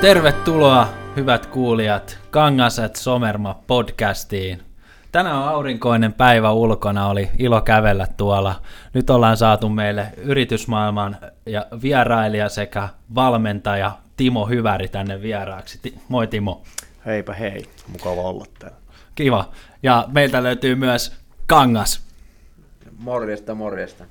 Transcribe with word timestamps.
Tervetuloa, 0.00 0.88
hyvät 1.16 1.46
kuulijat, 1.46 2.18
Kangaset 2.30 2.96
Somerma 2.96 3.62
podcastiin. 3.66 4.62
Tänään 5.12 5.36
on 5.36 5.48
aurinkoinen 5.48 6.12
päivä 6.12 6.52
ulkona, 6.52 7.08
oli 7.08 7.28
ilo 7.38 7.60
kävellä 7.60 8.06
tuolla. 8.16 8.54
Nyt 8.94 9.10
ollaan 9.10 9.36
saatu 9.36 9.68
meille 9.68 10.06
yritysmaailman 10.16 11.16
ja 11.46 11.66
vierailija 11.82 12.48
sekä 12.48 12.88
valmentaja 13.14 13.92
Timo 14.16 14.46
Hyväri 14.46 14.88
tänne 14.88 15.22
vieraaksi. 15.22 15.94
Moi 16.08 16.26
Timo. 16.26 16.62
Heipä 17.06 17.32
hei, 17.32 17.68
mukava 17.88 18.22
olla 18.22 18.44
täällä. 18.58 18.78
Kiva. 19.14 19.48
Ja 19.82 20.08
meiltä 20.12 20.42
löytyy 20.42 20.74
myös 20.74 21.16
Kangas. 21.46 22.02
Morjesta, 22.98 23.54
morjesta. 23.54 24.04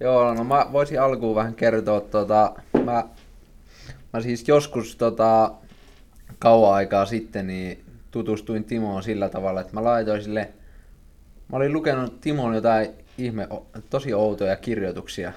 Joo, 0.00 0.34
no 0.34 0.44
mä 0.44 0.66
voisin 0.72 1.02
alkuun 1.02 1.36
vähän 1.36 1.54
kertoa, 1.54 2.00
tota, 2.00 2.52
mä, 2.84 3.04
mä 4.12 4.20
siis 4.20 4.48
joskus 4.48 4.96
tota, 4.96 5.52
kauan 6.38 6.74
aikaa 6.74 7.06
sitten 7.06 7.46
niin 7.46 7.84
tutustuin 8.10 8.64
Timoon 8.64 9.02
sillä 9.02 9.28
tavalla, 9.28 9.60
että 9.60 9.74
mä 9.74 9.84
laitoin 9.84 10.22
sille, 10.22 10.48
mä 11.48 11.56
olin 11.56 11.72
lukenut 11.72 12.20
Timon 12.20 12.54
jotain 12.54 12.90
ihme, 13.18 13.48
tosi 13.90 14.14
outoja 14.14 14.56
kirjoituksia. 14.56 15.32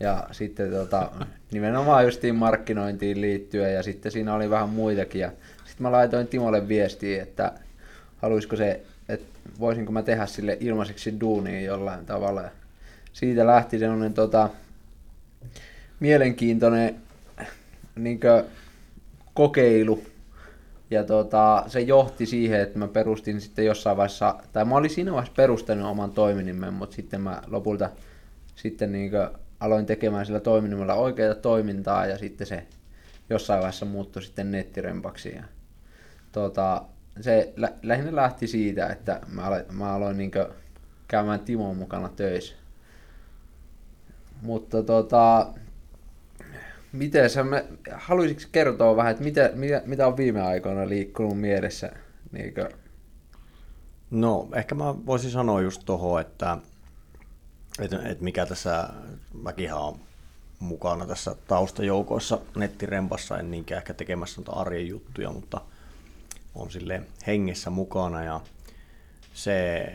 Ja 0.00 0.28
sitten 0.32 0.70
tota, 0.70 1.10
nimenomaan 1.52 2.04
justiin 2.04 2.34
markkinointiin 2.34 3.20
liittyen 3.20 3.74
ja 3.74 3.82
sitten 3.82 4.12
siinä 4.12 4.34
oli 4.34 4.50
vähän 4.50 4.68
muitakin. 4.68 5.20
Ja 5.20 5.32
sitten 5.64 5.82
mä 5.82 5.92
laitoin 5.92 6.26
Timolle 6.26 6.68
viestiä, 6.68 7.22
että 7.22 7.52
haluaisiko 8.22 8.56
se, 8.56 8.80
että 9.08 9.38
voisinko 9.60 9.92
mä 9.92 10.02
tehdä 10.02 10.26
sille 10.26 10.56
ilmaiseksi 10.60 11.20
duunia 11.20 11.60
jollain 11.60 12.06
tavalla. 12.06 12.42
Ja 12.42 12.50
siitä 13.12 13.46
lähti 13.46 13.78
sellainen 13.78 14.14
tota, 14.14 14.50
mielenkiintoinen 16.00 17.07
niin 17.98 18.20
kokeilu. 19.34 20.02
Ja 20.90 21.04
tota, 21.04 21.64
se 21.66 21.80
johti 21.80 22.26
siihen, 22.26 22.60
että 22.60 22.78
mä 22.78 22.88
perustin 22.88 23.40
sitten 23.40 23.64
jossain 23.64 23.96
vaiheessa, 23.96 24.34
tai 24.52 24.64
mä 24.64 24.74
olin 24.74 24.90
siinä 24.90 25.12
vaiheessa 25.12 25.34
perustanut 25.36 25.90
oman 25.90 26.10
toiminimen, 26.10 26.74
mutta 26.74 26.96
sitten 26.96 27.20
mä 27.20 27.42
lopulta 27.46 27.90
sitten 28.56 28.92
niin 28.92 29.12
aloin 29.60 29.86
tekemään 29.86 30.26
sillä 30.26 30.40
toiminimellä 30.40 30.94
oikeaa 30.94 31.34
toimintaa 31.34 32.06
ja 32.06 32.18
sitten 32.18 32.46
se 32.46 32.66
jossain 33.30 33.58
vaiheessa 33.60 33.86
muuttui 33.86 34.22
sitten 34.22 34.50
nettirempaksi. 34.50 35.34
Ja, 35.36 35.42
tota, 36.32 36.82
se 37.20 37.52
lä- 37.56 37.72
lähinnä 37.82 38.16
lähti 38.16 38.46
siitä, 38.46 38.86
että 38.86 39.20
mä 39.32 39.42
aloin, 39.42 39.64
mä 39.70 39.92
aloin 39.92 40.18
niin 40.18 40.30
käymään 41.08 41.40
Timon 41.40 41.76
mukana 41.76 42.08
töissä. 42.08 42.54
Mutta 44.42 44.82
tota, 44.82 45.46
miten 46.92 47.30
sä, 47.30 47.44
me, 47.44 47.64
haluaisitko 47.92 48.48
kertoa 48.52 48.96
vähän, 48.96 49.10
että 49.10 49.24
mitä, 49.24 49.50
mitä, 49.54 49.82
mitä 49.86 50.06
on 50.06 50.16
viime 50.16 50.42
aikoina 50.42 50.88
liikkunut 50.88 51.40
mielessä? 51.40 51.92
Niin 52.32 52.54
kuin... 52.54 52.68
No, 54.10 54.48
ehkä 54.54 54.74
mä 54.74 55.06
voisin 55.06 55.30
sanoa 55.30 55.60
just 55.60 55.82
tuohon, 55.84 56.20
että, 56.20 56.58
että, 57.80 58.02
että 58.04 58.24
mikä 58.24 58.46
tässä, 58.46 58.88
mäkin 59.42 59.74
on 59.74 59.98
mukana 60.58 61.06
tässä 61.06 61.36
taustajoukoissa 61.48 62.38
nettirempassa, 62.56 63.38
en 63.38 63.50
niinkään 63.50 63.76
ehkä 63.76 63.94
tekemässä 63.94 64.40
noita 64.40 64.52
arjen 64.52 64.88
juttuja, 64.88 65.30
mutta 65.30 65.60
on 66.54 66.70
sille 66.70 67.02
hengessä 67.26 67.70
mukana 67.70 68.24
ja 68.24 68.40
se, 69.34 69.86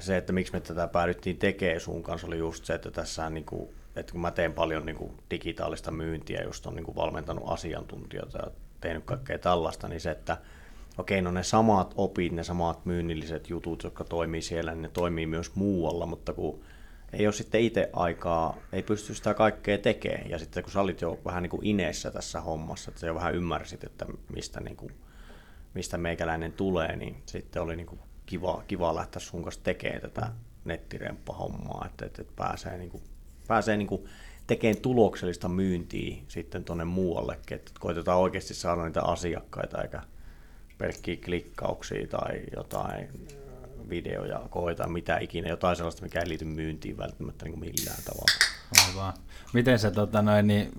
se, 0.00 0.16
että 0.16 0.32
miksi 0.32 0.52
me 0.52 0.60
tätä 0.60 0.88
päädyttiin 0.88 1.36
tekemään 1.36 1.80
sun 1.80 2.02
kanssa 2.02 2.26
oli 2.26 2.38
just 2.38 2.64
se, 2.64 2.74
että 2.74 2.90
tässä 2.90 3.30
niin 3.30 3.44
kuin, 3.44 3.68
että 3.96 4.12
kun 4.12 4.20
mä 4.20 4.30
teen 4.30 4.52
paljon 4.52 4.86
niin 4.86 4.96
kuin 4.96 5.12
digitaalista 5.30 5.90
myyntiä, 5.90 6.42
just 6.42 6.66
on 6.66 6.74
niin 6.74 6.84
kuin 6.84 6.96
valmentanut 6.96 7.44
asiantuntijoita 7.46 8.38
ja 8.38 8.50
tehnyt 8.80 9.04
kaikkea 9.04 9.38
tällaista, 9.38 9.88
niin 9.88 10.00
se, 10.00 10.10
että 10.10 10.36
okei, 10.98 11.22
no 11.22 11.30
ne 11.30 11.42
samat 11.42 11.94
opit, 11.96 12.32
ne 12.32 12.44
samat 12.44 12.86
myynnilliset 12.86 13.50
jutut, 13.50 13.82
jotka 13.82 14.04
toimii 14.04 14.42
siellä, 14.42 14.72
niin 14.72 14.82
ne 14.82 14.88
toimii 14.88 15.26
myös 15.26 15.54
muualla, 15.54 16.06
mutta 16.06 16.32
kun 16.32 16.60
ei 17.12 17.26
ole 17.26 17.32
sitten 17.32 17.60
itse 17.60 17.90
aikaa, 17.92 18.56
ei 18.72 18.82
pysty 18.82 19.14
sitä 19.14 19.34
kaikkea 19.34 19.78
tekemään. 19.78 20.30
Ja 20.30 20.38
sitten 20.38 20.62
kun 20.62 20.72
sä 20.72 20.80
olit 20.80 21.00
jo 21.00 21.18
vähän 21.24 21.42
niin 21.42 21.50
kuin 21.50 21.66
ineessä 21.66 22.10
tässä 22.10 22.40
hommassa, 22.40 22.90
että 22.90 23.00
sä 23.00 23.06
jo 23.06 23.14
vähän 23.14 23.34
ymmärsit, 23.34 23.84
että 23.84 24.06
mistä, 24.34 24.60
niin 24.60 24.76
kuin, 24.76 24.92
mistä 25.74 25.98
meikäläinen 25.98 26.52
tulee, 26.52 26.96
niin 26.96 27.22
sitten 27.26 27.62
oli 27.62 27.76
niin 27.76 27.86
kuin 27.86 28.00
kiva, 28.26 28.62
kiva 28.68 28.94
lähteä 28.94 29.20
sun 29.20 29.42
kanssa 29.42 29.62
tekemään 29.64 30.00
tätä 30.00 30.32
nettiremppa-hommaa, 30.64 31.86
että, 31.86 32.06
että, 32.06 32.22
että 32.22 32.34
pääsee, 32.36 32.78
niin 32.78 32.90
kuin, 32.90 33.02
pääsee 33.48 33.76
niin 33.76 33.86
kuin 33.88 34.04
tekemään 34.46 34.82
tuloksellista 34.82 35.48
myyntiä 35.48 36.16
sitten 36.28 36.64
tuonne 36.64 36.84
muuallekin, 36.84 37.56
että 37.56 37.72
koitetaan 37.80 38.18
oikeasti 38.18 38.54
saada 38.54 38.84
niitä 38.84 39.02
asiakkaita 39.02 39.82
eikä 39.82 40.02
pelkkiä 40.78 41.16
klikkauksia 41.24 42.06
tai 42.06 42.40
jotain 42.56 43.08
videoja, 43.88 44.40
koetaan 44.50 44.92
mitä 44.92 45.18
ikinä, 45.18 45.48
jotain 45.48 45.76
sellaista, 45.76 46.02
mikä 46.02 46.20
ei 46.20 46.28
liity 46.28 46.44
myyntiin 46.44 46.98
välttämättä 46.98 47.44
niin 47.44 47.58
kuin 47.58 47.60
millään 47.60 48.02
tavalla. 48.04 48.32
Aivan. 48.86 49.12
Miten 49.52 49.78
se, 49.78 49.90
tota 49.90 50.22
noin, 50.22 50.46
niin, 50.46 50.72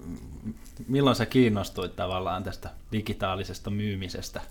milloin 0.87 1.15
sä 1.15 1.25
kiinnostuit 1.25 1.95
tavallaan 1.95 2.43
tästä 2.43 2.69
digitaalisesta 2.91 3.69
myymisestä? 3.69 4.41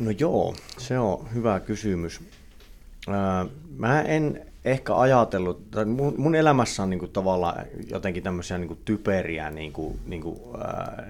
No 0.00 0.10
joo, 0.10 0.54
se 0.78 0.98
on 0.98 1.34
hyvä 1.34 1.60
kysymys. 1.60 2.20
Mä 3.76 4.02
en 4.02 4.46
ehkä 4.64 4.96
ajatellut, 4.96 5.70
tai 5.70 5.84
mun, 5.84 6.14
mun 6.18 6.34
elämässä 6.34 6.82
on 6.82 6.90
niinku 6.90 7.08
tavallaan 7.08 7.66
jotenkin 7.90 8.22
tämmöisiä 8.22 8.58
niinku 8.58 8.78
typeriä, 8.84 9.50
niinku, 9.50 9.98
niinku, 10.06 10.56
ää, 10.64 11.04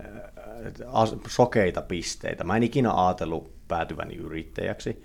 sokeita 1.28 1.82
pisteitä. 1.82 2.44
Mä 2.44 2.56
en 2.56 2.62
ikinä 2.62 3.06
ajatellut 3.06 3.52
päätyväni 3.68 4.14
yrittäjäksi, 4.14 5.04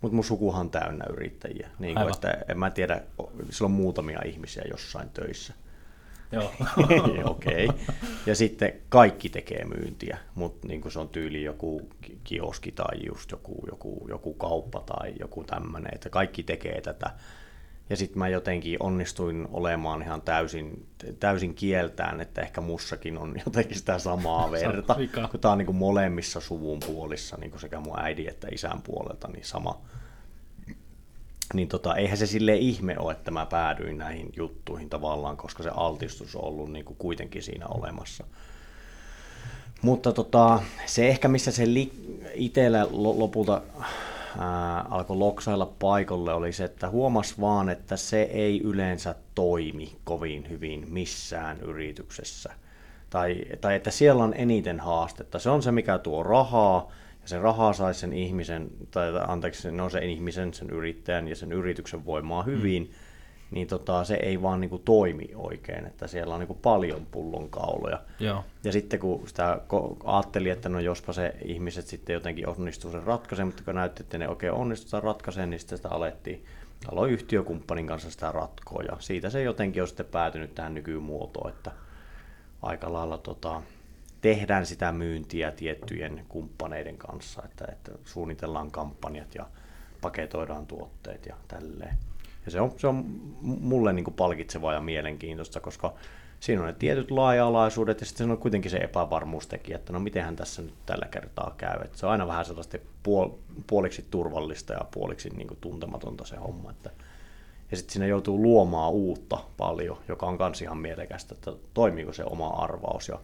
mutta 0.00 0.14
mun 0.14 0.24
sukuhan 0.24 0.60
on 0.60 0.70
täynnä 0.70 1.04
yrittäjiä. 1.12 1.68
Niin 1.78 1.94
kuin, 1.94 2.14
että 2.14 2.38
en 2.48 2.58
mä 2.58 2.70
tiedä, 2.70 3.02
sillä 3.50 3.66
on 3.66 3.70
muutamia 3.70 4.20
ihmisiä 4.24 4.64
jossain 4.70 5.10
töissä. 5.10 5.54
Joo. 6.32 6.52
Okei. 7.24 7.66
Okay. 7.66 7.78
Ja 8.26 8.34
sitten 8.34 8.72
kaikki 8.88 9.28
tekee 9.28 9.64
myyntiä, 9.64 10.18
mutta 10.34 10.68
niin 10.68 10.92
se 10.92 10.98
on 10.98 11.08
tyyli 11.08 11.42
joku 11.42 11.90
kioski 12.24 12.72
tai 12.72 13.06
just 13.06 13.30
joku, 13.30 13.64
joku, 13.70 14.06
joku 14.08 14.34
kauppa 14.34 14.80
tai 14.80 15.12
joku 15.20 15.44
tämmöinen, 15.44 15.94
että 15.94 16.10
kaikki 16.10 16.42
tekee 16.42 16.80
tätä. 16.80 17.10
Ja 17.90 17.96
sitten 17.96 18.18
mä 18.18 18.28
jotenkin 18.28 18.76
onnistuin 18.80 19.48
olemaan 19.50 20.02
ihan 20.02 20.22
täysin, 20.22 20.86
täysin 21.20 21.54
kieltään, 21.54 22.20
että 22.20 22.40
ehkä 22.40 22.60
mussakin 22.60 23.18
on 23.18 23.34
jotenkin 23.46 23.78
sitä 23.78 23.98
samaa 23.98 24.50
verta. 24.60 24.96
kun 25.30 25.40
tämä 25.40 25.52
on 25.52 25.58
niin 25.58 25.66
kuin 25.66 25.76
molemmissa 25.76 26.40
suvun 26.40 26.80
puolissa, 26.86 27.36
niin 27.36 27.50
kuin 27.50 27.60
sekä 27.60 27.80
mun 27.80 28.00
äidin 28.00 28.28
että 28.28 28.48
isän 28.52 28.82
puolelta, 28.82 29.28
niin 29.28 29.44
sama, 29.44 29.80
niin 31.54 31.68
tota, 31.68 31.96
eihän 31.96 32.18
se 32.18 32.26
sille 32.26 32.56
ihme 32.56 32.98
ole, 32.98 33.12
että 33.12 33.30
mä 33.30 33.46
päädyin 33.46 33.98
näihin 33.98 34.32
juttuihin 34.36 34.90
tavallaan, 34.90 35.36
koska 35.36 35.62
se 35.62 35.70
altistus 35.74 36.36
on 36.36 36.44
ollut 36.44 36.72
niin 36.72 36.84
kuin 36.84 36.96
kuitenkin 36.96 37.42
siinä 37.42 37.66
olemassa. 37.66 38.24
Mutta 39.82 40.12
tota, 40.12 40.62
se 40.86 41.08
ehkä 41.08 41.28
missä 41.28 41.50
se 41.50 41.66
li- 41.66 42.18
itsellä 42.34 42.86
lopulta 42.90 43.62
ää, 44.38 44.80
alkoi 44.80 45.16
loksailla 45.16 45.66
paikalle 45.78 46.32
oli 46.34 46.52
se, 46.52 46.64
että 46.64 46.88
huomas 46.88 47.40
vaan, 47.40 47.68
että 47.68 47.96
se 47.96 48.22
ei 48.22 48.60
yleensä 48.64 49.14
toimi 49.34 49.96
kovin 50.04 50.48
hyvin 50.50 50.86
missään 50.88 51.60
yrityksessä. 51.60 52.52
Tai, 53.10 53.42
tai 53.60 53.74
että 53.74 53.90
siellä 53.90 54.24
on 54.24 54.34
eniten 54.34 54.80
haastetta. 54.80 55.38
Se 55.38 55.50
on 55.50 55.62
se, 55.62 55.72
mikä 55.72 55.98
tuo 55.98 56.22
rahaa, 56.22 56.92
ja 57.22 57.28
se 57.28 57.38
raha 57.38 57.72
saisi 57.72 58.00
sen 58.00 58.12
ihmisen, 58.12 58.70
tai 58.90 59.12
anteeksi, 59.28 59.72
no 59.72 59.88
sen 59.88 60.02
ihmisen, 60.02 60.54
sen 60.54 60.70
yrittäjän 60.70 61.28
ja 61.28 61.36
sen 61.36 61.52
yrityksen 61.52 62.04
voimaa 62.04 62.42
hyvin, 62.42 62.82
mm. 62.82 62.90
Niin 63.50 63.66
tota, 63.66 64.04
se 64.04 64.14
ei 64.14 64.42
vaan 64.42 64.60
niin 64.60 64.70
kuin 64.70 64.82
toimi 64.82 65.28
oikein, 65.34 65.86
että 65.86 66.06
siellä 66.06 66.34
on 66.34 66.40
niin 66.40 66.46
kuin 66.46 66.58
paljon 66.62 67.06
pullonkauloja. 67.10 68.02
Joo. 68.20 68.44
Ja 68.64 68.72
sitten 68.72 69.00
kun 69.00 69.28
sitä 69.28 69.60
ajatteli, 70.04 70.50
että 70.50 70.68
no 70.68 70.80
jospa 70.80 71.12
se 71.12 71.34
ihmiset 71.44 71.86
sitten 71.86 72.14
jotenkin 72.14 72.48
onnistuu 72.48 72.90
sen 72.90 73.02
ratkaisemaan, 73.02 73.48
mutta 73.48 73.64
kun 73.64 73.74
näytti, 73.74 74.02
että 74.02 74.18
ne 74.18 74.28
oikein 74.28 74.52
onnistutaan 74.52 75.02
ratkaisemaan, 75.02 75.50
niin 75.50 75.60
sitten 75.60 75.78
sitä 75.78 75.88
alettiin, 75.88 76.44
aloin 76.92 77.12
yhtiökumppanin 77.12 77.86
kanssa 77.86 78.10
sitä 78.10 78.32
ratkoa, 78.32 78.82
ja 78.82 78.96
siitä 78.98 79.30
se 79.30 79.42
jotenkin 79.42 79.82
on 79.82 79.88
sitten 79.88 80.06
päätynyt 80.06 80.54
tähän 80.54 80.74
nykymuotoon, 80.74 81.50
että 81.50 81.70
aika 82.62 82.92
lailla 82.92 83.18
tota, 83.18 83.62
tehdään 84.20 84.66
sitä 84.66 84.92
myyntiä 84.92 85.50
tiettyjen 85.50 86.24
kumppaneiden 86.28 86.96
kanssa, 86.96 87.42
että, 87.44 87.64
että 87.72 87.92
suunnitellaan 88.04 88.70
kampanjat 88.70 89.34
ja 89.34 89.46
paketoidaan 90.00 90.66
tuotteet 90.66 91.26
ja 91.26 91.36
tälleen. 91.48 91.98
Ja 92.44 92.50
se 92.50 92.60
on, 92.60 92.72
se 92.76 92.86
on 92.86 93.04
mulle 93.42 93.92
niin 93.92 94.04
kuin 94.04 94.14
palkitsevaa 94.14 94.74
ja 94.74 94.80
mielenkiintoista, 94.80 95.60
koska 95.60 95.94
siinä 96.40 96.62
on 96.62 96.66
ne 96.66 96.72
tietyt 96.72 97.10
laaja-alaisuudet 97.10 98.00
ja 98.00 98.06
sitten 98.06 98.30
on 98.30 98.38
kuitenkin 98.38 98.70
se 98.70 98.76
epävarmuustekijä, 98.76 99.76
että 99.76 99.92
no 99.92 100.00
mitenhän 100.00 100.36
tässä 100.36 100.62
nyt 100.62 100.74
tällä 100.86 101.06
kertaa 101.10 101.54
käy. 101.56 101.80
Että 101.84 101.98
se 101.98 102.06
on 102.06 102.12
aina 102.12 102.26
vähän 102.26 102.44
sellaista 102.44 102.78
puol- 102.78 103.38
puoliksi 103.66 104.06
turvallista 104.10 104.72
ja 104.72 104.80
puoliksi 104.90 105.30
niin 105.30 105.48
kuin 105.48 105.58
tuntematonta 105.60 106.24
se 106.24 106.36
homma. 106.36 106.70
Että 106.70 106.90
ja 107.70 107.76
sitten 107.76 107.92
siinä 107.92 108.06
joutuu 108.06 108.42
luomaan 108.42 108.92
uutta 108.92 109.38
paljon, 109.56 109.98
joka 110.08 110.26
on 110.26 110.36
myös 110.38 110.62
ihan 110.62 110.78
mielekästä, 110.78 111.34
että 111.34 111.52
toimiiko 111.74 112.12
se 112.12 112.24
oma 112.24 112.48
arvaus 112.48 113.08
ja 113.08 113.18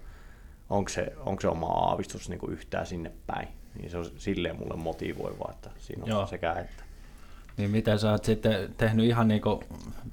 onko 0.70 0.88
se, 0.88 1.12
onko 1.18 1.40
se 1.40 1.48
oma 1.48 1.66
aavistus 1.66 2.28
niin 2.28 2.38
kuin 2.38 2.52
yhtään 2.52 2.86
sinne 2.86 3.12
päin. 3.26 3.48
Niin 3.78 3.90
se 3.90 3.98
on 3.98 4.04
silleen 4.16 4.56
mulle 4.56 4.76
motivoivaa, 4.76 5.50
että 5.54 5.70
siinä 5.78 6.02
on 6.02 6.08
Joo. 6.08 6.26
sekä 6.26 6.52
että. 6.52 6.85
Niin 7.56 7.70
miten 7.70 7.98
sä 7.98 8.10
oot 8.10 8.24
sitten 8.24 8.74
tehnyt 8.76 9.06
ihan 9.06 9.28
niin 9.28 9.40
kuin, 9.40 9.60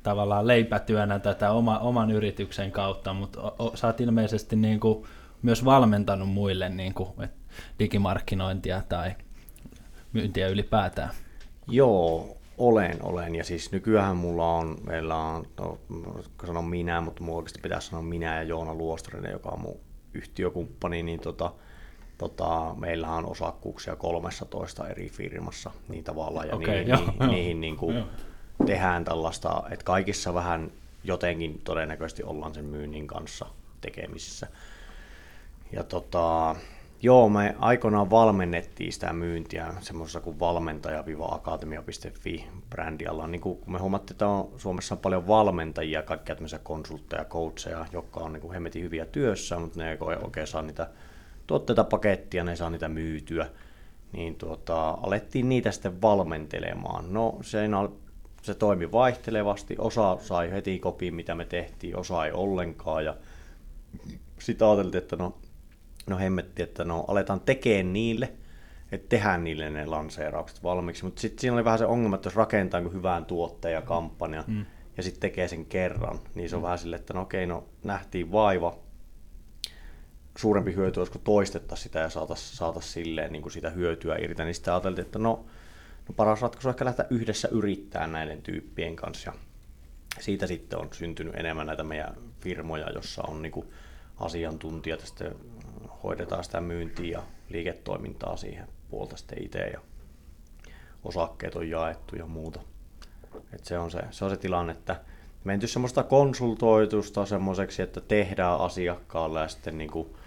tavallaan 0.04 0.48
leipätyönä 0.48 1.20
tätä 1.20 1.52
oma, 1.52 1.80
oman 1.80 2.12
yrityksen 2.12 2.72
kautta, 2.72 3.14
mutta 3.14 3.42
o, 3.42 3.56
o, 3.60 3.72
sä 3.76 3.88
oot 3.88 4.02
ilmeisesti 4.02 4.56
niin 4.56 4.80
kuin, 4.80 5.06
myös 5.42 5.66
valmentanut 5.66 6.30
muille 6.30 6.70
niin 6.70 6.94
kuin, 6.94 7.10
digimarkkinointia 7.80 8.82
tai 8.90 9.12
myyntiä 10.14 10.48
ylipäätään. 10.48 11.10
Joo, 11.68 12.38
olen, 12.58 12.98
olen. 13.04 13.36
Ja 13.36 13.44
siis 13.44 13.72
nykyään 13.72 14.18
mulla 14.18 14.54
on, 14.54 14.78
meillä 14.88 15.16
on, 15.16 15.46
no, 15.60 15.78
sanon 16.46 16.66
minä, 16.66 17.02
mutta 17.02 17.24
mulla 17.24 17.38
oikeasti 17.38 17.60
pitäisi 17.64 17.88
sanoa 17.88 18.04
minä 18.04 18.36
ja 18.36 18.44
Joona 18.44 18.74
Luostarinen, 18.74 19.32
joka 19.32 19.50
on 19.50 19.62
mun 19.62 19.80
yhtiökumppani, 20.14 21.04
niin 21.04 21.20
tota, 21.20 21.54
tota, 22.30 22.76
meillä 22.80 23.10
on 23.10 23.26
osakkuuksia 23.26 23.96
13 23.96 24.88
eri 24.88 25.10
firmassa 25.10 25.72
niin 25.90 26.04
tavallaan, 26.04 26.48
ja 26.48 26.56
okay, 26.56 26.68
niihin, 26.68 26.88
joo, 26.88 27.00
niihin, 27.00 27.16
joo, 27.20 27.32
niihin 27.32 27.62
niin 27.62 27.78
kuin 27.78 28.04
tehdään 28.66 29.06
tällaista, 29.06 29.64
että 29.72 29.86
kaikissa 29.86 30.34
vähän 30.34 30.72
jotenkin 31.04 31.62
todennäköisesti 31.64 32.24
ollaan 32.24 32.54
sen 32.54 32.66
myynnin 32.66 33.08
kanssa 33.08 33.46
tekemisissä. 33.82 34.48
Ja 35.72 35.84
tota, 35.84 36.56
Joo, 37.04 37.30
me 37.30 37.56
aikoinaan 37.60 38.10
valmennettiin 38.10 38.94
sitä 38.94 39.14
myyntiä 39.14 39.74
semmoisessa 39.80 40.20
kuin 40.20 40.40
valmentaja-akatemia.fi 40.40 42.48
brändialla. 42.70 43.28
Niin 43.28 43.42
kuin 43.42 43.60
me 43.68 43.80
huomattiin, 43.80 44.16
että 44.16 44.28
on, 44.28 44.52
Suomessa 44.58 44.96
on 44.96 45.00
paljon 45.00 45.28
valmentajia, 45.28 46.02
kaikkia 46.02 46.36
tämmöisiä 46.36 46.60
konsultteja, 46.60 47.26
coacheja, 47.26 47.86
jotka 47.92 48.20
on 48.20 48.34
niin 48.34 48.42
kuin 48.42 48.54
hemmetin 48.54 48.84
hyviä 48.84 49.06
työssä, 49.06 49.60
mutta 49.60 49.80
ne 49.80 49.92
ei 49.92 49.98
oikein 50.24 50.48
saa 50.48 50.62
niitä 50.62 50.90
tuotteita 51.48 51.84
pakettia, 51.84 52.44
ne 52.44 52.56
saa 52.56 52.70
niitä 52.70 52.90
myytyä. 52.90 53.50
Niin 54.12 54.36
tuota, 54.36 54.90
alettiin 54.90 55.50
niitä 55.50 55.72
sitten 55.72 56.02
valmentelemaan. 56.02 57.14
No 57.14 57.38
se, 57.42 57.60
se 58.42 58.54
toimi 58.54 58.92
vaihtelevasti, 58.92 59.76
osa 59.78 60.18
sai 60.22 60.52
heti 60.52 60.80
kopiin, 60.80 61.16
mitä 61.16 61.36
me 61.36 61.46
tehtiin, 61.46 61.98
osa 61.98 62.26
ei 62.26 62.32
ollenkaan. 62.32 63.06
Ja 63.06 63.16
sitten 64.40 64.68
ajateltiin, 64.68 65.04
että 65.04 65.16
no 65.16 65.38
no 66.08 66.18
hemmetti, 66.18 66.64
että 66.64 66.84
no 66.84 67.06
aletaan 67.08 67.40
tekemään 67.40 67.94
niille, 67.94 68.34
että 68.92 69.10
tehdään 69.10 69.44
niille 69.44 69.70
ne 69.70 69.86
lanseeraukset 69.86 70.64
valmiiksi, 70.64 71.06
mutta 71.06 71.22
sitten 71.22 71.42
siinä 71.42 71.54
oli 71.54 71.66
vähän 71.66 71.80
se 71.80 71.86
ongelma, 71.86 72.16
että 72.16 72.28
jos 72.28 72.36
rakentaa 72.36 72.82
hyvään 72.82 73.26
tuotteen 73.26 73.74
ja 73.74 73.82
kampanja 73.82 74.44
mm. 74.48 74.66
ja 74.98 75.04
sitten 75.04 75.22
tekee 75.22 75.48
sen 75.48 75.66
kerran, 75.66 76.20
niin 76.36 76.50
se 76.50 76.56
on 76.56 76.62
mm. 76.62 76.64
vähän 76.64 76.78
silleen, 76.78 77.00
että 77.00 77.14
no 77.14 77.22
okei, 77.22 77.46
no 77.46 77.64
nähtiin 77.84 78.32
vaiva, 78.32 78.78
suurempi 80.38 80.76
hyöty 80.76 81.00
olisi, 81.00 81.12
kun 81.12 81.22
toistettaisiin 81.22 81.84
sitä 81.84 82.00
ja 82.00 82.10
saataisiin 82.10 82.58
saata 82.58 82.82
silleen 82.82 83.32
niin 83.32 83.42
kuin 83.42 83.54
sitä 83.54 83.70
hyötyä 83.70 84.16
irti, 84.16 84.44
niin 84.44 84.56
sitten 84.56 84.74
ajateltiin, 84.74 85.06
että 85.06 85.20
no, 85.20 85.46
no 86.10 86.14
paras 86.16 86.42
ratkaisu 86.42 86.68
on 86.68 86.74
ehkä 86.74 86.86
lähteä 86.86 87.06
yhdessä 87.10 87.48
yrittämään 87.52 88.12
näiden 88.12 88.42
tyyppien 88.42 88.96
kanssa 88.96 89.30
ja 89.30 89.34
siitä 90.20 90.48
sitten 90.48 90.80
on 90.80 90.90
syntynyt 90.92 91.36
enemmän 91.36 91.68
näitä 91.68 91.84
meidän 91.84 92.16
firmoja, 92.42 92.90
jossa 92.90 93.24
on 93.28 93.42
niin 93.42 93.52
kuin 93.52 93.68
asiantuntijat 94.20 95.00
ja 95.00 95.06
sitten 95.08 95.36
hoidetaan 96.04 96.44
sitä 96.44 96.62
myyntiä 96.62 97.18
ja 97.18 97.24
liiketoimintaa 97.50 98.38
siihen 98.38 98.68
puolta 98.90 99.18
sitten 99.18 99.44
itse 99.44 99.60
ja 99.60 99.80
osakkeet 101.04 101.56
on 101.56 101.70
jaettu 101.70 102.16
ja 102.16 102.26
muuta. 102.26 102.60
Et 103.54 103.66
se, 103.66 103.80
on 103.80 103.92
se, 103.92 104.00
se 104.12 104.26
on 104.26 104.32
se 104.32 104.38
tilanne, 104.38 104.72
että 104.72 105.02
menty 105.44 105.68
semmoista 105.68 106.04
konsultoitusta 106.04 107.26
semmoiseksi, 107.26 107.82
että 107.82 108.02
tehdään 108.02 108.60
asiakkaalle 108.60 109.40
ja 109.40 109.48
sitten 109.48 109.78
niinku 109.78 110.18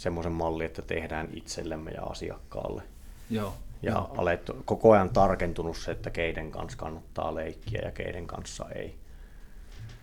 semmoisen 0.00 0.32
malli, 0.32 0.64
että 0.64 0.82
tehdään 0.82 1.28
itsellemme 1.32 1.90
ja 1.90 2.02
asiakkaalle. 2.02 2.82
Joo. 3.30 3.54
Ja 3.82 3.92
joo. 3.92 4.14
Alettu, 4.16 4.62
koko 4.64 4.92
ajan 4.92 5.10
tarkentunut 5.10 5.76
se, 5.76 5.90
että 5.90 6.10
keiden 6.10 6.50
kanssa 6.50 6.78
kannattaa 6.78 7.34
leikkiä 7.34 7.80
ja 7.84 7.90
keiden 7.90 8.26
kanssa 8.26 8.66
ei. 8.74 8.94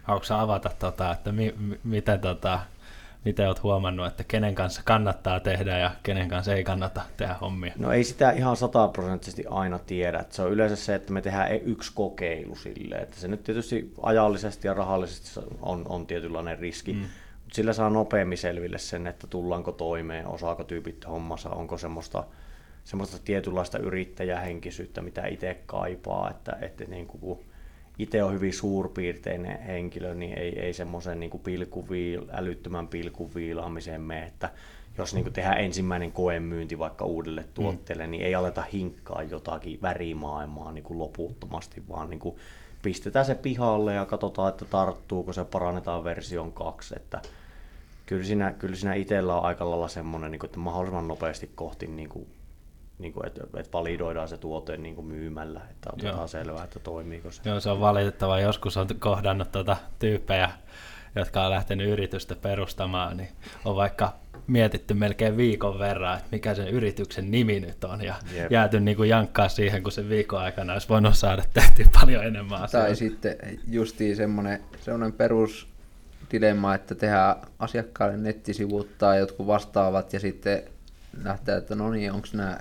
Haluatko 0.04 0.34
avata, 0.34 0.70
tota, 0.80 1.12
että 1.12 1.32
mi, 1.32 1.56
mi, 1.58 1.80
miten 1.84 2.20
tota, 2.20 2.60
mitä 3.26 3.48
olet 3.48 3.64
huomannut, 3.64 4.08
että 4.08 4.24
kenen 4.24 4.56
kanssa 4.56 4.82
kannattaa 4.86 5.40
tehdä 5.40 5.78
ja 5.78 5.92
kenen 6.04 6.30
kanssa 6.30 6.54
ei 6.54 6.64
kannata 6.64 7.02
tehdä 7.18 7.34
hommia? 7.34 7.74
No 7.78 7.92
ei 7.92 8.04
sitä 8.04 8.32
ihan 8.32 8.58
sataprosenttisesti 8.58 9.46
aina 9.50 9.80
tiedä. 9.80 10.20
Että 10.20 10.36
se 10.36 10.42
on 10.42 10.52
yleensä 10.52 10.76
se, 10.76 10.96
että 10.96 11.14
me 11.14 11.22
tehdään 11.22 11.62
yksi 11.62 11.92
kokeilu 11.96 12.56
silleen, 12.56 13.04
että 13.04 13.20
se 13.20 13.28
nyt 13.28 13.44
tietysti 13.44 13.94
ajallisesti 14.02 14.68
ja 14.68 14.74
rahallisesti 14.74 15.40
on, 15.62 15.86
on 15.90 16.08
tietynlainen 16.08 16.60
riski, 16.60 16.94
mm. 16.94 17.06
Sillä 17.58 17.74
saa 17.74 17.90
nopeammin 17.90 18.38
selville 18.38 18.78
sen, 18.78 19.08
että 19.08 19.28
tullaanko 19.28 19.72
toimeen, 19.72 20.28
osaako 20.28 20.64
tyypit 20.64 21.08
hommassa, 21.08 21.50
onko 21.50 21.78
semmoista, 21.78 22.24
semmoista 22.84 23.18
tietynlaista 23.26 23.78
yrittäjähenkisyyttä, 23.78 25.02
mitä 25.02 25.28
itse 25.28 25.58
kaipaa, 25.66 26.30
että, 26.30 26.58
että 26.62 26.84
niin 26.84 27.08
kuin, 27.08 27.40
itse 28.00 28.24
on 28.24 28.34
hyvin 28.34 28.54
suurpiirteinen 28.54 29.62
henkilö, 29.62 30.16
niin 30.16 30.38
ei, 30.38 30.60
ei 30.60 30.74
semmoisen 30.74 31.20
niin 31.20 31.40
pilkuviil, 31.44 32.22
älyttömän 32.32 32.88
pilkuviilaamiseen 32.88 34.02
mene, 34.02 34.26
että 34.26 34.50
jos 34.98 35.14
niin 35.14 35.34
tehdään 35.34 35.60
ensimmäinen 35.60 36.12
koemyynti 36.12 36.80
vaikka 36.80 37.06
uudelle 37.06 37.42
mm. 37.42 37.48
tuotteelle, 37.54 38.08
mm. 38.08 38.12
niin 38.12 38.24
ei 38.24 38.36
aleta 38.36 38.64
hinkkaa 38.74 39.24
jotakin 39.24 39.82
värimaailmaa 39.82 40.72
niin 40.72 40.84
kuin 40.84 41.00
loputtomasti, 41.00 41.84
vaan 41.90 42.10
niin 42.10 42.20
kuin 42.20 42.36
pistetään 42.82 43.26
se 43.26 43.36
pihalle 43.36 43.94
ja 43.94 44.06
katsotaan, 44.06 44.50
että 44.50 44.66
tarttuuko 44.66 45.34
se, 45.34 45.46
parannetaan 45.46 46.04
version 46.04 46.52
kaksi, 46.52 46.94
että 46.98 47.22
kyllä 48.08 48.24
siinä, 48.24 48.52
kyllä 48.52 48.76
siinä 48.76 48.94
itsellä 48.94 49.36
on 49.36 49.46
aika 49.46 49.70
lailla 49.70 49.88
semmoinen, 49.88 50.32
niin 50.32 50.40
kuin, 50.40 50.48
että 50.48 50.60
mahdollisimman 50.60 51.08
nopeasti 51.08 51.52
kohti 51.56 51.88
niin 51.88 52.10
kuin 52.10 52.28
niin 53.00 53.14
kuin, 53.14 53.28
että, 53.28 53.42
että 53.58 53.72
validoidaan 53.74 54.28
se 54.28 54.38
tuote 54.38 54.78
niin 54.78 54.96
kuin 54.96 55.08
myymällä, 55.08 55.62
että 55.72 55.90
otetaan 55.94 56.18
Joo. 56.18 56.28
selvää, 56.28 56.64
että 56.64 56.80
toimiiko 56.80 57.32
se. 57.32 57.42
Joo, 57.46 57.60
se 57.60 57.70
on 57.70 57.80
valitettavaa. 57.80 58.40
Joskus 58.40 58.78
on 58.78 58.88
kohdannut 59.00 59.52
tuota 59.52 59.78
tyyppejä, 60.00 60.50
jotka 61.16 61.46
on 61.46 61.52
lähtenyt 61.52 61.90
yritystä 61.90 62.36
perustamaan, 62.36 63.18
niin 63.18 63.30
on 63.66 63.76
vaikka 63.76 64.14
mietitty 64.48 64.94
melkein 64.94 65.38
viikon 65.38 65.80
verran, 65.80 66.18
että 66.18 66.30
mikä 66.32 66.56
sen 66.56 66.68
yrityksen 66.68 67.32
nimi 67.32 67.60
nyt 67.60 67.84
on, 67.84 68.04
ja 68.04 68.16
Jep. 68.36 68.52
jääty 68.52 68.80
niin 68.80 68.98
kuin 68.98 69.10
jankkaa 69.10 69.50
siihen, 69.50 69.84
kun 69.84 69.92
se 69.92 70.10
viikon 70.10 70.42
aikana 70.42 70.74
olisi 70.74 70.90
voinut 70.90 71.18
saada 71.18 71.44
tehtyä 71.54 71.86
paljon 72.02 72.26
enemmän 72.26 72.62
asioita. 72.62 72.88
Tai 72.88 72.96
sitten 72.96 73.36
justiin 73.68 74.16
semmoinen, 74.16 74.64
semmoinen 74.82 75.14
perus 75.14 75.68
dilemma, 76.32 76.76
että 76.76 76.96
tehdään 76.96 77.36
asiakkaalle 77.60 78.18
nettisivut 78.18 78.98
tai 78.98 79.20
jotkut 79.20 79.48
vastaavat, 79.48 80.14
ja 80.14 80.20
sitten 80.20 80.64
lähtee, 81.24 81.58
että 81.58 81.76
no 81.76 81.92
niin, 81.92 82.12
onko 82.12 82.28
nämä 82.34 82.60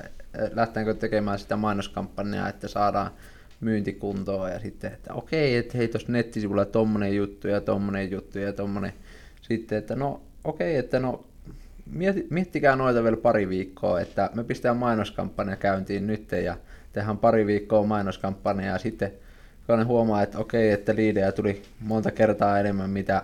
lähteekö 0.52 0.94
tekemään 0.94 1.38
sitä 1.38 1.56
mainoskampanjaa, 1.56 2.48
että 2.48 2.68
saadaan 2.68 3.10
myyntikuntoa 3.60 4.50
ja 4.50 4.60
sitten, 4.60 4.92
että 4.92 5.14
okei, 5.14 5.56
että 5.56 5.78
hei 5.78 5.88
tuossa 5.88 6.12
nettisivulla 6.12 6.64
tommonen 6.64 7.16
juttu 7.16 7.48
ja 7.48 7.60
tommonen 7.60 8.10
juttu 8.10 8.38
ja 8.38 8.52
tommonen. 8.52 8.92
Sitten, 9.42 9.78
että 9.78 9.96
no 9.96 10.20
okei, 10.44 10.76
että 10.76 11.00
no 11.00 11.24
miettikää 12.30 12.76
noita 12.76 13.02
vielä 13.02 13.16
pari 13.16 13.48
viikkoa, 13.48 14.00
että 14.00 14.30
me 14.34 14.44
pistetään 14.44 14.76
mainoskampanja 14.76 15.56
käyntiin 15.56 16.06
nyt 16.06 16.32
ja 16.32 16.56
tehdään 16.92 17.18
pari 17.18 17.46
viikkoa 17.46 17.86
mainoskampanjaa 17.86 18.72
ja 18.72 18.78
sitten 18.78 19.12
kun 19.66 19.78
ne 19.78 19.84
huomaa, 19.84 20.22
että 20.22 20.38
okei, 20.38 20.70
että 20.70 20.94
liidejä 20.94 21.32
tuli 21.32 21.62
monta 21.80 22.10
kertaa 22.10 22.58
enemmän, 22.58 22.90
mitä 22.90 23.22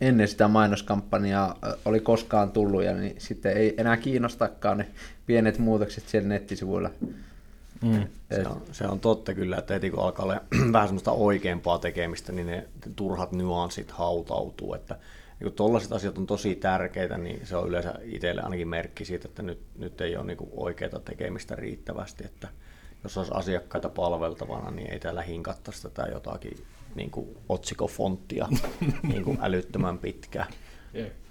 ennen 0.00 0.28
sitä 0.28 0.48
mainoskampanjaa 0.48 1.58
oli 1.84 2.00
koskaan 2.00 2.50
tullut, 2.52 2.84
ja 2.84 2.94
niin 2.94 3.14
sitten 3.18 3.56
ei 3.56 3.74
enää 3.78 3.96
kiinnostakaan 3.96 4.78
ne 4.78 4.86
pienet 5.26 5.58
muutokset 5.58 6.08
siellä 6.08 6.28
nettisivuilla. 6.28 6.90
Mm. 7.82 8.06
Se, 8.34 8.42
on, 8.48 8.62
se 8.72 8.86
on 8.86 9.00
totta 9.00 9.34
kyllä, 9.34 9.56
että 9.56 9.74
heti 9.74 9.90
kun 9.90 10.04
alkaa 10.04 10.24
olla 10.24 10.40
vähän 10.72 10.88
semmoista 10.88 11.12
oikeampaa 11.12 11.78
tekemistä, 11.78 12.32
niin 12.32 12.46
ne 12.46 12.66
turhat 12.96 13.32
nyanssit 13.32 13.90
hautautuu, 13.90 14.74
että 14.74 14.94
niin 15.40 15.44
kun 15.50 15.56
tollaiset 15.56 15.92
asiat 15.92 16.18
on 16.18 16.26
tosi 16.26 16.54
tärkeitä, 16.54 17.18
niin 17.18 17.46
se 17.46 17.56
on 17.56 17.68
yleensä 17.68 17.94
itselle 18.02 18.42
ainakin 18.42 18.68
merkki 18.68 19.04
siitä, 19.04 19.28
että 19.28 19.42
nyt, 19.42 19.60
nyt 19.78 20.00
ei 20.00 20.16
ole 20.16 20.26
niin 20.26 20.38
oikeaa 20.50 21.00
tekemistä 21.00 21.54
riittävästi, 21.54 22.24
että 22.24 22.48
jos 23.02 23.18
olisi 23.18 23.32
asiakkaita 23.34 23.88
palveltavana, 23.88 24.70
niin 24.70 24.90
ei 24.90 25.00
täällä 25.00 25.22
hinkattaisi 25.22 25.82
tätä 25.82 26.02
jotakin 26.12 26.64
niin 26.94 27.10
kuin 27.10 27.36
otsikofonttia 27.48 28.48
niin 29.02 29.24
kuin 29.24 29.38
älyttömän 29.40 29.98
pitkä. 29.98 30.46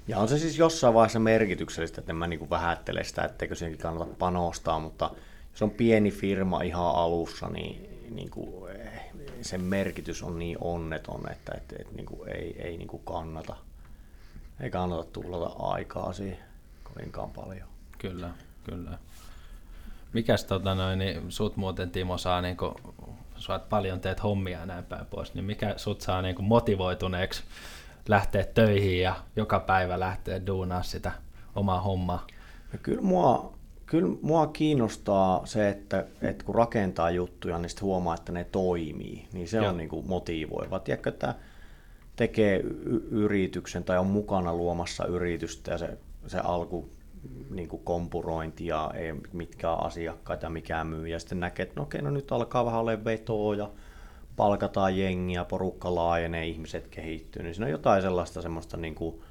Ja 0.08 0.18
on 0.20 0.28
se 0.28 0.39
siis 0.39 0.58
jossain 0.58 0.94
vaiheessa 0.94 1.20
merkityksellistä, 1.20 2.01
että 2.01 2.12
en 2.12 2.16
mä 2.16 2.28
niin 2.28 2.39
kuin 2.39 2.50
vähättele 2.50 3.04
sitä, 3.04 3.24
etteikö 3.24 3.56
siihenkin 3.56 3.82
kannata 3.82 4.13
panostaa, 4.20 4.80
mutta 4.80 5.12
jos 5.51 5.62
on 5.62 5.72
pieni 5.72 6.12
firma 6.12 6.62
ihan 6.62 6.96
alussa, 6.96 7.48
niin, 7.48 7.89
niin 8.16 8.30
kuin, 8.30 8.72
eh, 8.75 9.01
sen 9.42 9.62
merkitys 9.62 10.24
on 10.24 10.39
niin 10.39 10.58
onneton, 10.62 11.32
että, 11.32 11.51
että, 11.58 11.75
että 11.80 11.96
niin 11.96 12.06
kuin 12.06 12.30
ei, 12.30 12.56
ei 12.62 12.78
niin 12.78 12.88
kuin 12.88 13.04
kannata, 13.06 13.56
ei 14.60 14.70
kannata 14.70 15.04
tuhlata 15.04 15.56
aikaa 15.60 16.13
siihen 16.13 16.39
kovinkaan 16.84 17.32
paljon. 17.32 17.68
Kyllä, 17.98 18.30
kyllä. 18.63 18.98
Mikäs 20.13 20.44
tota 20.44 20.75
noin, 20.75 21.00
niin 21.00 21.32
sut 21.32 21.58
muuten 21.58 21.92
Timo 21.92 22.18
saa 22.18 22.42
niin 22.42 22.58
sä 23.39 23.60
paljon 23.60 24.00
teet 24.00 24.24
hommia 24.24 24.60
ja 24.60 24.65
näin 24.65 24.84
päin 24.84 25.05
pois, 25.05 25.34
niin 25.34 25.46
mikä 25.46 25.74
sut 25.77 26.01
saa 26.01 26.22
niin 26.22 26.36
kuin 26.36 26.46
motivoituneeksi 26.46 27.43
lähteä 28.08 28.43
töihin 28.43 29.01
ja 29.01 29.15
joka 29.36 29.60
päivä 29.60 30.00
lähteä 30.00 30.48
duunaa 30.48 30.84
sitä 30.84 31.12
oma 31.55 31.81
homma? 31.81 32.27
No 32.74 32.79
kyllä 32.84 33.01
mua, 33.01 33.53
kyllä 33.86 34.17
mua 34.22 34.48
kiinnostaa 34.48 35.46
se, 35.46 35.69
että, 35.69 36.05
että 36.22 36.46
kun 36.46 36.55
rakentaa 36.55 37.12
juttuja, 37.12 37.58
niin 37.60 37.69
sitten 37.69 37.86
huomaa, 37.86 38.15
että 38.15 38.31
ne 38.31 38.43
toimii. 38.43 39.27
Niin 39.34 39.48
se 39.48 39.58
Joo. 39.58 39.69
on 39.69 39.77
niin 39.77 39.89
kuin 39.89 40.08
motivoiva. 40.08 40.79
Tiedätkö, 40.79 41.10
että 41.10 41.36
tekee 42.15 42.58
y- 42.60 43.08
yrityksen 43.12 43.84
tai 43.84 43.98
on 43.98 44.08
mukana 44.08 44.53
luomassa 44.53 45.05
yritystä 45.05 45.72
ja 45.72 45.77
se, 45.77 45.98
se 46.27 46.39
alku 46.39 46.89
niin 47.50 47.70
kuin 47.70 47.84
kompurointi 47.84 48.66
ja 48.66 48.92
ei 48.96 49.14
mitkään 49.34 49.84
asiakkaita, 49.84 50.50
mikään 50.50 50.88
myy. 50.88 51.08
Ja 51.08 51.20
sitten 51.20 51.40
näkee, 51.40 51.64
että 51.64 51.76
no 51.76 51.84
okei, 51.84 52.02
no 52.02 52.10
nyt 52.10 52.32
alkaa 52.32 52.66
vähän 52.66 52.80
olla 52.80 53.06
vetoa 53.06 53.56
ja 53.56 53.70
palkataan 54.36 54.98
jengiä, 54.98 55.46
porukka 55.46 55.96
laajenee, 55.96 56.48
ihmiset 56.48 56.88
kehittyy. 56.88 57.44
Niin 57.44 57.56
siinä 57.56 57.66
on 57.66 57.72
jotain 57.72 58.02
sellaista 58.02 58.42
semmoista 58.42 58.78
niin 58.78 58.96
kuin, 58.96 59.22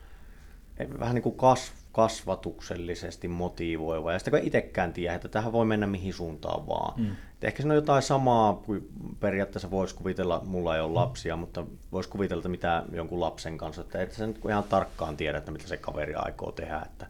vähän 0.99 1.15
niin 1.15 1.23
kuin 1.23 1.37
kasv, 1.37 1.73
kasvatuksellisesti 1.93 3.29
motivoiva. 3.29 4.13
Ja 4.13 4.19
sitten 4.19 4.41
kun 4.41 4.47
itsekään 4.47 4.93
tiedä, 4.93 5.15
että 5.15 5.29
tähän 5.29 5.53
voi 5.53 5.65
mennä 5.65 5.87
mihin 5.87 6.13
suuntaan 6.13 6.67
vaan. 6.67 7.01
Mm. 7.01 7.17
ehkä 7.43 7.63
se 7.63 7.69
on 7.69 7.75
jotain 7.75 8.03
samaa 8.03 8.55
kuin 8.55 8.89
periaatteessa 9.21 9.71
voisi 9.71 9.95
kuvitella, 9.95 10.43
mulla 10.47 10.77
ei 10.77 10.81
ole 10.81 10.93
lapsia, 10.93 11.37
mutta 11.37 11.67
voisi 11.93 12.09
kuvitella, 12.09 12.41
että 12.41 12.49
mitä 12.49 12.85
jonkun 12.93 13.21
lapsen 13.21 13.59
kanssa, 13.59 13.83
että 13.83 14.03
et 14.03 14.13
sen 14.13 14.35
ihan 14.49 14.65
tarkkaan 14.65 15.17
tiedä, 15.17 15.39
että 15.39 15.51
mitä 15.51 15.69
se 15.69 15.77
kaveri 15.77 16.15
aikoo 16.15 16.53
tehdä. 16.53 16.83
Että 16.87 17.07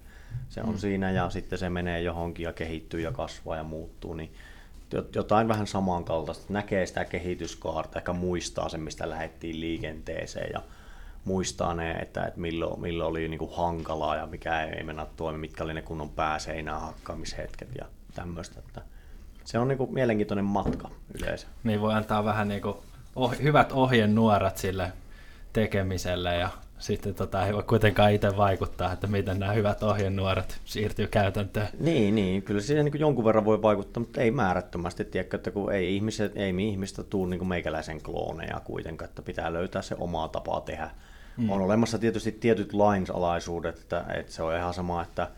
se 0.49 0.61
on 0.61 0.73
mm. 0.73 0.79
siinä 0.79 1.11
ja 1.11 1.31
sitten 1.31 1.59
se 1.59 1.71
menee 1.71 2.03
johonkin 2.03 2.45
ja 2.45 2.53
kehittyy 2.53 3.01
ja 3.01 3.13
kasvaa 3.13 3.57
ja 3.57 3.65
muuttuu, 3.65 4.15
niin 4.15 4.33
jotain 5.15 5.49
vähän 5.49 5.67
samankaltaista. 5.67 6.53
Näkee 6.53 6.87
sitä 6.87 7.05
kehityskaarta, 7.05 7.99
ehkä 7.99 8.13
muistaa 8.13 8.69
sen, 8.69 8.81
mistä 8.81 9.11
lähdettiin 9.11 9.61
liikenteeseen 9.61 10.51
ja 10.53 10.63
muistaa 11.25 11.75
ne, 11.75 11.93
että, 11.93 12.25
että 12.25 12.41
milloin, 12.41 12.81
milloin 12.81 13.11
oli 13.11 13.29
niin 13.29 13.39
kuin 13.39 13.57
hankalaa 13.57 14.17
ja 14.17 14.27
mikä 14.27 14.63
ei 14.63 14.85
mennä 14.85 15.07
toimi, 15.17 15.39
mitkä 15.39 15.65
oli 15.65 15.75
ne 15.75 15.83
kunnon 15.83 16.11
pääseinää 16.11 16.79
hakkaamishetket 16.79 17.69
ja 17.79 17.87
tämmöistä. 18.15 18.59
Että 18.59 18.83
se 19.45 19.59
on 19.59 19.69
niin 19.69 19.79
kuin 19.79 19.95
mielenkiintoinen 19.95 20.45
matka 20.45 20.91
yleensä. 21.15 21.47
Niin 21.65 21.81
voi 21.81 21.95
antaa 21.95 22.25
vähän 22.25 22.49
niin 22.49 22.63
kuin 22.63 22.77
oh, 23.17 23.39
hyvät 23.43 23.73
ohjenuorat 23.73 24.59
sille 24.59 24.93
tekemiselle 25.53 26.37
ja 26.37 26.49
sitten 26.79 27.15
tota, 27.15 27.47
ei 27.47 27.53
voi 27.53 27.63
kuitenkaan 27.63 28.13
itse 28.13 28.37
vaikuttaa, 28.37 28.93
että 28.93 29.07
miten 29.07 29.39
nämä 29.39 29.53
hyvät 29.53 29.83
ohjenuoret 29.83 30.61
siirtyy 30.65 31.07
käytäntöön. 31.07 31.69
Niin, 31.81 32.15
niin 32.15 32.43
kyllä 32.43 32.61
siihen 32.61 32.85
niin 32.85 33.01
jonkun 33.01 33.25
verran 33.25 33.45
voi 33.45 33.63
vaikuttaa, 33.63 34.01
mutta 34.01 34.21
ei 34.21 34.31
määrättömästi. 34.31 35.05
Tiedätkö, 35.05 35.37
että 35.37 35.51
kun 35.51 35.73
ei, 35.73 35.95
ihmiset, 35.95 36.37
ei 36.37 36.55
ihmistä 36.69 37.03
tule 37.03 37.31
niin 37.31 37.47
meikäläisen 37.47 38.03
klooneja 38.03 38.61
kuitenkaan, 38.65 39.09
että 39.09 39.23
pitää 39.23 39.53
löytää 39.53 39.83
se 39.83 39.97
oma 39.99 40.29
tapa 40.29 40.61
tehdä. 40.61 40.91
Mm. 41.37 41.51
On 41.51 41.63
olemassa 41.63 41.99
tietysti 41.99 42.33
tietyt 42.33 42.73
lainsalaisuudet, 42.73 43.79
että, 43.79 44.05
että 44.15 44.33
se 44.33 44.43
on 44.43 44.57
ihan 44.57 44.75
sama, 44.75 45.03
että 45.03 45.31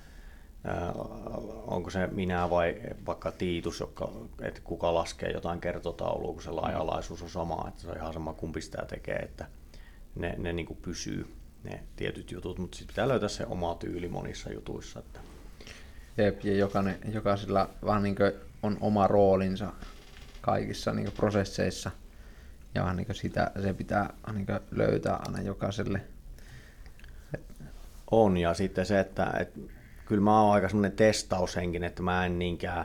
onko 1.67 1.91
se 1.91 2.07
minä 2.07 2.51
vai 2.51 2.77
vaikka 3.07 3.33
Tiitus, 3.33 3.81
joka, 3.81 4.13
että 4.43 4.61
kuka 4.65 4.95
laskee 4.95 5.31
jotain 5.31 5.61
kertotaulua, 5.61 6.33
kun 6.33 6.43
se 6.43 6.51
laajalaisuus 6.51 7.23
on 7.23 7.31
sama, 7.31 7.65
että 7.69 7.81
se 7.81 7.89
on 7.89 7.97
ihan 7.97 8.13
sama 8.13 8.33
kumpi 8.33 8.61
sitä 8.61 8.85
tekee, 8.89 9.17
että 9.17 9.47
ne, 10.15 10.35
ne 10.39 10.53
niin 10.53 10.67
kuin 10.67 10.79
pysyy 10.83 11.27
ne 11.65 11.83
tietyt 11.97 12.31
jutut, 12.31 12.59
mutta 12.59 12.79
sitten 12.79 12.95
pitää 12.95 13.09
löytää 13.09 13.29
se 13.29 13.47
oma 13.47 13.75
tyyli 13.75 14.09
monissa 14.09 14.53
jutuissa. 14.53 14.99
Että. 14.99 15.21
Jep, 16.17 16.45
ja 16.45 16.57
jokainen, 16.57 16.99
jokaisella 17.13 17.71
vähän 17.85 18.03
niin 18.03 18.17
on 18.63 18.79
oma 18.81 19.07
roolinsa 19.07 19.73
kaikissa 20.41 20.93
niin 20.93 21.13
prosesseissa, 21.13 21.91
ja 22.75 22.83
vähän 22.83 22.97
niin 22.97 23.15
sitä 23.15 23.51
se 23.63 23.75
pitää 23.75 24.15
niin 24.33 24.47
löytää 24.71 25.17
aina 25.17 25.43
jokaiselle. 25.43 26.01
On, 28.11 28.37
ja 28.37 28.55
sitten 28.55 28.87
se, 28.87 29.01
että, 29.01 29.33
että 29.41 29.61
kyllä 30.05 30.23
mä 30.23 30.43
oon 30.43 30.55
aika 30.55 30.69
semmoinen 30.69 30.97
testaushenkinen, 30.97 31.89
että 31.89 32.03
mä 32.03 32.27
en 32.27 32.39
niinkään 32.39 32.85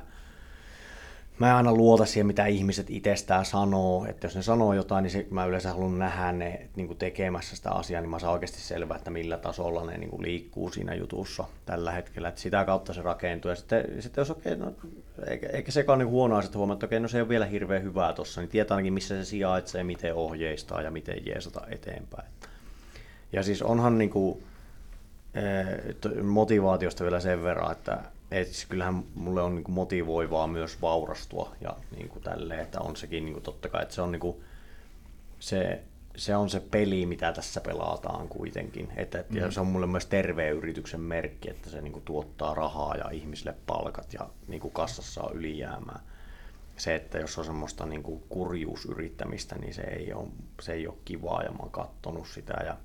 mä 1.40 1.50
en 1.50 1.56
aina 1.56 1.74
luota 1.74 2.06
siihen, 2.06 2.28
mitä 2.28 2.46
ihmiset 2.46 2.90
itsestään 2.90 3.46
sanoo, 3.46 4.06
että 4.06 4.28
jos 4.28 4.36
ne 4.36 4.42
sanoo 4.42 4.74
jotain, 4.74 5.04
niin 5.04 5.12
se, 5.12 5.28
mä 5.30 5.46
yleensä 5.46 5.70
haluan 5.70 6.00
nähdä 6.00 6.32
ne 6.32 6.70
niin 6.76 6.88
kuin 6.88 6.98
tekemässä 6.98 7.56
sitä 7.56 7.72
asiaa, 7.72 8.02
niin 8.02 8.10
mä 8.10 8.20
saan 8.20 8.34
oikeasti 8.34 8.62
selvää, 8.62 8.98
että 8.98 9.12
millä 9.12 9.38
tasolla 9.38 9.86
ne 9.86 9.98
niin 9.98 10.10
kuin 10.10 10.22
liikkuu 10.22 10.72
siinä 10.72 10.94
jutussa 10.94 11.44
tällä 11.66 11.92
hetkellä, 11.92 12.28
että 12.28 12.42
sitä 12.42 12.66
kautta 12.66 12.94
se 12.94 13.02
rakentuu. 13.02 13.50
Ja 13.50 13.56
sitten, 13.56 13.86
sitten 14.00 14.22
jos 14.22 14.32
okei, 14.32 14.56
no, 14.56 14.74
eikä, 15.28 15.50
eikä 15.50 15.72
sekaan 15.72 16.00
niin 16.00 16.10
huono 16.10 16.36
asia, 16.36 16.46
että 16.46 16.58
huomaa, 16.58 16.74
että 16.74 16.86
okei, 16.86 17.00
no 17.00 17.08
se 17.08 17.18
ei 17.18 17.22
ole 17.22 17.30
vielä 17.30 17.46
hirveän 17.46 17.84
hyvää 17.84 18.14
tuossa, 18.14 18.42
niin 18.42 18.50
tietää 18.50 18.76
ainakin 18.76 18.94
missä 18.94 19.16
se 19.16 19.26
sijaitsee, 19.26 19.84
miten 19.84 20.16
ohjeistaa 20.16 20.82
ja 20.82 20.92
miten 20.92 21.26
jeesata 21.26 21.62
eteenpäin. 21.70 22.28
Ja 23.34 23.44
siis 23.44 23.62
onhan 23.62 23.98
niin 23.98 24.10
kuin, 24.10 24.44
eh, 25.34 26.24
motivaatiosta 26.24 27.04
vielä 27.04 27.20
sen 27.20 27.44
verran, 27.44 27.72
että 27.72 28.00
et 28.32 28.48
siis 28.48 28.66
kyllähän 28.66 29.04
mulle 29.16 29.42
on 29.42 29.56
niin 29.56 29.72
motivoivaa 29.72 30.48
myös 30.48 30.82
vaurastua 30.82 31.56
ja 31.62 31.78
niin 31.96 32.10
kuin 32.10 32.24
tälleen, 32.24 32.60
että 32.60 32.80
on 32.80 32.96
sekin 32.96 33.26
niin 33.26 33.34
kuin 33.34 33.44
totta 33.44 33.70
kai, 33.70 33.82
että 33.82 33.96
se 33.96 34.02
on 34.02 34.12
niin 34.12 34.20
kuin, 34.20 34.44
se, 35.40 35.84
se 36.16 36.36
on 36.36 36.50
se 36.50 36.60
peli, 36.60 37.06
mitä 37.06 37.32
tässä 37.32 37.62
pelataan 37.62 38.28
kuitenkin. 38.28 38.92
Että, 38.96 39.24
mm. 39.30 39.52
Se 39.52 39.60
on 39.60 39.68
mulle 39.68 39.88
myös 39.88 40.06
terveen 40.06 40.54
yrityksen 40.56 41.02
merkki, 41.02 41.50
että 41.50 41.70
se 41.70 41.82
niin 41.82 41.94
kuin, 41.94 42.06
tuottaa 42.06 42.54
rahaa 42.54 42.96
ja 42.96 43.10
ihmisille 43.10 43.56
palkat 43.66 44.14
ja 44.14 44.30
niin 44.48 44.62
kuin 44.62 44.74
kassassa 44.74 45.24
on 45.24 45.36
ylijäämää. 45.36 46.00
Se, 46.78 46.96
että 46.96 47.20
jos 47.20 47.38
on 47.38 47.46
semmoista 47.46 47.86
niin 47.86 48.04
kuin 48.04 48.24
kurjuusyrittämistä, 48.30 49.56
niin 49.56 49.74
se 49.74 49.82
ei 49.82 50.14
ole, 50.14 50.28
se 50.62 50.74
ei 50.74 50.88
ole 50.88 50.98
kivaa 51.06 51.44
ja 51.44 51.52
mä 51.52 51.58
oon 51.60 51.72
kattonut 51.72 52.28
sitä 52.28 52.54
ja 52.66 52.78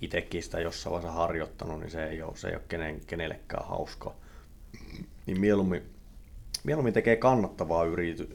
itsekin 0.00 0.42
sitä 0.42 0.60
jossain 0.60 0.92
vaiheessa 0.92 1.18
harjoittanut, 1.18 1.80
niin 1.80 1.90
se 1.90 2.06
ei 2.06 2.22
ole, 2.22 2.36
se 2.36 2.48
ei 2.48 2.54
ole 2.54 2.62
kenen, 2.68 3.00
kenellekään 3.06 3.68
hauska 3.68 4.14
niin 5.26 5.40
mieluummin, 5.40 5.82
mieluummin 6.64 6.94
tekee 6.94 7.16
kannattavaa 7.16 7.84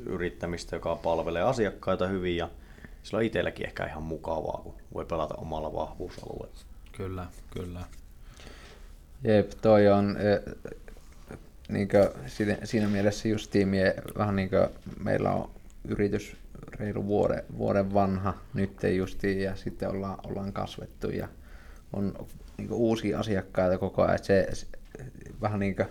yrittämistä, 0.06 0.76
joka 0.76 0.96
palvelee 0.96 1.42
asiakkaita 1.42 2.08
hyvin 2.08 2.38
ja 2.38 2.50
sillä 3.04 3.18
on 3.18 3.24
itselläkin 3.24 3.66
ehkä 3.66 3.86
ihan 3.86 4.04
mukavaa, 4.04 4.62
kun 4.64 4.76
voi 4.94 5.06
pelata 5.06 5.36
omalla 5.36 5.74
vahvuusalueella. 5.74 6.60
Kyllä, 6.98 7.26
kyllä. 7.54 7.80
Jep, 9.24 9.52
toi 9.62 9.88
on 9.88 10.18
e, 10.18 10.52
niinkö, 11.70 12.14
siinä, 12.26 12.58
siinä 12.64 12.88
mielessä 12.88 13.28
justiin 13.28 13.68
mie, 13.68 13.96
vähän 14.18 14.36
niin 14.36 14.50
kuin 14.50 14.68
meillä 15.04 15.32
on 15.32 15.50
yritys 15.88 16.36
reilu 16.80 17.06
vuoden, 17.06 17.44
vuoden 17.58 17.94
vanha 17.94 18.34
nyt 18.54 18.72
justiin 18.96 19.42
ja 19.42 19.56
sitten 19.56 19.90
ollaan, 19.90 20.18
ollaan 20.24 20.54
kasvettu 20.54 21.10
ja 21.10 21.28
on 21.94 22.28
niin 22.58 22.72
uusia 22.72 23.20
asiakkaita 23.20 23.78
koko 23.78 24.02
ajan. 24.02 24.24
Se, 24.24 24.48
se 24.54 24.68
vähän 25.42 25.60
niin 25.60 25.76
kuin 25.76 25.88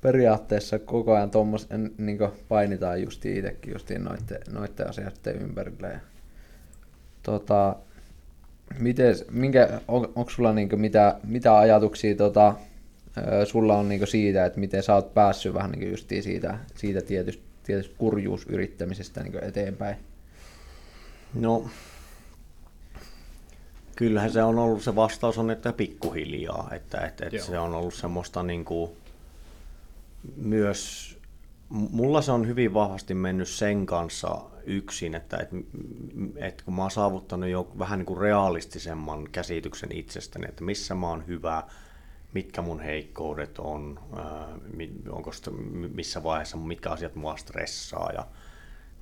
periaatteessa 0.00 0.78
koko 0.78 1.14
ajan 1.14 1.30
tuommois, 1.30 1.68
niin 1.98 2.18
painitaan 2.48 3.02
justiin 3.02 3.36
itsekin 3.36 3.72
justiin 3.72 4.04
noiden, 4.04 4.40
noiden 4.52 4.88
asioiden 4.88 5.42
ympärille. 5.42 5.88
Ja, 5.88 6.00
tota, 7.22 7.76
mites, 8.78 9.24
minkä, 9.30 9.80
on, 9.88 10.12
onko 10.14 10.30
sulla 10.30 10.52
niin 10.52 10.80
mitä, 10.80 11.16
mitä 11.24 11.58
ajatuksia 11.58 12.16
tota, 12.16 12.54
sulla 13.44 13.76
on 13.76 13.88
niin 13.88 14.06
siitä, 14.06 14.46
että 14.46 14.60
miten 14.60 14.82
sä 14.82 14.94
oot 14.94 15.14
päässyt 15.14 15.54
vähän 15.54 15.70
niin 15.70 15.90
justiin 15.90 16.22
siitä, 16.22 16.58
siitä 16.74 17.00
tietystä, 17.00 17.42
tietystä 17.62 17.94
kurjuusyrittämisestä 17.98 19.22
niin 19.22 19.44
eteenpäin? 19.44 19.96
No, 21.34 21.70
kyllähän 23.96 24.32
se 24.32 24.42
on 24.42 24.58
ollut, 24.58 24.82
se 24.82 24.96
vastaus 24.96 25.38
on, 25.38 25.50
että 25.50 25.72
pikkuhiljaa, 25.72 26.70
että, 26.72 27.00
että, 27.00 27.26
että 27.26 27.42
se 27.42 27.58
on 27.58 27.74
ollut 27.74 27.94
semmoista 27.94 28.42
niin 28.42 28.64
kuin, 28.64 28.90
myös, 30.36 31.18
mulla 31.68 32.22
se 32.22 32.32
on 32.32 32.46
hyvin 32.46 32.74
vahvasti 32.74 33.14
mennyt 33.14 33.48
sen 33.48 33.86
kanssa 33.86 34.40
yksin, 34.66 35.14
että 35.14 35.36
et, 35.36 35.48
et 36.36 36.62
kun 36.62 36.74
mä 36.74 36.82
oon 36.82 36.90
saavuttanut 36.90 37.48
jo 37.48 37.72
vähän 37.78 37.98
niin 37.98 38.06
kuin 38.06 38.20
realistisemman 38.20 39.28
käsityksen 39.32 39.92
itsestäni, 39.92 40.46
että 40.48 40.64
missä 40.64 40.94
mä 40.94 41.08
oon 41.08 41.26
hyvä, 41.26 41.62
mitkä 42.34 42.62
mun 42.62 42.80
heikkoudet 42.80 43.58
on, 43.58 44.00
onko 45.10 45.32
sitä, 45.32 45.50
missä 45.94 46.22
vaiheessa, 46.22 46.56
mitkä 46.56 46.90
asiat 46.90 47.14
mua 47.14 47.36
stressaa 47.36 48.12
ja 48.12 48.26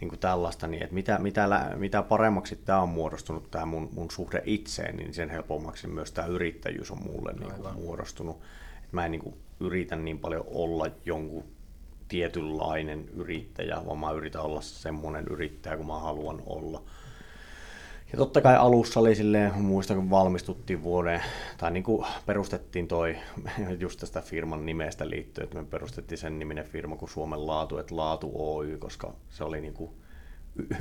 niin 0.00 0.08
kuin 0.08 0.18
tällaista, 0.18 0.66
niin 0.66 0.82
että 0.82 0.94
mitä, 0.94 1.18
mitä, 1.18 1.70
mitä 1.76 2.02
paremmaksi 2.02 2.56
tämä 2.56 2.82
on 2.82 2.88
muodostunut, 2.88 3.50
tämä 3.50 3.66
mun, 3.66 3.88
mun 3.92 4.10
suhde 4.10 4.42
itseen, 4.44 4.96
niin 4.96 5.14
sen 5.14 5.30
helpommaksi 5.30 5.86
myös 5.86 6.12
tämä 6.12 6.28
yrittäjyys 6.28 6.90
on 6.90 7.02
mulle 7.02 7.32
niin 7.32 7.52
kuin 7.52 7.74
muodostunut. 7.74 8.40
Et 8.84 8.92
mä 8.92 9.04
en 9.04 9.10
niin 9.10 9.22
kuin 9.22 9.34
yritä 9.60 9.96
niin 9.96 10.18
paljon 10.18 10.44
olla 10.46 10.86
jonkun 11.04 11.44
tietynlainen 12.08 13.08
yrittäjä, 13.08 13.82
vaan 13.86 13.98
mä 13.98 14.10
yritän 14.10 14.42
olla 14.42 14.60
semmoinen 14.60 15.24
yrittäjä 15.30 15.76
kuin 15.76 15.86
mä 15.86 15.98
haluan 15.98 16.42
olla. 16.46 16.82
Ja 18.12 18.18
totta 18.18 18.40
kai 18.40 18.56
alussa 18.56 19.00
oli 19.00 19.14
silleen, 19.14 19.62
muistan 19.62 19.96
kun 19.96 20.10
valmistuttiin 20.10 20.82
vuoden, 20.82 21.20
tai 21.58 21.70
niin 21.70 21.82
kuin 21.82 22.06
perustettiin 22.26 22.88
toi, 22.88 23.16
just 23.80 24.00
tästä 24.00 24.20
firman 24.20 24.66
nimestä 24.66 25.10
liittyen, 25.10 25.44
että 25.44 25.58
me 25.58 25.64
perustettiin 25.64 26.18
sen 26.18 26.38
niminen 26.38 26.64
firma 26.64 26.96
kuin 26.96 27.10
Suomen 27.10 27.46
Laatu, 27.46 27.78
että 27.78 27.96
Laatu 27.96 28.32
Oy, 28.34 28.78
koska 28.78 29.14
se 29.28 29.44
oli 29.44 29.60
niin 29.60 29.74
kuin 29.74 29.90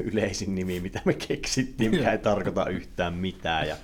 yleisin 0.04 0.56
nimi, 0.56 0.80
mitä 0.80 1.02
me 1.06 1.14
keksittiin, 1.14 1.92
mikä 1.92 2.12
ei 2.12 2.18
tarkoita 2.18 2.70
yhtään 2.70 3.14
mitään. 3.14 3.68
Ja 3.68 3.76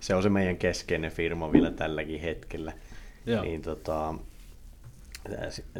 se 0.00 0.14
on 0.14 0.22
se 0.22 0.28
meidän 0.28 0.56
keskeinen 0.56 1.10
firma 1.10 1.52
vielä 1.52 1.70
tälläkin 1.70 2.20
hetkellä. 2.20 2.72
Joo. 3.26 3.42
niin 3.42 3.62
tota, 3.62 4.14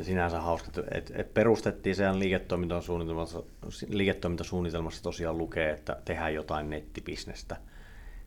sinänsä 0.03 0.41
hauska, 0.41 0.69
että 0.91 1.13
et 1.17 1.35
perustettiin 1.35 1.97
sen 1.97 2.19
liiketoimintasuunnitelmassa, 2.19 3.43
liiketoimintasuunnitelmassa 3.89 5.03
tosiaan 5.03 5.39
lukee, 5.39 5.71
että 5.71 5.97
tehdään 6.05 6.35
jotain 6.35 6.71
nettibisnestä. 6.71 7.57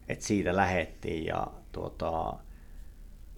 Et 0.09 0.21
siitä 0.21 0.55
lähettiin 0.55 1.25
ja 1.25 1.47
tuota, 1.71 2.33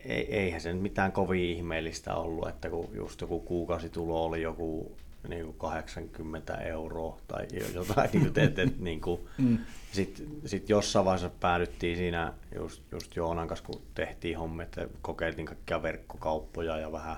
ei, 0.05 0.35
eihän 0.35 0.61
se 0.61 0.73
nyt 0.73 0.81
mitään 0.81 1.11
kovin 1.11 1.43
ihmeellistä 1.43 2.15
ollut, 2.15 2.47
että 2.47 2.69
kun 2.69 2.89
just 2.93 3.21
joku 3.21 3.39
kuukausitulo 3.39 4.25
oli 4.25 4.41
joku 4.41 4.95
niin 5.27 5.45
kuin 5.45 5.57
80 5.57 6.55
euroa 6.57 7.17
tai 7.27 7.47
jotain, 7.73 8.09
niin 8.13 8.21
kuin 8.21 8.33
teet, 8.33 8.59
et, 8.59 8.79
niin 8.79 9.01
kuin, 9.01 9.21
mm. 9.37 9.57
sitten 9.91 10.27
sit 10.45 10.69
jossain 10.69 11.05
vaiheessa 11.05 11.29
päädyttiin 11.39 11.97
siinä 11.97 12.33
just, 12.55 12.83
just 12.91 13.15
Joonan 13.15 13.47
kanssa, 13.47 13.65
kun 13.65 13.81
tehtiin 13.95 14.37
hommi, 14.37 14.63
että 14.63 14.87
kokeiltiin 15.01 15.45
kaikkia 15.45 15.83
verkkokauppoja 15.83 16.77
ja 16.77 16.91
vähän, 16.91 17.17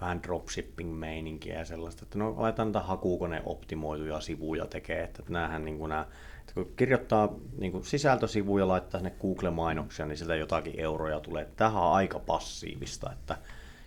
vähän 0.00 0.22
dropshipping-meininkiä 0.22 1.58
ja 1.58 1.64
sellaista, 1.64 2.02
että 2.02 2.18
no 2.18 2.34
aletaan 2.38 2.68
näitä 2.72 2.86
hakukone 2.86 3.42
optimoituja 3.44 4.20
sivuja 4.20 4.66
tekee, 4.66 5.02
että 5.02 5.22
näähän 5.28 5.64
niin 5.64 5.78
kuin 5.78 5.88
nämä 5.88 6.00
että 6.02 6.14
kun 6.56 6.72
kirjoittaa 6.76 7.34
niin 7.58 7.72
kuin 7.72 7.84
sisältösivuja 7.84 8.68
laittaa 8.68 9.00
sinne 9.00 9.14
Google-mainoksia, 9.20 10.06
niin 10.06 10.16
sieltä 10.18 10.36
jotakin 10.36 10.80
euroja 10.80 11.20
tulee. 11.20 11.48
Tähän 11.56 11.82
on 11.82 11.92
aika 11.92 12.18
passiivista, 12.18 13.12
että 13.12 13.36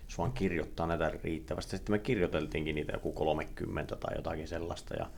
jos 0.07 0.17
vaan 0.17 0.31
kirjoittaa 0.31 0.87
näitä 0.87 1.11
riittävästi. 1.23 1.77
Sitten 1.77 1.93
me 1.93 1.99
kirjoiteltiinkin 1.99 2.75
niitä 2.75 2.93
joku 2.93 3.11
30 3.11 3.95
tai 3.95 4.15
jotakin 4.15 4.47
sellaista. 4.47 4.95
Ja 4.95 5.09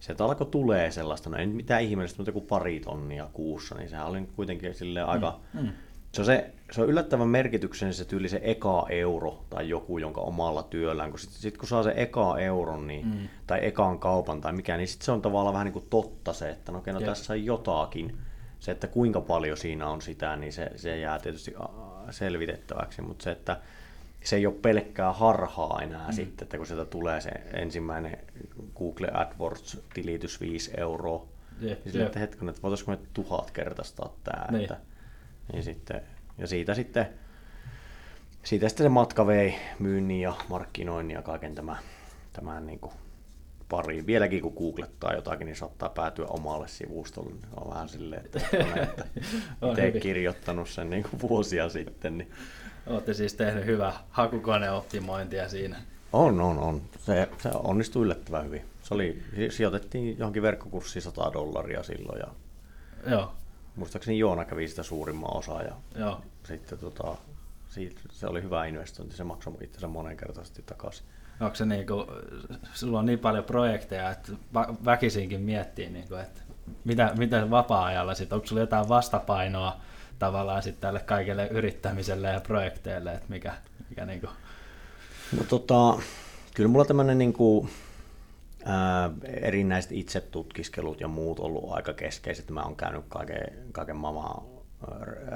sieltä 0.00 0.24
alkoi 0.24 0.46
tulee 0.46 0.90
sellaista, 0.90 1.30
no 1.30 1.36
ei 1.36 1.46
mitään 1.46 1.82
ihmeellistä, 1.82 2.18
mutta 2.18 2.28
joku 2.28 2.40
pari 2.40 2.80
tonnia 2.80 3.28
kuussa, 3.32 3.74
niin 3.74 3.88
sehän 3.88 4.06
oli 4.06 4.28
kuitenkin 4.36 4.74
sille 4.74 5.02
aika... 5.02 5.40
Mm. 5.54 5.60
Mm. 5.60 5.68
Se 6.18 6.22
on, 6.22 6.26
se, 6.26 6.50
se 6.70 6.82
on 6.82 6.88
yllättävän 6.88 7.28
merkityksen 7.28 7.94
se 7.94 8.04
tyyli 8.04 8.28
se 8.28 8.40
eka 8.42 8.86
euro 8.90 9.44
tai 9.50 9.68
joku, 9.68 9.98
jonka 9.98 10.20
omalla 10.20 10.62
työllään, 10.62 11.10
kun 11.10 11.18
sitten 11.18 11.40
sit 11.40 11.58
kun 11.58 11.68
saa 11.68 11.82
se 11.82 11.92
eka 11.96 12.38
euron 12.38 12.86
niin, 12.86 13.06
mm. 13.06 13.28
tai 13.46 13.58
ekaan 13.62 13.98
kaupan 13.98 14.40
tai 14.40 14.52
mikä, 14.52 14.76
niin 14.76 14.88
sitten 14.88 15.04
se 15.04 15.12
on 15.12 15.22
tavallaan 15.22 15.52
vähän 15.52 15.64
niin 15.64 15.72
kuin 15.72 15.86
totta 15.90 16.32
se, 16.32 16.50
että 16.50 16.72
no, 16.72 16.78
okay, 16.78 16.94
no 16.94 17.00
tässä 17.00 17.32
on 17.32 17.44
jotakin. 17.44 18.16
Se, 18.60 18.70
että 18.70 18.86
kuinka 18.86 19.20
paljon 19.20 19.56
siinä 19.56 19.88
on 19.88 20.02
sitä, 20.02 20.36
niin 20.36 20.52
se, 20.52 20.70
se 20.76 20.98
jää 20.98 21.18
tietysti 21.18 21.54
selvitettäväksi, 22.10 23.02
mutta 23.02 23.22
se, 23.22 23.30
että 23.30 23.60
se 24.24 24.36
ei 24.36 24.46
ole 24.46 24.54
pelkkää 24.54 25.12
harhaa 25.12 25.80
enää 25.82 26.06
mm. 26.06 26.12
sitten, 26.12 26.44
että 26.44 26.56
kun 26.56 26.66
sieltä 26.66 26.84
tulee 26.84 27.20
se 27.20 27.30
ensimmäinen 27.52 28.18
Google 28.76 29.08
AdWords-tilitys 29.12 30.40
5 30.40 30.70
euroa, 30.76 31.26
jep, 31.60 31.84
niin 31.84 32.06
että 32.06 32.18
hetken, 32.18 32.48
että 32.48 32.62
voitaisiinko 32.62 32.92
me 32.92 32.98
tuhat 33.14 33.50
kertaistaa 33.50 34.12
tämä, 34.24 34.46
niin. 34.50 34.62
Että, 34.62 34.76
niin 35.52 35.62
sitten, 35.62 36.00
ja 36.38 36.46
siitä 36.46 36.74
sitten, 36.74 37.08
siitä 38.42 38.68
sitten 38.68 38.84
se 38.84 38.88
matka 38.88 39.26
vei 39.26 39.54
myynnin 39.78 40.20
ja 40.20 40.34
markkinoinnin 40.48 41.14
ja 41.14 41.22
kaiken 41.22 41.54
tämän, 41.54 41.78
tämän 42.32 42.66
niin 42.66 42.78
kuin 42.80 42.92
pariin. 43.68 44.06
Vieläkin 44.06 44.42
kun 44.42 44.54
googlettaa 44.58 45.14
jotakin, 45.14 45.46
niin 45.46 45.56
saattaa 45.56 45.88
päätyä 45.88 46.26
omalle 46.26 46.68
sivustolle. 46.68 47.30
Se 47.30 47.46
on 47.56 47.70
vähän 47.70 47.88
silleen, 47.88 48.24
että, 48.24 48.40
että 49.62 49.84
itse 49.86 50.00
kirjoittanut 50.00 50.68
sen 50.68 50.90
niin 50.90 51.02
kuin 51.02 51.20
vuosia 51.20 51.68
sitten. 51.68 52.18
Niin 52.18 52.30
Olette 52.86 53.14
siis 53.14 53.34
tehnyt 53.34 53.66
hyvää 53.66 53.92
hakukoneoptimointia 54.10 55.48
siinä. 55.48 55.76
On, 56.12 56.40
on, 56.40 56.58
on. 56.58 56.82
Se, 56.98 57.28
se 57.38 57.50
onnistui 57.54 58.02
yllättävän 58.02 58.44
hyvin. 58.44 58.62
Se 58.82 58.94
oli, 58.94 59.22
sijoitettiin 59.50 60.18
johonkin 60.18 60.42
verkkokurssiin 60.42 61.02
100 61.02 61.32
dollaria 61.32 61.82
silloin 61.82 62.18
ja 62.18 62.26
Joo. 63.10 63.32
Muistaakseni 63.78 64.18
Joona 64.18 64.44
kävi 64.44 64.68
sitä 64.68 64.82
suurimman 64.82 65.36
osa 65.36 65.62
ja 65.62 65.72
Joo. 65.96 66.20
sitten 66.44 66.78
tota, 66.78 67.16
siitä, 67.68 68.00
se 68.12 68.26
oli 68.26 68.42
hyvä 68.42 68.66
investointi, 68.66 69.16
se 69.16 69.24
maksoi 69.24 69.54
itsensä 69.60 69.88
monenkertaisesti 69.88 70.62
takaisin. 70.62 71.06
Onko 71.40 71.54
se 71.54 71.66
niin 71.66 71.86
kuin, 71.86 72.06
sulla 72.74 72.98
on 72.98 73.06
niin 73.06 73.18
paljon 73.18 73.44
projekteja, 73.44 74.10
että 74.10 74.32
väkisinkin 74.84 75.40
miettii, 75.40 75.90
niin 75.90 76.08
kuin, 76.08 76.20
että 76.20 76.40
mitä, 76.84 77.12
mitä 77.18 77.50
vapaa-ajalla 77.50 78.14
sitten, 78.14 78.36
onko 78.36 78.46
sulla 78.46 78.60
jotain 78.60 78.88
vastapainoa 78.88 79.76
tavallaan 80.18 80.62
sitten 80.62 80.80
tälle 80.80 81.00
kaikelle 81.00 81.46
yrittämiselle 81.46 82.28
ja 82.28 82.40
projekteille, 82.40 83.12
että 83.12 83.26
mikä, 83.28 83.54
mikä 83.88 84.06
niin 84.06 84.20
kuin... 84.20 84.30
No 85.38 85.44
tota, 85.48 86.02
kyllä 86.54 86.68
mulla 86.68 86.84
tämmöinen 86.84 87.18
niin 87.18 87.32
kuin, 87.32 87.70
ää, 88.64 89.10
erinäiset 89.24 89.92
itsetutkiskelut 89.92 91.00
ja 91.00 91.08
muut 91.08 91.40
ollut 91.40 91.72
aika 91.72 91.92
keskeiset. 91.92 92.50
Mä 92.50 92.62
oon 92.62 92.76
käynyt 92.76 93.04
kaiken, 93.08 93.58
kaiken 93.72 93.96
maailman 93.96 94.58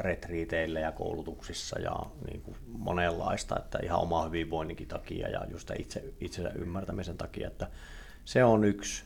retriiteille 0.00 0.80
ja 0.80 0.92
koulutuksissa 0.92 1.80
ja 1.80 1.96
niin 2.26 2.42
kuin 2.42 2.56
monenlaista, 2.66 3.58
että 3.58 3.78
ihan 3.82 4.00
oma 4.00 4.24
hyvinvoinninkin 4.24 4.88
takia 4.88 5.28
ja 5.28 5.44
just 5.50 5.70
itse, 5.78 6.04
itsensä 6.20 6.50
ymmärtämisen 6.50 7.16
takia, 7.16 7.48
että 7.48 7.66
se 8.24 8.44
on 8.44 8.64
yksi. 8.64 9.04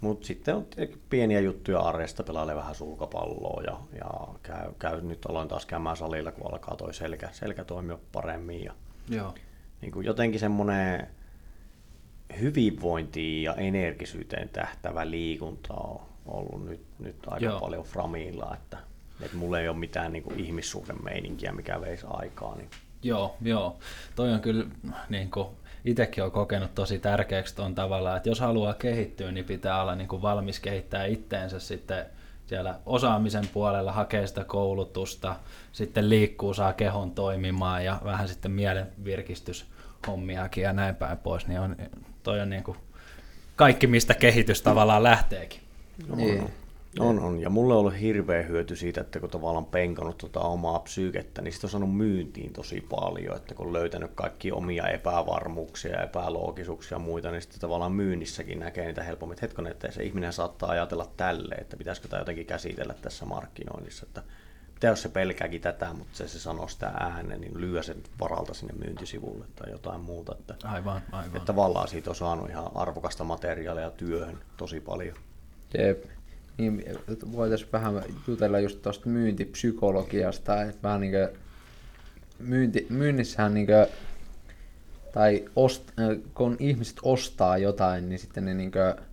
Mutta 0.00 0.26
sitten 0.26 0.54
on 0.56 0.66
pieniä 1.10 1.40
juttuja 1.40 1.80
arjesta, 1.80 2.22
pelailee 2.22 2.56
vähän 2.56 2.74
sulkapalloa 2.74 3.62
ja, 3.62 3.80
ja 3.98 4.10
käy, 4.42 4.72
käy, 4.78 5.00
nyt 5.00 5.26
aloin 5.26 5.48
taas 5.48 5.66
käymään 5.66 5.96
salilla, 5.96 6.32
kun 6.32 6.52
alkaa 6.52 6.76
toi 6.76 6.94
selkä, 6.94 7.28
selkä 7.32 7.64
toimia 7.64 7.98
paremmin. 8.12 8.64
Ja, 8.64 8.74
Joo. 9.08 9.34
Niin 9.80 9.92
kuin 9.92 10.06
jotenkin 10.06 10.40
semmoinen 10.40 11.08
hyvinvointiin 12.40 13.42
ja 13.42 13.54
energisyyteen 13.54 14.48
tähtävä 14.48 15.10
liikunta 15.10 15.74
on 15.74 16.00
ollut 16.26 16.64
nyt, 16.64 16.80
nyt 16.98 17.16
aika 17.26 17.44
Joo. 17.44 17.60
paljon 17.60 17.84
framilla, 17.84 18.56
että, 18.62 18.78
että 19.20 19.36
mulla 19.36 19.60
ei 19.60 19.68
ole 19.68 19.76
mitään 19.76 20.12
niin 20.12 20.22
kuin 20.22 20.40
ihmissuhdemeininkiä, 20.40 21.52
mikä 21.52 21.80
veisi 21.80 22.06
aikaa. 22.10 22.56
Niin. 22.56 22.70
Joo, 23.02 23.36
joo. 23.42 23.76
Toi 24.16 24.32
on 24.32 24.40
kyllä 24.40 24.64
niin 25.08 25.30
kuin, 25.30 25.48
itsekin 25.84 26.22
olen 26.22 26.32
kokenut 26.32 26.74
tosi 26.74 26.98
tärkeäksi 26.98 27.56
tuon 27.56 27.74
tavalla, 27.74 28.16
että 28.16 28.28
jos 28.28 28.40
haluaa 28.40 28.74
kehittyä, 28.74 29.32
niin 29.32 29.44
pitää 29.44 29.82
olla 29.82 29.94
niin 29.94 30.08
kuin 30.08 30.22
valmis 30.22 30.60
kehittää 30.60 31.04
itteensä 31.04 31.60
sitten 31.60 32.06
siellä 32.46 32.80
osaamisen 32.86 33.48
puolella, 33.52 33.92
hakee 33.92 34.26
sitä 34.26 34.44
koulutusta, 34.44 35.36
sitten 35.72 36.08
liikkuu, 36.08 36.54
saa 36.54 36.72
kehon 36.72 37.10
toimimaan 37.10 37.84
ja 37.84 38.00
vähän 38.04 38.28
sitten 38.28 38.50
mielen 38.50 38.86
virkistyshommiakin 39.04 40.64
ja 40.64 40.72
näin 40.72 40.94
päin 40.94 41.18
pois, 41.18 41.46
niin 41.46 41.60
on, 41.60 41.76
toi 42.26 42.40
on 42.40 42.50
niin 42.50 42.64
kuin 42.64 42.78
kaikki, 43.56 43.86
mistä 43.86 44.14
kehitys 44.14 44.62
tavallaan 44.62 45.02
lähteekin. 45.02 45.60
No, 46.08 46.16
niin. 46.16 46.50
On, 46.98 47.20
on. 47.20 47.40
Ja 47.40 47.50
mulle 47.50 47.74
on 47.74 47.80
ollut 47.80 48.00
hirveä 48.00 48.42
hyöty 48.42 48.76
siitä, 48.76 49.00
että 49.00 49.20
kun 49.20 49.30
tavallaan 49.30 49.66
penkannut 49.66 50.18
tuota 50.18 50.40
omaa 50.40 50.78
psyykettä, 50.78 51.42
niin 51.42 51.52
sitten 51.52 51.68
on 51.68 51.70
saanut 51.70 51.96
myyntiin 51.96 52.52
tosi 52.52 52.80
paljon, 52.80 53.36
että 53.36 53.54
kun 53.54 53.66
on 53.66 53.72
löytänyt 53.72 54.10
kaikki 54.14 54.52
omia 54.52 54.88
epävarmuuksia 54.88 55.92
ja 55.92 56.02
epäloogisuuksia 56.02 56.94
ja 56.94 56.98
muita, 56.98 57.30
niin 57.30 57.42
sitten 57.42 57.60
tavallaan 57.60 57.92
myynnissäkin 57.92 58.58
näkee 58.58 58.86
niitä 58.86 59.02
helpommin. 59.02 59.32
Että 59.32 59.46
hetkonen, 59.46 59.72
että 59.72 59.90
se 59.90 60.02
ihminen 60.02 60.32
saattaa 60.32 60.70
ajatella 60.70 61.10
tälle, 61.16 61.54
että 61.54 61.76
pitäisikö 61.76 62.08
tämä 62.08 62.20
jotenkin 62.20 62.46
käsitellä 62.46 62.94
tässä 63.02 63.24
markkinoinnissa, 63.24 64.06
että 64.06 64.22
mitä 64.76 64.86
jos 64.86 65.02
se 65.02 65.08
pelkääkin 65.08 65.60
tätä, 65.60 65.92
mutta 65.92 66.16
se, 66.16 66.28
se 66.28 66.38
sanoo 66.38 66.68
sitä 66.68 66.86
ääneen, 66.86 67.40
niin 67.40 67.60
lyö 67.60 67.82
sen 67.82 67.96
varalta 68.20 68.54
sinne 68.54 68.74
myyntisivulle 68.84 69.44
tai 69.56 69.70
jotain 69.70 70.00
muuta. 70.00 70.36
Että, 70.40 70.54
aivan, 70.64 71.02
aivan. 71.12 71.36
Että 71.36 71.46
tavallaan 71.46 71.88
siitä 71.88 72.10
on 72.10 72.16
saanut 72.16 72.50
ihan 72.50 72.70
arvokasta 72.74 73.24
materiaalia 73.24 73.90
työhön 73.90 74.38
tosi 74.56 74.80
paljon. 74.80 75.16
Jep 75.78 76.04
niin 76.56 76.84
voitaisiin 77.32 77.72
vähän 77.72 78.02
jutella 78.26 78.60
just 78.60 78.82
tuosta 78.82 79.08
myyntipsykologiasta, 79.08 80.62
että 80.62 80.82
vähän 80.82 81.00
niin 81.00 81.12
kuin 81.12 81.28
myynti, 82.38 82.86
myynnissähän 82.90 83.54
niin 83.54 83.66
kuin, 83.66 83.86
tai 85.12 85.44
ost, 85.56 85.92
kun 86.34 86.56
ihmiset 86.60 86.96
ostaa 87.02 87.58
jotain, 87.58 88.08
niin 88.08 88.18
sitten 88.18 88.44
ne 88.44 88.54
niin 88.54 88.72
kuin 88.72 89.06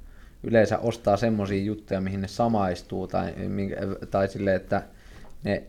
yleensä 0.43 0.77
ostaa 0.77 1.17
semmoisia 1.17 1.63
juttuja, 1.63 2.01
mihin 2.01 2.21
ne 2.21 2.27
samaistuu, 2.27 3.07
tai, 3.07 3.33
tai 4.11 4.27
sille, 4.27 4.55
että 4.55 4.83
ne 5.43 5.63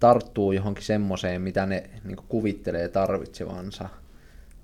tarttuu 0.00 0.52
johonkin 0.52 0.84
semmoiseen, 0.84 1.42
mitä 1.42 1.66
ne 1.66 1.90
niin 2.04 2.16
kuvittelee 2.28 2.88
tarvitsevansa. 2.88 3.88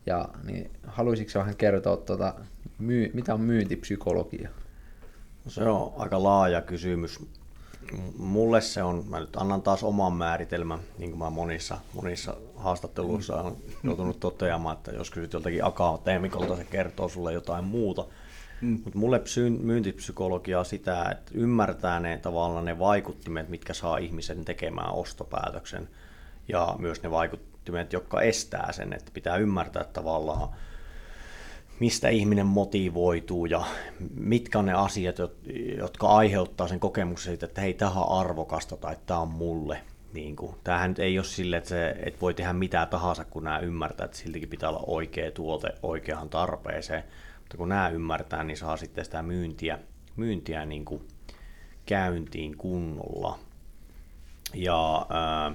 Ja 0.07 0.29
niin, 0.44 0.70
haluaisitko 0.87 1.38
vähän 1.38 1.57
kertoa, 1.57 1.96
tuota, 1.96 2.35
myy, 2.79 3.11
mitä 3.14 3.35
on 3.35 3.40
myyntipsykologia? 3.40 4.50
Se 5.48 5.64
on 5.64 5.92
aika 5.96 6.22
laaja 6.22 6.62
kysymys. 6.62 7.18
Mulle 8.18 8.61
se 8.61 8.83
on, 8.83 9.05
mä 9.09 9.20
nyt 9.20 9.37
annan 9.37 9.62
taas 9.62 9.83
oman 9.83 10.12
määritelmän, 10.12 10.79
niin 10.98 11.11
kuin 11.11 11.18
mä 11.18 11.31
monissa, 11.31 11.79
monissa 11.94 12.37
haastatteluissa 12.57 13.42
olen 13.42 13.57
joutunut 13.85 14.20
toteamaan, 14.20 14.76
että 14.76 14.90
jos 14.90 15.11
kysyt 15.11 15.33
joltakin 15.33 15.64
akateemikolta, 15.64 16.57
se 16.57 16.64
kertoo 16.64 17.09
sulle 17.09 17.33
jotain 17.33 17.64
muuta. 17.64 18.05
Mm. 18.61 18.81
Mutta 18.85 18.99
mulle 18.99 19.18
psy- 19.18 19.62
myyntipsykologia 19.62 20.59
on 20.59 20.64
sitä, 20.64 21.05
että 21.11 21.33
ymmärtää 21.35 22.01
ne 22.01 22.18
tavallaan 22.18 22.64
ne 22.64 22.79
vaikuttimet, 22.79 23.49
mitkä 23.49 23.75
saa 23.75 23.99
ihmisen 23.99 24.44
tekemään 24.44 24.92
ostopäätöksen, 24.92 25.88
ja 26.49 26.75
myös 26.79 27.03
ne 27.03 27.11
vaikuttimet, 27.11 27.92
jotka 27.92 28.20
estää 28.23 28.73
sen, 28.73 28.92
että 28.92 29.11
pitää 29.14 29.37
ymmärtää 29.37 29.85
tavallaan 29.85 30.49
mistä 31.81 32.09
ihminen 32.09 32.46
motivoituu 32.46 33.46
ja 33.46 33.64
mitkä 34.14 34.59
on 34.59 34.66
ne 34.66 34.73
asiat, 34.73 35.16
jotka 35.79 36.09
aiheuttaa 36.09 36.68
sen 36.68 36.81
kokemuksen 36.81 37.31
siitä, 37.31 37.46
että 37.46 37.61
hei, 37.61 37.75
tämä 37.75 37.90
on 37.90 38.20
arvokasta 38.20 38.77
tai 38.77 38.96
tämä 39.07 39.20
on 39.20 39.29
mulle. 39.29 39.81
niin 40.12 40.37
kuin, 40.37 40.57
tämähän 40.64 40.90
nyt 40.90 40.99
ei 40.99 41.18
ole 41.18 41.25
sille, 41.25 41.57
että, 41.57 41.68
se, 41.68 41.90
että 41.90 42.20
voi 42.20 42.35
tehdä 42.35 42.53
mitä 42.53 42.87
tahansa, 42.87 43.25
kun 43.25 43.44
nämä 43.44 43.59
ymmärtää, 43.59 44.05
että 44.05 44.16
siltikin 44.16 44.49
pitää 44.49 44.68
olla 44.68 44.85
oikea 44.87 45.31
tuote 45.31 45.68
oikeaan 45.83 46.29
tarpeeseen. 46.29 47.05
Mutta 47.50 47.58
kun 47.58 47.68
nämä 47.68 47.88
ymmärtää, 47.88 48.44
niin 48.44 48.56
saa 48.56 48.76
sitten 48.76 49.04
sitä 49.04 49.22
myyntiä, 49.22 49.78
myyntiä 50.16 50.66
niin 50.66 50.84
kuin 50.84 51.08
käyntiin 51.86 52.56
kunnolla. 52.56 53.38
Ja 54.54 55.06
ää, 55.08 55.54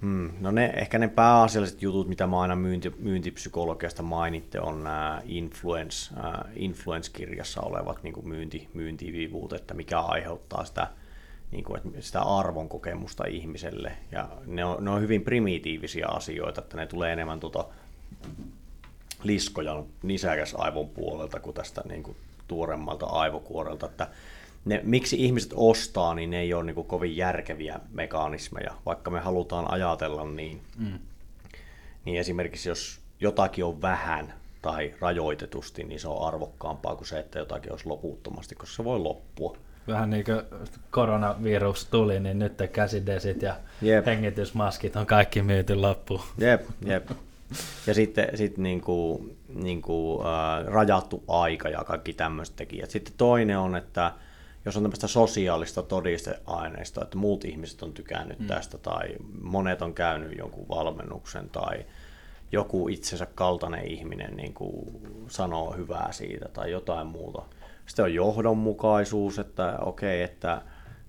Hmm, 0.00 0.30
no 0.40 0.50
ne, 0.50 0.72
ehkä 0.76 0.98
ne 0.98 1.08
pääasialliset 1.08 1.82
jutut, 1.82 2.08
mitä 2.08 2.26
mä 2.26 2.40
aina 2.40 2.56
myynti, 2.56 2.94
myyntipsykologiasta 2.98 4.02
mainitte, 4.02 4.60
on 4.60 4.84
nämä 4.84 5.22
influence, 5.24 6.14
äh, 6.16 6.52
influence-kirjassa 6.56 7.60
olevat 7.60 8.02
niin 8.02 8.12
kuin 8.12 8.28
myynti, 8.28 8.68
myyntivivuut, 8.74 9.52
että 9.52 9.74
mikä 9.74 10.00
aiheuttaa 10.00 10.64
sitä, 10.64 10.86
niin 11.50 11.64
kuin, 11.64 11.76
että 11.78 12.00
sitä 12.00 12.22
arvon 12.22 12.68
kokemusta 12.68 13.24
ihmiselle. 13.24 13.92
Ja 14.12 14.28
ne 14.46 14.64
on, 14.64 14.84
ne 14.84 14.90
on 14.90 15.00
hyvin 15.00 15.22
primitiivisiä 15.22 16.06
asioita, 16.08 16.60
että 16.60 16.76
ne 16.76 16.86
tulee 16.86 17.12
enemmän 17.12 17.40
tuota 17.40 17.64
liskojan 19.22 19.84
nisäkäsaivon 20.02 20.88
puolelta 20.88 21.40
kuin 21.40 21.54
tästä 21.54 21.82
niin 21.88 22.02
kuin 22.02 22.16
tuoremmalta 22.48 23.06
aivokuorelta, 23.06 23.86
että 23.86 24.08
ne, 24.64 24.80
miksi 24.84 25.24
ihmiset 25.24 25.52
ostaa, 25.54 26.14
niin 26.14 26.30
ne 26.30 26.40
ei 26.40 26.54
ole 26.54 26.64
niin 26.64 26.74
kuin 26.74 26.86
kovin 26.86 27.16
järkeviä 27.16 27.80
mekanismeja, 27.92 28.74
vaikka 28.86 29.10
me 29.10 29.20
halutaan 29.20 29.70
ajatella 29.70 30.30
niin. 30.30 30.60
Mm. 30.78 30.98
Niin 32.04 32.20
esimerkiksi 32.20 32.68
jos 32.68 33.00
jotakin 33.20 33.64
on 33.64 33.82
vähän 33.82 34.34
tai 34.62 34.94
rajoitetusti, 35.00 35.84
niin 35.84 36.00
se 36.00 36.08
on 36.08 36.28
arvokkaampaa 36.28 36.96
kuin 36.96 37.06
se, 37.06 37.18
että 37.18 37.38
jotakin 37.38 37.72
olisi 37.72 37.86
loputtomasti, 37.86 38.54
koska 38.54 38.76
se 38.76 38.84
voi 38.84 38.98
loppua. 38.98 39.56
Vähän 39.88 40.10
niin 40.10 40.24
kuin 40.24 40.42
koronavirus 40.90 41.84
tuli, 41.84 42.20
niin 42.20 42.38
nyt 42.38 42.52
käsidesit 42.72 43.42
ja 43.42 43.56
jep. 43.82 44.06
hengitysmaskit 44.06 44.96
on 44.96 45.06
kaikki 45.06 45.42
myyty 45.42 45.74
loppuun. 45.74 46.20
Jep, 46.38 46.62
jep. 46.86 47.10
Ja 47.86 47.94
sitten 47.94 48.28
sit 48.34 48.58
niin 48.58 48.80
kuin, 48.80 49.36
niin 49.48 49.82
kuin, 49.82 50.26
äh, 50.26 50.66
rajattu 50.66 51.24
aika 51.28 51.68
ja 51.68 51.84
kaikki 51.84 52.12
tämmöiset 52.12 52.56
tekijät. 52.56 52.90
Sitten 52.90 53.14
toinen 53.16 53.58
on, 53.58 53.76
että 53.76 54.12
jos 54.64 54.76
on 54.76 54.82
tämmöistä 54.82 55.06
sosiaalista 55.06 55.82
todisteaineistoa, 55.82 57.04
että 57.04 57.18
muut 57.18 57.44
ihmiset 57.44 57.82
on 57.82 57.92
tykännyt 57.92 58.38
mm. 58.38 58.46
tästä 58.46 58.78
tai 58.78 59.08
monet 59.42 59.82
on 59.82 59.94
käynyt 59.94 60.38
jonkun 60.38 60.68
valmennuksen 60.68 61.48
tai 61.48 61.86
joku 62.52 62.88
itsensä 62.88 63.26
kaltainen 63.34 63.86
ihminen 63.86 64.36
niin 64.36 64.54
kuin 64.54 65.00
sanoo 65.28 65.72
hyvää 65.72 66.12
siitä 66.12 66.48
tai 66.48 66.70
jotain 66.70 67.06
muuta. 67.06 67.42
Sitten 67.86 68.04
on 68.04 68.14
johdonmukaisuus, 68.14 69.38
että 69.38 69.78
okei, 69.80 70.24
okay, 70.24 70.34
että, 70.34 70.62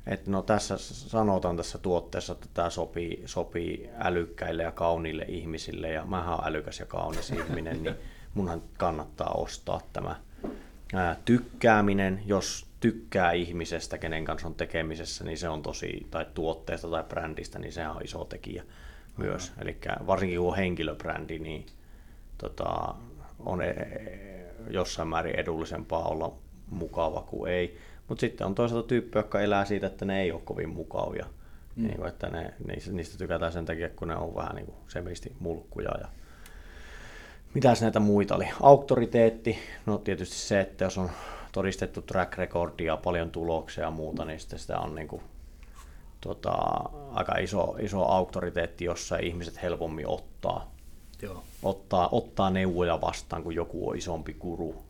että 0.07 0.31
no 0.31 0.41
tässä 0.41 0.77
sanotaan 0.77 1.57
tässä 1.57 1.77
tuotteessa, 1.77 2.33
että 2.33 2.47
tämä 2.53 2.69
sopii, 2.69 3.23
sopii 3.25 3.89
älykkäille 3.99 4.63
ja 4.63 4.71
kauniille 4.71 5.25
ihmisille 5.27 5.89
ja 5.89 6.05
mä 6.05 6.35
oon 6.35 6.47
älykäs 6.47 6.79
ja 6.79 6.85
kaunis 6.85 7.29
ihminen, 7.29 7.83
niin 7.83 7.95
munhan 8.33 8.61
kannattaa 8.77 9.29
ostaa 9.29 9.81
tämä. 9.93 10.15
Ää, 10.93 11.15
tykkääminen, 11.25 12.21
jos 12.25 12.65
tykkää 12.79 13.31
ihmisestä, 13.31 13.97
kenen 13.97 14.25
kanssa 14.25 14.47
on 14.47 14.55
tekemisessä, 14.55 15.23
niin 15.23 15.37
se 15.37 15.49
on 15.49 15.61
tosi, 15.61 16.07
tai 16.11 16.25
tuotteesta 16.33 16.89
tai 16.89 17.03
brändistä, 17.03 17.59
niin 17.59 17.73
se 17.73 17.87
on 17.87 18.03
iso 18.03 18.25
tekijä 18.25 18.63
myös. 19.17 19.51
Eli 19.61 19.77
varsinkin 20.07 20.39
kun 20.39 20.49
on 20.49 20.57
henkilöbrändi, 20.57 21.39
niin 21.39 21.65
tota, 22.37 22.95
on 23.39 23.61
e- 23.61 23.69
e- 23.69 24.53
jossain 24.69 25.07
määrin 25.07 25.39
edullisempaa 25.39 26.07
olla 26.07 26.33
mukava 26.69 27.21
kuin 27.21 27.51
ei. 27.51 27.77
Mutta 28.07 28.21
sitten 28.21 28.47
on 28.47 28.55
toisaalta 28.55 28.87
tyyppiä, 28.87 29.19
jotka 29.19 29.41
elää 29.41 29.65
siitä, 29.65 29.87
että 29.87 30.05
ne 30.05 30.21
ei 30.21 30.31
ole 30.31 30.41
kovin 30.45 30.69
mukavia. 30.69 31.25
Mm. 31.75 31.83
Niin 31.83 31.97
kuin, 31.97 32.07
että 32.07 32.29
ne, 32.29 32.53
niistä 32.91 33.17
tykätään 33.17 33.51
sen 33.51 33.65
takia, 33.65 33.89
kun 33.89 34.07
ne 34.07 34.15
on 34.15 34.35
vähän 34.35 34.55
niin 34.55 34.65
kuin 34.65 34.77
semisti 34.87 35.35
mulkkuja. 35.39 35.91
Ja... 36.01 36.07
Mitäs 37.53 37.81
näitä 37.81 37.99
muita 37.99 38.35
oli? 38.35 38.47
Auktoriteetti, 38.61 39.57
no 39.85 39.97
tietysti 39.97 40.35
se, 40.35 40.59
että 40.59 40.83
jos 40.83 40.97
on 40.97 41.09
todistettu 41.51 42.01
track 42.01 42.37
recordia, 42.37 42.97
paljon 42.97 43.31
tuloksia 43.31 43.83
ja 43.83 43.91
muuta, 43.91 44.25
niin 44.25 44.39
sitten 44.39 44.59
sitä 44.59 44.79
on 44.79 44.95
niin 44.95 45.07
kuin, 45.07 45.21
tota, 46.21 46.51
aika 47.13 47.37
iso, 47.37 47.75
iso 47.79 48.05
auktoriteetti, 48.05 48.85
jossa 48.85 49.17
ihmiset 49.17 49.61
helpommin 49.61 50.07
ottaa, 50.07 50.71
Joo. 51.21 51.43
ottaa, 51.63 52.09
ottaa 52.11 52.49
neuvoja 52.49 53.01
vastaan, 53.01 53.43
kun 53.43 53.55
joku 53.55 53.89
on 53.89 53.97
isompi 53.97 54.33
kuru. 54.33 54.83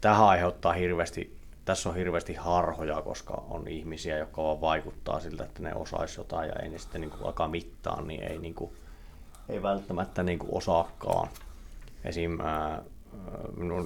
Tähän 0.00 0.26
aiheuttaa 0.26 0.72
hirveästi, 0.72 1.36
tässä 1.64 1.88
on 1.88 1.94
hirveästi 1.94 2.34
harhoja, 2.34 3.02
koska 3.02 3.44
on 3.50 3.68
ihmisiä, 3.68 4.18
jotka 4.18 4.42
vaan 4.42 4.60
vaikuttaa 4.60 5.20
siltä, 5.20 5.44
että 5.44 5.62
ne 5.62 5.74
osaisi 5.74 6.20
jotain 6.20 6.48
ja 6.48 6.54
ei 6.62 6.68
ne 6.68 6.78
sitten 6.78 7.00
niin 7.00 7.10
kuin 7.10 7.22
alkaa 7.26 7.48
mittaan, 7.48 8.06
niin 8.06 8.22
ei, 8.22 8.38
niin 8.38 8.54
kuin, 8.54 8.72
ei 9.48 9.62
välttämättä 9.62 10.22
niin 10.22 10.38
kuin 10.38 10.54
osaakaan. 10.54 11.28
Esim. 12.04 12.40
Ää, 12.40 12.82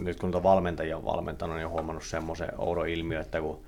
nyt 0.03 0.21
kun 0.21 0.43
valmentajia 0.43 0.97
on 0.97 1.05
valmentanut, 1.05 1.57
niin 1.57 1.67
on 1.67 1.73
huomannut 1.73 2.05
semmoisen 2.05 2.49
oudon 2.59 2.89
ilmiö, 2.89 3.21
että 3.21 3.41
kun 3.41 3.61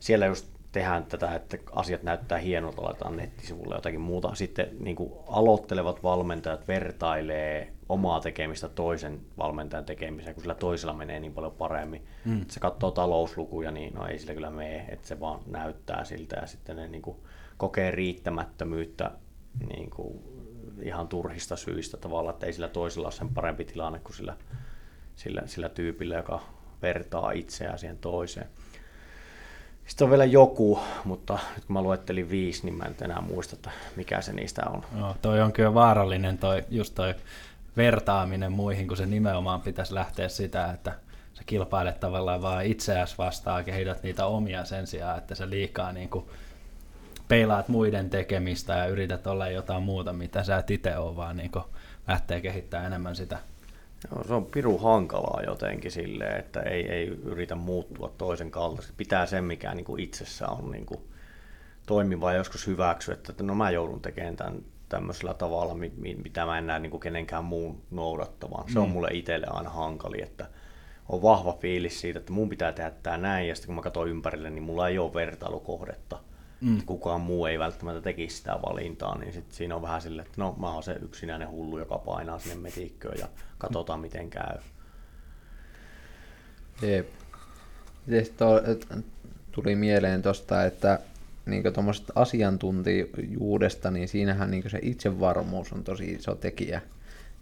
siellä 0.00 0.26
just 0.26 0.46
tehdään 0.72 1.04
tätä, 1.04 1.34
että 1.34 1.58
asiat 1.72 2.02
näyttää 2.02 2.38
hienolta, 2.38 2.82
laitetaan 2.82 3.16
nettisivulle 3.16 3.74
jotakin 3.74 4.00
muuta. 4.00 4.34
Sitten 4.34 4.68
niin 4.80 4.96
kuin 4.96 5.12
aloittelevat 5.26 6.02
valmentajat 6.02 6.68
vertailee 6.68 7.72
omaa 7.90 8.20
tekemistä 8.20 8.68
toisen 8.68 9.20
valmentajan 9.38 9.84
tekemiseen, 9.84 10.34
kun 10.34 10.42
sillä 10.42 10.54
toisella 10.54 10.92
menee 10.92 11.20
niin 11.20 11.34
paljon 11.34 11.52
paremmin. 11.52 12.06
Mm. 12.24 12.44
Se 12.48 12.60
katsoo 12.60 12.90
talouslukuja, 12.90 13.70
niin 13.70 13.94
no 13.94 14.06
ei 14.06 14.18
sillä 14.18 14.34
kyllä 14.34 14.50
mene, 14.50 14.84
että 14.88 15.08
se 15.08 15.20
vaan 15.20 15.40
näyttää 15.46 16.04
siltä 16.04 16.36
ja 16.36 16.46
sitten 16.46 16.76
ne 16.76 16.88
niin 16.88 17.02
kuin 17.02 17.16
kokee 17.56 17.90
riittämättömyyttä 17.90 19.10
niin 19.68 19.90
kuin 19.90 20.20
ihan 20.82 21.08
turhista 21.08 21.56
syistä 21.56 21.96
tavallaan, 21.96 22.34
että 22.34 22.46
ei 22.46 22.52
sillä 22.52 22.68
toisella 22.68 23.06
ole 23.06 23.12
sen 23.12 23.28
parempi 23.28 23.64
tilanne 23.64 23.98
kuin 23.98 24.16
sillä 24.16 24.36
sillä, 25.16 25.42
sillä 25.46 25.68
tyypillä, 25.68 26.16
joka 26.16 26.40
vertaa 26.82 27.32
itseään 27.32 27.78
siihen 27.78 27.98
toiseen. 27.98 28.46
Sitten 29.86 30.04
on 30.04 30.10
vielä 30.10 30.24
joku, 30.24 30.80
mutta 31.04 31.38
nyt 31.56 31.64
kun 31.64 31.74
mä 31.74 31.82
luettelin 31.82 32.30
viisi, 32.30 32.64
niin 32.64 32.74
mä 32.74 32.84
en 32.84 32.96
enää 33.02 33.20
muista, 33.20 33.56
että 33.56 33.70
mikä 33.96 34.20
se 34.20 34.32
niistä 34.32 34.62
on. 34.66 34.84
No, 34.92 35.16
toi 35.22 35.40
on 35.40 35.52
kyllä 35.52 35.74
vaarallinen 35.74 36.38
toi, 36.38 36.64
just 36.70 36.94
toi 36.94 37.14
vertaaminen 37.76 38.52
muihin, 38.52 38.88
kun 38.88 38.96
se 38.96 39.06
nimenomaan 39.06 39.60
pitäisi 39.60 39.94
lähteä 39.94 40.28
sitä, 40.28 40.70
että 40.70 40.92
sä 41.34 41.42
kilpailet 41.46 42.00
tavallaan 42.00 42.42
vaan 42.42 42.66
itseäsi 42.66 43.18
vastaan, 43.18 43.64
kehität 43.64 44.02
niitä 44.02 44.26
omia 44.26 44.64
sen 44.64 44.86
sijaan, 44.86 45.18
että 45.18 45.34
sä 45.34 45.50
liikaa 45.50 45.92
niin 45.92 46.08
kuin 46.08 46.24
peilaat 47.28 47.68
muiden 47.68 48.10
tekemistä 48.10 48.72
ja 48.72 48.86
yrität 48.86 49.26
olla 49.26 49.48
jotain 49.48 49.82
muuta, 49.82 50.12
mitä 50.12 50.42
sä 50.42 50.56
et 50.56 50.70
itse 50.70 50.96
ole, 50.96 51.16
vaan 51.16 51.36
niin 51.36 51.50
lähtee 52.08 52.40
kehittämään 52.40 52.86
enemmän 52.86 53.16
sitä 53.16 53.38
Joo, 54.10 54.24
se 54.24 54.34
on 54.34 54.46
piru 54.46 54.78
hankalaa 54.78 55.42
jotenkin 55.46 55.90
silleen, 55.90 56.40
että 56.40 56.60
ei, 56.60 56.88
ei 56.88 57.06
yritä 57.06 57.54
muuttua 57.54 58.12
toisen 58.18 58.50
kaltaisesti. 58.50 58.94
Pitää 58.96 59.26
sen, 59.26 59.44
mikä 59.44 59.74
niin 59.74 59.84
kuin 59.84 60.02
itsessä 60.02 60.48
on 60.48 60.70
niin 60.70 60.86
kuin 60.86 61.00
toimiva 61.86 62.32
ja 62.32 62.38
joskus 62.38 62.66
hyväksyä, 62.66 63.14
että 63.14 63.42
no 63.42 63.54
mä 63.54 63.70
joudun 63.70 64.00
tekemään 64.00 64.36
tämän 64.36 64.62
tämmöisellä 64.90 65.34
tavalla, 65.34 65.76
mitä 66.24 66.46
mä 66.46 66.58
en 66.58 66.66
näe 66.66 66.78
niin 66.78 66.90
kuin 66.90 67.00
kenenkään 67.00 67.44
muun 67.44 67.82
noudattavan. 67.90 68.72
Se 68.72 68.78
on 68.78 68.88
mm. 68.88 68.92
mulle 68.92 69.08
itselle 69.12 69.46
aina 69.50 69.70
hankali, 69.70 70.22
että 70.22 70.46
on 71.08 71.22
vahva 71.22 71.52
fiilis 71.52 72.00
siitä, 72.00 72.18
että 72.18 72.32
mun 72.32 72.48
pitää 72.48 72.72
tehdä 72.72 72.90
tämä 73.02 73.16
näin, 73.16 73.48
ja 73.48 73.54
sitten 73.54 73.66
kun 73.66 73.74
mä 73.74 73.82
katson 73.82 74.08
ympärille, 74.08 74.50
niin 74.50 74.62
mulla 74.62 74.88
ei 74.88 74.98
ole 74.98 75.14
vertailukohdetta 75.14 76.18
mm. 76.60 76.82
kukaan 76.86 77.20
muu 77.20 77.46
ei 77.46 77.58
välttämättä 77.58 78.00
tekisi 78.00 78.36
sitä 78.36 78.52
valintaa, 78.52 79.18
niin 79.18 79.32
sit 79.32 79.52
siinä 79.52 79.76
on 79.76 79.82
vähän 79.82 80.02
silleen, 80.02 80.26
että 80.26 80.40
no 80.40 80.54
mä 80.58 80.72
oon 80.72 80.82
se 80.82 80.92
yksinäinen 80.92 81.50
hullu, 81.50 81.78
joka 81.78 81.98
painaa 81.98 82.38
sinne 82.38 82.54
metikköön 82.54 83.18
ja 83.18 83.28
katsotaan 83.58 84.00
miten 84.00 84.30
käy. 84.30 84.58
Jep. 86.82 87.08
tuli 89.52 89.74
mieleen 89.74 90.22
tuosta, 90.22 90.64
että 90.64 90.98
niin 91.50 91.62
asiantuntijuudesta, 92.14 93.90
niin 93.90 94.08
siinähän 94.08 94.50
niin 94.50 94.70
se 94.70 94.78
itsevarmuus 94.82 95.72
on 95.72 95.84
tosi 95.84 96.10
iso 96.10 96.34
tekijä. 96.34 96.80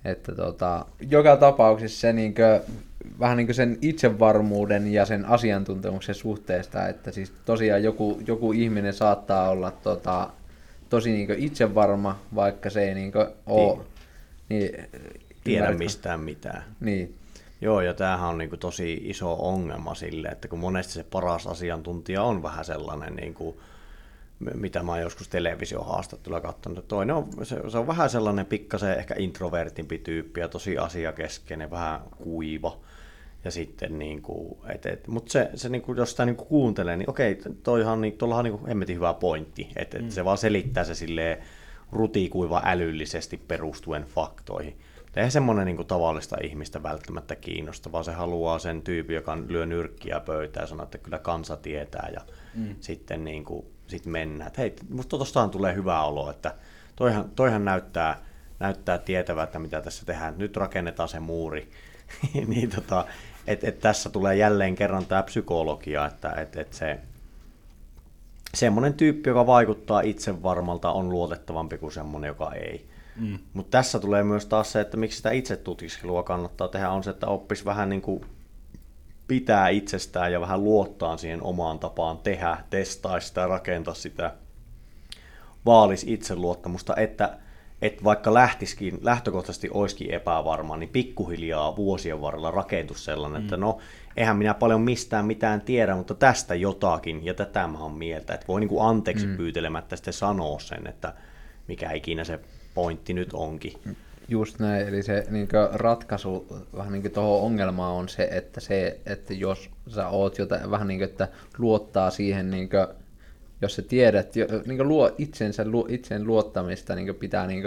Että 0.05 0.35
tota, 0.35 0.87
joka 1.11 1.37
tapauksessa 1.37 2.01
se 2.01 2.12
niin 2.12 2.35
kuin, 2.35 2.79
vähän 3.21 3.37
niin 3.37 3.47
kuin 3.47 3.55
sen 3.55 3.79
itsevarmuuden 3.83 4.92
ja 4.92 5.05
sen 5.05 5.25
asiantuntemuksen 5.25 6.14
suhteesta, 6.14 6.88
että 6.88 7.12
siis 7.12 7.33
tosiaan 7.44 7.83
joku, 7.83 8.23
joku 8.27 8.53
ihminen 8.53 8.94
saattaa 8.94 9.51
olla 9.51 9.71
tota, 9.71 10.31
tosi 10.88 11.12
niin 11.12 11.35
itsevarma, 11.37 12.18
vaikka 12.35 12.71
se 12.71 12.88
ei 12.88 12.94
niin 12.94 13.12
ole... 13.47 13.79
Niin, 14.49 14.71
tiedä 15.44 15.73
mistään 15.73 16.21
mitään. 16.21 16.64
Niin. 16.81 17.14
Joo, 17.61 17.81
ja 17.81 17.94
tämähän 17.94 18.29
on 18.29 18.38
niin 18.38 18.49
kuin 18.49 18.61
tosi 18.61 19.01
iso 19.05 19.33
ongelma 19.49 19.94
sille, 19.94 20.29
että 20.29 20.49
kun 20.49 20.59
monesti 20.59 20.92
se 20.92 21.05
paras 21.05 21.47
asiantuntija 21.47 22.23
on 22.23 22.42
vähän 22.42 22.64
sellainen 22.64 23.16
niin 23.16 23.35
kuin, 23.35 23.57
mitä 24.55 24.83
mä 24.83 24.92
oon 24.92 25.01
joskus 25.01 25.29
televisiohaastattelulla 25.29 26.40
katsonut. 26.40 26.88
Toinen 26.88 27.16
on, 27.16 27.29
se, 27.42 27.70
se 27.70 27.79
on 27.79 27.87
vähän 27.87 28.11
sellainen 28.11 28.46
pikkasen 28.46 28.98
ehkä 28.98 29.14
introvertimpi 29.18 29.98
tyyppi 29.98 30.40
ja 30.40 30.48
tosi 30.48 30.79
asiakeskeinen, 30.79 31.70
vähän 31.70 32.01
kuiva. 32.16 32.81
Ja 33.44 33.51
sitten, 33.51 33.98
niin 33.98 34.22
kuin, 34.22 34.59
et, 34.74 34.87
et, 34.87 35.07
mutta 35.09 35.33
se, 35.33 35.51
se 35.55 35.68
niin 35.68 35.83
kuin, 35.83 35.98
jos 35.98 36.11
sitä 36.11 36.24
niin 36.24 36.37
kuin 36.37 36.48
kuuntelee, 36.48 36.96
niin 36.96 37.11
okei, 37.11 37.38
toihan, 37.62 38.01
niin, 38.01 38.18
tuollahan 38.18 38.44
niin 38.44 38.66
hemmetin 38.66 38.96
hyvä 38.96 39.14
pointti, 39.14 39.68
että 39.77 39.98
et 39.98 40.05
mm. 40.05 40.11
se 40.11 40.24
vaan 40.24 40.38
selittää 40.38 40.85
se 40.85 40.94
silleen 40.94 41.38
rutikuiva 41.92 42.62
älyllisesti 42.64 43.37
perustuen 43.37 44.05
faktoihin. 44.05 44.79
Eihän 45.16 45.31
semmoinen 45.31 45.66
niin 45.66 45.77
kuin, 45.77 45.88
tavallista 45.88 46.37
ihmistä 46.42 46.83
välttämättä 46.83 47.37
kiinnosta, 47.37 47.92
vaan 47.92 48.05
se 48.05 48.12
haluaa 48.12 48.59
sen 48.59 48.83
tyypin, 48.83 49.16
joka 49.16 49.38
lyö 49.48 49.66
nyrkkiä 49.66 50.20
pöytään 50.20 50.62
ja 50.62 50.66
sanoo, 50.66 50.85
että 50.85 50.98
kyllä 50.98 51.18
kansa 51.18 51.57
tietää 51.57 52.11
ja 52.14 52.20
mm. 52.55 52.77
sitten 52.81 53.24
niin 53.24 53.44
kuin, 53.44 53.66
sit 53.88 54.07
mennään. 54.07 54.48
Että 54.48 54.61
hei, 54.61 54.77
musta 54.90 55.16
tuostahan 55.16 55.51
tulee 55.51 55.74
hyvä 55.74 56.03
olo, 56.03 56.31
että 56.31 56.55
toihan, 56.96 57.31
toihan 57.37 57.64
näyttää, 57.64 58.20
näyttää 58.61 58.98
tietävältä, 58.98 59.59
mitä 59.59 59.81
tässä 59.81 60.07
tehdään. 60.07 60.35
Nyt 60.38 60.57
rakennetaan 60.57 61.09
se 61.09 61.20
muuri. 61.20 61.70
niin 62.46 62.70
tota, 62.70 63.07
et, 63.46 63.64
et 63.64 63.81
tässä 63.81 64.11
tulee 64.11 64.37
jälleen 64.37 64.74
kerran 64.74 65.07
tämä 65.07 65.22
psykologia, 65.22 66.07
että 66.07 66.33
et, 66.33 66.57
et 66.57 66.72
se 66.72 66.98
semmoinen 68.55 68.94
tyyppi, 68.94 69.31
joka 69.31 69.46
vaikuttaa 69.46 70.01
itse 70.01 70.42
varmalta, 70.42 70.92
on 70.92 71.09
luotettavampi 71.09 71.79
kuin 71.79 71.92
semmoinen, 71.92 72.29
joka 72.29 72.53
ei. 72.53 72.88
Mm. 73.16 73.38
Mutta 73.53 73.70
tässä 73.70 73.98
tulee 73.98 74.22
myös 74.22 74.46
taas 74.46 74.72
se, 74.72 74.81
että 74.81 74.96
miksi 74.96 75.16
sitä 75.16 75.31
itse 75.31 75.57
tutkiskelua 75.57 76.22
kannattaa 76.22 76.68
tehdä, 76.68 76.90
on 76.90 77.05
se, 77.05 77.11
että 77.11 77.27
oppisi 77.27 77.64
vähän 77.64 77.88
niin 77.88 78.03
kuin 78.03 78.24
pitää 79.29 79.69
itsestään 79.69 80.33
ja 80.33 80.41
vähän 80.41 80.64
luottaa 80.64 81.17
siihen 81.17 81.43
omaan 81.43 81.79
tapaan 81.79 82.19
tehdä, 82.19 82.57
testaa 82.71 83.21
sitä, 83.21 83.47
rakentaa 83.47 83.95
sitä, 83.95 84.35
vaalisi 85.67 86.12
itseluottamusta, 86.12 86.97
että, 86.97 87.38
että 87.83 88.05
vaikka 88.05 88.35
lähtisikin, 88.35 88.99
lähtökohtaisesti 89.03 89.71
olisikin 89.73 90.11
epävarma, 90.11 90.77
niin 90.77 90.88
pikkuhiljaa 90.88 91.77
vuosien 91.77 92.21
varrella 92.21 92.51
rakentus 92.51 93.05
sellainen, 93.05 93.41
mm. 93.41 93.45
että 93.45 93.57
no, 93.57 93.79
eihän 94.17 94.37
minä 94.37 94.55
paljon 94.55 94.81
mistään 94.81 95.27
mitään 95.27 95.61
tiedä, 95.61 95.97
mutta 95.97 96.14
tästä 96.14 96.55
jotakin, 96.55 97.25
ja 97.25 97.35
tätä 97.35 97.67
mä 97.67 97.79
oon 97.79 97.93
mieltä, 97.93 98.35
että 98.35 98.47
voi 98.49 98.61
niin 98.61 98.69
kuin 98.69 98.88
anteeksi 98.88 99.27
mm. 99.27 99.37
pyytelemättä 99.37 99.97
sitten 99.97 100.12
sanoa 100.12 100.59
sen, 100.59 100.87
että 100.87 101.14
mikä 101.69 101.93
ikinä 101.93 102.25
se 102.25 102.41
pointti 102.75 103.14
nyt 103.14 103.33
onkin. 103.33 103.97
Just 104.31 104.59
näin, 104.59 104.88
eli 104.88 105.03
se 105.03 105.27
niin 105.31 105.49
ratkaisu 105.73 106.67
vähän 106.77 106.93
niin 106.93 107.11
tuohon 107.11 107.47
ongelmaan 107.47 107.95
on 107.95 108.09
se, 108.09 108.29
että 108.31 108.61
se, 108.61 109.01
että 109.07 109.35
jos 109.35 109.71
sä 109.88 110.09
oot 110.09 110.38
jotain, 110.38 110.71
vähän 110.71 110.88
niin 110.88 111.01
kuin, 111.01 111.09
että 111.09 111.29
luottaa 111.59 112.11
siihen, 112.11 112.51
niin 112.51 112.69
kuin, 112.69 112.87
jos 113.62 113.77
sä 113.77 113.83
tiedät, 113.83 114.33
niin 114.67 114.88
luo 114.88 115.14
itsensä, 115.19 115.64
luo, 115.64 115.87
itseen 115.88 116.27
luottamista 116.27 116.95
niin 116.95 117.14
pitää 117.14 117.47
niin 117.47 117.62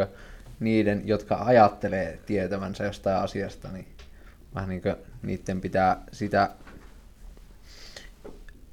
niiden, 0.59 1.01
jotka 1.05 1.37
ajattelee 1.41 2.19
tietävänsä 2.25 2.83
jostain 2.83 3.17
asiasta, 3.17 3.71
niin 3.71 3.87
vähän 4.55 4.69
niin 4.69 4.81
kuin, 4.81 4.95
niiden 5.23 5.61
pitää 5.61 6.03
sitä, 6.11 6.49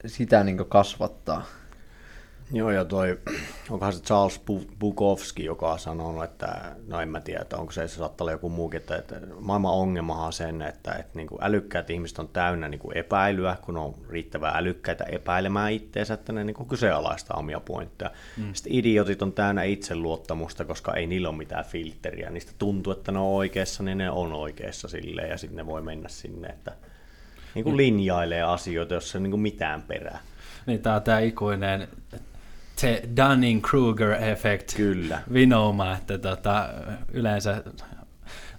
sitä 0.07 0.45
niin 0.45 0.67
kasvattaa. 0.69 1.47
Joo, 2.53 2.71
ja 2.71 2.85
toi, 2.85 3.19
onkohan 3.71 3.93
se 3.93 4.03
Charles 4.03 4.41
Bukowski, 4.79 5.45
joka 5.45 5.73
on 5.73 5.79
sanonut, 5.79 6.25
että, 6.25 6.77
no 6.87 7.01
en 7.01 7.09
mä 7.09 7.21
tiedä, 7.21 7.41
että 7.43 7.57
onko 7.57 7.73
se, 7.73 7.89
se 7.89 7.97
saattaa 7.97 8.25
olla 8.25 8.33
joku 8.33 8.49
muukin, 8.49 8.81
että, 8.81 8.97
että 8.97 9.21
maailman 9.41 9.73
ongelmahan 9.73 10.27
on 10.27 10.33
sen, 10.33 10.63
että, 10.63 10.93
että 10.93 11.13
niin 11.15 11.27
kuin 11.27 11.45
älykkäät 11.45 11.91
ihmiset 11.91 12.19
on 12.19 12.29
täynnä 12.29 12.69
niin 12.69 12.79
kuin 12.79 12.97
epäilyä, 12.97 13.57
kun 13.63 13.77
on 13.77 13.95
riittävän 14.09 14.57
älykkäitä 14.57 15.05
epäilemään 15.05 15.73
itseensä, 15.73 16.15
että 16.15 16.33
ne 16.33 16.45
niin 16.45 16.55
kuin 16.55 16.69
kyseenalaistaa 16.69 17.37
omia 17.37 17.61
pointteja. 17.61 18.11
Mm. 18.37 18.55
Sitten 18.55 18.75
idiotit 18.75 19.23
on 19.23 19.33
täynnä 19.33 19.63
itseluottamusta, 19.63 20.65
koska 20.65 20.95
ei 20.95 21.07
niillä 21.07 21.29
ole 21.29 21.37
mitään 21.37 21.65
filteriä. 21.65 22.31
Niistä 22.31 22.53
tuntuu, 22.59 22.93
että 22.93 23.13
ne 23.13 23.19
on 23.19 23.27
oikeassa, 23.27 23.83
niin 23.83 23.99
ne 23.99 24.11
on 24.11 24.33
oikeassa 24.33 24.89
silleen, 24.89 25.31
ja 25.31 25.39
sitten 25.39 25.57
ne 25.57 25.67
voi 25.67 25.83
mennä 25.83 26.09
sinne, 26.09 26.49
että 26.49 26.73
niin 27.55 27.65
kuin 27.65 27.77
linjailee 27.77 28.43
asioita, 28.43 28.95
jossa 28.95 29.19
ei 29.19 29.23
niin 29.23 29.31
kuin 29.31 29.41
mitään 29.41 29.83
perää. 29.83 30.21
Niin, 30.67 30.83
tämä 30.83 30.97
on 30.97 31.03
tämä 31.03 31.19
ikuinen 31.19 31.89
se 32.79 33.03
Dunning-Kruger-efekt 33.17 34.77
Kyllä. 34.77 35.23
vinouma, 35.33 35.93
että 35.93 36.19
tota, 36.19 36.69
yleensä 37.13 37.63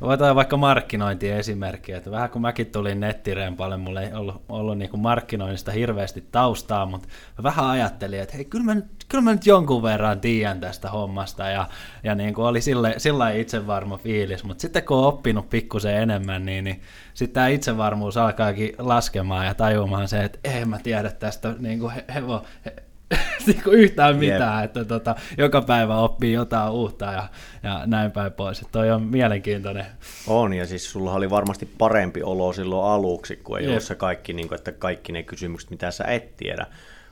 Otetaan 0.02 0.36
vaikka 0.36 0.58
markkinointiesimerkki, 0.58 1.92
että 1.92 2.12
vähän 2.12 2.30
kun 2.30 2.42
mäkin 2.42 2.68
tulin 2.68 3.00
nettirempalle, 3.00 3.78
mulla 3.78 4.02
ei 4.02 4.14
ollut, 4.14 4.42
ollut 4.50 4.78
niin 4.78 4.90
kuin 4.90 5.02
markkinoinnista 5.02 5.72
hirveästi 5.72 6.24
taustaa, 6.32 6.86
mutta 6.86 7.08
mä 7.38 7.44
vähän 7.44 7.66
ajattelin, 7.66 8.20
että 8.20 8.36
hei, 8.36 8.46
kyllä 8.46 8.66
mä, 8.66 8.82
kyllä 9.10 9.22
mä 9.24 9.32
nyt 9.32 9.46
jonkun 9.46 9.84
verran 9.84 10.20
tiedän 10.20 10.60
tästä 10.60 10.90
hommasta, 10.90 11.50
ja, 11.50 11.68
ja 12.04 12.16
niin 12.16 12.34
kuin 12.34 12.46
oli 12.46 12.62
sillä, 12.62 12.94
sillä 12.98 13.32
itsevarma 13.32 13.98
fiilis, 13.98 14.44
mutta 14.44 14.62
sitten 14.62 14.84
kun 14.84 14.98
on 14.98 15.06
oppinut 15.06 15.50
pikkusen 15.50 15.96
enemmän, 15.96 16.46
niin, 16.46 16.64
niin 16.64 16.82
sitten 17.14 17.34
tämä 17.34 17.48
itsevarmuus 17.48 18.18
alkaakin 18.18 18.74
laskemaan 18.78 19.46
ja 19.46 19.54
tajumaan 19.54 20.08
se, 20.08 20.24
että 20.24 20.40
ei 20.44 20.66
mä 20.66 20.80
tiedä 20.80 21.12
tästä 21.12 21.56
niin 21.60 21.80
kuin 21.80 21.94
hevo, 22.14 22.42
he, 22.66 22.76
niin 23.48 23.64
kuin 23.64 23.80
yhtään 23.80 24.16
mitään, 24.16 24.62
yep. 24.62 24.66
että 24.66 24.86
tota, 24.86 25.16
joka 25.38 25.62
päivä 25.62 25.98
oppii 25.98 26.34
jotain 26.34 26.72
uutta 26.72 27.06
ja, 27.06 27.28
ja 27.64 27.82
näin 27.86 28.12
päin 28.12 28.32
pois. 28.32 28.60
Että 28.60 28.72
toi 28.72 28.92
on 28.92 29.04
mielenkiintoinen. 29.04 29.86
On, 30.28 30.54
ja 30.54 30.68
siis 30.68 30.92
sulla 30.92 31.14
oli 31.14 31.30
varmasti 31.30 31.70
parempi 31.78 32.24
olo 32.24 32.54
silloin 32.54 32.92
aluksi, 32.94 33.36
kun 33.36 33.60
ei 33.60 33.66
yep. 33.66 33.74
ole 33.74 33.80
se 33.80 33.96
kaikki, 33.96 34.34
niin 34.34 34.48
kuin, 34.48 34.58
että 34.58 34.72
kaikki 34.72 35.12
ne 35.12 35.24
kysymykset, 35.24 35.70
mitä 35.70 35.92
sä 35.92 36.04
et 36.04 36.38
tiedä. 36.38 36.66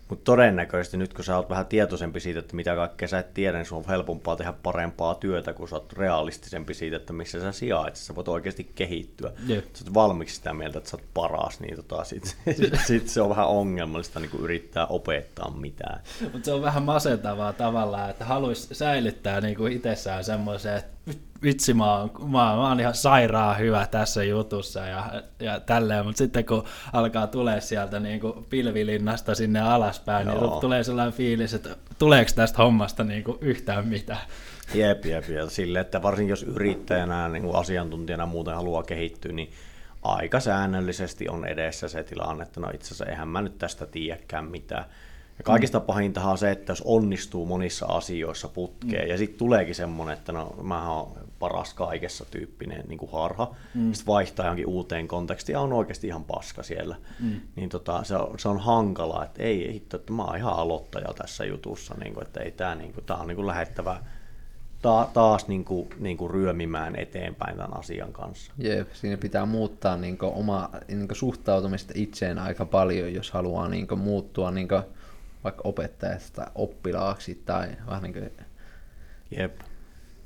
Mutta 0.09 0.23
todennäköisesti 0.23 0.97
nyt 0.97 1.13
kun 1.13 1.23
sä 1.23 1.35
oot 1.35 1.49
vähän 1.49 1.65
tietoisempi 1.65 2.19
siitä, 2.19 2.39
että 2.39 2.55
mitä 2.55 2.75
kaikkea 2.75 3.07
sä 3.07 3.19
et 3.19 3.33
tiedä, 3.33 3.57
niin 3.57 3.65
sun 3.65 3.77
on 3.77 3.83
helpompaa 3.87 4.35
tehdä 4.35 4.53
parempaa 4.63 5.15
työtä, 5.15 5.53
kun 5.53 5.69
sä 5.69 5.75
oot 5.75 5.93
realistisempi 5.93 6.73
siitä, 6.73 6.97
että 6.97 7.13
missä 7.13 7.41
sä 7.41 7.51
sijaitset. 7.51 8.05
Sä 8.05 8.15
voit 8.15 8.27
oikeasti 8.27 8.71
kehittyä. 8.75 9.31
Yep. 9.49 9.65
Sä 9.73 9.85
oot 9.85 9.93
valmiiksi 9.93 10.35
sitä 10.35 10.53
mieltä, 10.53 10.77
että 10.77 10.89
sä 10.89 10.97
oot 10.97 11.05
paras, 11.13 11.59
niin 11.59 11.75
tota, 11.75 12.03
sit, 12.03 12.37
sit 12.87 13.07
se 13.07 13.21
on 13.21 13.29
vähän 13.29 13.47
ongelmallista 13.47 14.19
niin 14.19 14.31
yrittää 14.39 14.85
opettaa 14.85 15.51
mitään. 15.51 15.99
Mutta 16.21 16.45
se 16.45 16.53
on 16.53 16.61
vähän 16.61 16.83
masentavaa 16.83 17.53
tavallaan, 17.53 18.09
että 18.09 18.25
haluaisi 18.25 18.75
säilyttää 18.75 19.41
niin 19.41 19.55
kuin 19.55 19.73
itsessään 19.73 20.23
semmoisen, 20.23 20.77
että 20.77 20.97
vitsi 21.43 21.73
mä 21.73 21.97
oon, 21.97 22.11
mä, 22.27 22.49
oon, 22.49 22.59
mä 22.59 22.69
oon 22.69 22.79
ihan 22.79 22.93
sairaan 22.93 23.59
hyvä 23.59 23.87
tässä 23.91 24.23
jutussa 24.23 24.79
ja, 24.79 25.23
ja 25.39 25.59
tälleen, 25.59 26.05
mutta 26.05 26.17
sitten 26.17 26.45
kun 26.45 26.63
alkaa 26.93 27.27
tulee 27.27 27.61
sieltä 27.61 27.99
niin 27.99 28.19
kuin 28.19 28.45
pilvilinnasta 28.49 29.35
sinne 29.35 29.59
alaspäin, 29.59 30.27
niin 30.27 30.37
Joo. 30.37 30.51
niin 30.51 30.61
tulee 30.61 30.83
sellainen 30.83 31.13
fiilis, 31.13 31.53
että 31.53 31.69
tuleeko 31.99 32.31
tästä 32.35 32.57
hommasta 32.57 33.03
niin 33.03 33.23
kuin 33.23 33.37
yhtään 33.41 33.87
mitään. 33.87 34.21
Jep, 34.73 35.05
jep, 35.05 35.29
ja 35.29 35.49
sille, 35.49 35.79
että 35.79 36.01
varsinkin 36.01 36.29
jos 36.29 36.43
yrittäjänä, 36.43 37.29
niin 37.29 37.43
kuin 37.43 37.55
asiantuntijana 37.55 38.25
muuten 38.25 38.55
haluaa 38.55 38.83
kehittyä, 38.83 39.31
niin 39.31 39.51
aika 40.01 40.39
säännöllisesti 40.39 41.29
on 41.29 41.45
edessä 41.45 41.87
se 41.87 42.03
tilanne, 42.03 42.43
että 42.43 42.59
no 42.59 42.69
itse 42.69 42.87
asiassa 42.87 43.05
eihän 43.05 43.27
mä 43.27 43.41
nyt 43.41 43.57
tästä 43.57 43.85
tiedäkään 43.85 44.45
mitään. 44.45 44.85
Ja 45.37 45.43
kaikista 45.43 45.79
pahintahan 45.79 46.31
on 46.31 46.37
se, 46.37 46.51
että 46.51 46.71
jos 46.71 46.81
onnistuu 46.85 47.45
monissa 47.45 47.85
asioissa 47.85 48.47
putkeen, 48.47 49.03
mm. 49.03 49.09
ja 49.09 49.17
sitten 49.17 49.37
tuleekin 49.37 49.75
semmoinen, 49.75 50.17
että 50.17 50.31
no 50.31 50.55
mä 50.61 50.91
oon 50.91 51.17
paras 51.39 51.73
kaikessa 51.73 52.25
tyyppinen 52.31 52.83
niin 52.87 52.99
kuin 52.99 53.11
harha, 53.11 53.55
mm. 53.75 53.93
sitten 53.93 54.13
vaihtaa 54.13 54.45
johonkin 54.45 54.67
uuteen 54.67 55.07
kontekstiin 55.07 55.53
ja 55.53 55.61
on 55.61 55.73
oikeasti 55.73 56.07
ihan 56.07 56.23
paska 56.23 56.63
siellä, 56.63 56.95
mm. 57.19 57.41
niin 57.55 57.69
tota, 57.69 58.03
se, 58.03 58.15
on, 58.15 58.39
se 58.39 58.49
on 58.49 58.59
hankala, 58.59 59.25
että 59.25 59.43
ei, 59.43 59.73
hitto, 59.73 59.97
että 59.97 60.13
mä 60.13 60.23
oon 60.23 60.37
ihan 60.37 60.53
aloittaja 60.53 61.13
tässä 61.13 61.45
jutussa, 61.45 61.95
niin 61.99 62.13
kuin, 62.13 62.27
että 62.27 62.39
ei 62.39 62.51
tää, 62.51 62.75
niin 62.75 62.93
kuin, 62.93 63.05
tää 63.05 63.17
on 63.17 63.27
niin 63.27 63.35
kuin 63.35 63.47
lähettävä 63.47 64.01
ta, 64.81 65.09
taas 65.13 65.47
niin 65.47 65.65
kuin, 65.65 65.89
niin 65.99 66.17
kuin 66.17 66.31
ryömimään 66.31 66.95
eteenpäin 66.95 67.57
tämän 67.57 67.77
asian 67.77 68.13
kanssa. 68.13 68.53
Jep, 68.57 68.93
siinä 68.93 69.17
pitää 69.17 69.45
muuttaa 69.45 69.97
niin 69.97 70.17
kuin, 70.17 70.33
oma 70.33 70.69
niin 70.87 71.07
kuin, 71.07 71.17
suhtautumista 71.17 71.93
itseen 71.95 72.37
aika 72.37 72.65
paljon, 72.65 73.13
jos 73.13 73.31
haluaa 73.31 73.67
niin 73.67 73.87
kuin, 73.87 73.99
muuttua 73.99 74.51
niin 74.51 74.67
kuin, 74.67 74.83
vaikka 75.43 75.61
opettajasta 75.63 76.51
oppilaaksi 76.55 77.41
tai 77.45 77.67
vähän 77.87 78.03
niin 78.03 78.13
kuin... 78.13 78.31
Jep. 79.37 79.59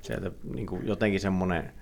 Sieltä 0.01 0.31
niin 0.53 0.67
kuin 0.67 0.87
jotenkin 0.87 1.19
semmoinen, 1.19 1.73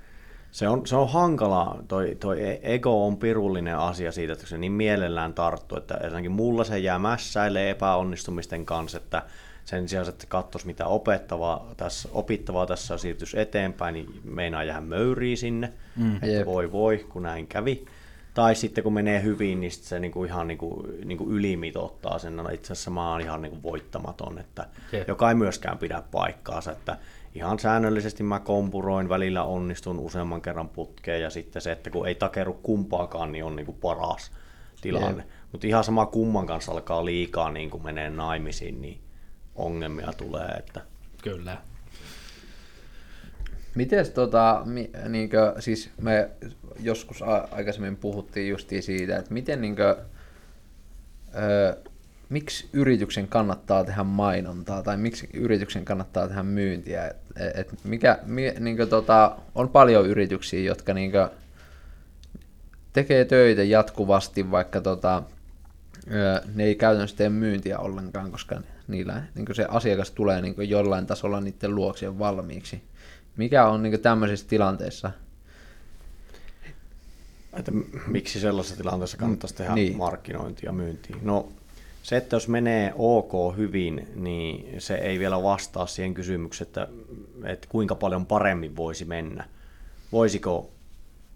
se 0.51 0.67
on, 0.67 0.88
se 0.88 0.95
on 0.95 1.10
hankalaa, 1.10 1.84
toi, 1.88 2.17
toi 2.19 2.43
e- 2.49 2.60
ego 2.63 3.08
on 3.08 3.17
pirullinen 3.17 3.77
asia 3.77 4.12
siitä, 4.12 4.34
että 4.34 4.47
se 4.47 4.58
niin 4.58 4.71
mielellään 4.71 5.34
tarttuu, 5.34 5.77
että 5.77 5.99
jotenkin 6.03 6.32
mulla 6.32 6.63
se 6.63 6.79
jää 6.79 6.99
mässäille 6.99 7.69
epäonnistumisten 7.69 8.65
kanssa, 8.65 8.97
että 8.97 9.23
sen 9.65 9.89
sijaan, 9.89 10.10
että 10.10 10.25
katsoisi 10.27 10.67
mitä 10.67 10.86
opettavaa 10.86 11.73
tässä, 11.77 12.10
opittavaa 12.12 12.65
tässä 12.65 12.97
siirtyisi 12.97 13.39
eteenpäin, 13.39 13.93
niin 13.93 14.21
meinaa 14.23 14.63
jäädä 14.63 14.82
möyriä 14.82 15.36
sinne, 15.36 15.73
mm. 15.95 16.15
että 16.15 16.45
voi 16.45 16.71
voi, 16.71 17.05
kun 17.10 17.23
näin 17.23 17.47
kävi. 17.47 17.86
Tai 18.34 18.56
sitten 18.56 18.84
kun 18.84 18.94
menee 18.94 19.24
hyvin, 19.24 19.60
niin 19.60 19.72
se 19.72 20.00
niinku 20.00 20.24
ihan 20.24 20.48
niinku, 20.48 20.88
niinku 21.06 21.30
ylimitottaa 21.30 22.20
sen. 22.20 22.36
No 22.36 22.50
itse 22.50 22.74
asiassa 22.74 22.92
mä 22.92 23.12
oon 23.12 23.22
ihan 23.22 23.42
niinku 23.42 23.63
voittamaton, 23.63 24.39
että, 24.39 24.68
joka 25.08 25.30
ei 25.30 25.36
myöskään 25.36 25.78
pidä 25.78 26.04
paikkaansa. 26.12 26.72
Että 26.72 26.98
ihan 27.36 27.60
säännöllisesti 27.60 28.24
mä 28.24 28.39
kompuroin, 28.39 29.10
välillä 29.10 29.44
onnistun 29.44 30.00
useamman 30.00 30.42
kerran 30.42 30.70
putkeen 30.70 31.22
ja 31.22 31.30
sitten 31.30 31.62
se, 31.62 31.72
että 31.72 31.89
kun 31.89 32.08
ei 32.08 32.15
takeru 32.15 32.54
kumpaakaan, 32.54 33.32
niin 33.32 33.46
on 33.46 33.56
niinku 33.56 33.74
paras 33.74 34.32
tilanne. 34.82 35.24
Mutta 35.52 35.68
ihan 35.68 35.84
sama 35.84 36.06
kumman 36.06 36.48
kanssa 36.48 36.72
alkaa 36.72 37.06
liikaa 37.06 37.52
niin 37.52 37.70
kuin 37.70 37.84
menee 37.84 38.10
naimisiin, 38.10 38.82
niin 38.82 39.02
ongelmia 39.56 40.13
tulee. 40.18 40.48
Että... 40.48 40.82
Kyllä. 41.24 41.58
Miten 43.80 44.12
tota, 44.12 44.62
mi, 44.65 44.92
niinkö, 45.10 45.54
siis 45.60 45.89
me 46.02 46.30
joskus 46.80 47.22
a- 47.22 47.48
aikaisemmin 47.52 47.96
puhuttiin 47.96 48.50
justiin 48.50 48.84
siitä, 48.84 49.18
että 49.18 49.34
miten 49.34 49.62
niinkö, 49.62 49.98
ö, 51.36 51.78
miksi 52.30 52.70
yrityksen 52.74 53.28
kannattaa 53.28 53.84
tehdä 53.84 54.04
mainontaa 54.04 54.84
tai 54.84 54.98
miksi 54.98 55.30
yrityksen 55.34 55.86
kannattaa 55.86 56.28
tehdä 56.28 56.44
myyntiä. 56.44 57.08
Et, 57.08 57.15
et 57.56 57.74
mikä, 57.84 58.20
mi, 58.26 58.54
niinkö, 58.60 58.86
tota, 58.86 59.38
on 59.56 59.70
paljon 59.70 60.08
yrityksiä, 60.08 60.60
jotka 60.60 60.94
niinkö, 60.94 61.30
tekee 62.94 63.26
töitä 63.26 63.63
jatkuvasti, 63.63 64.52
vaikka 64.52 64.82
tota, 64.82 65.24
ne 66.56 66.63
ei 66.63 66.76
käytännössä 66.76 67.18
tee 67.18 67.30
myyntiä 67.30 67.80
ollenkaan, 67.80 68.32
koska 68.32 68.62
niillä 68.88 69.24
niin 69.36 69.56
se 69.56 69.65
asiakas 69.70 70.12
tulee 70.12 70.42
niin 70.42 70.70
jollain 70.70 71.06
tasolla 71.06 71.42
niiden 71.42 71.76
luoksien 71.76 72.20
valmiiksi. 72.20 72.88
Mikä 73.38 73.68
on 73.68 73.84
niin 73.84 74.00
tämmöisissä 74.00 74.48
tilanteissa? 74.48 75.12
Että 77.54 77.72
miksi 78.08 78.39
sellaisessa 78.39 78.78
tilanteessa 78.78 79.18
kannattaisi 79.18 79.56
tehdä 79.56 79.76
Niin. 79.76 79.98
markkinointia 79.98 80.68
ja 80.68 80.74
myyntiä? 80.74 81.15
No 81.22 81.50
se, 82.04 82.18
että 82.18 82.36
jos 82.36 82.48
menee 82.48 82.94
ok 82.98 83.58
hyvin, 83.58 84.08
niin 84.15 84.82
se 84.82 84.96
ei 84.96 85.20
vielä 85.20 85.44
vastaa 85.44 85.86
siihen 85.88 86.13
kysymykseen, 86.13 86.68
että, 86.68 86.88
että 87.46 87.68
kuinka 87.72 87.96
paljon 87.96 88.26
paremmin 88.26 88.76
voisi 88.76 89.06
mennä. 89.06 89.46
Voisiko 90.12 90.72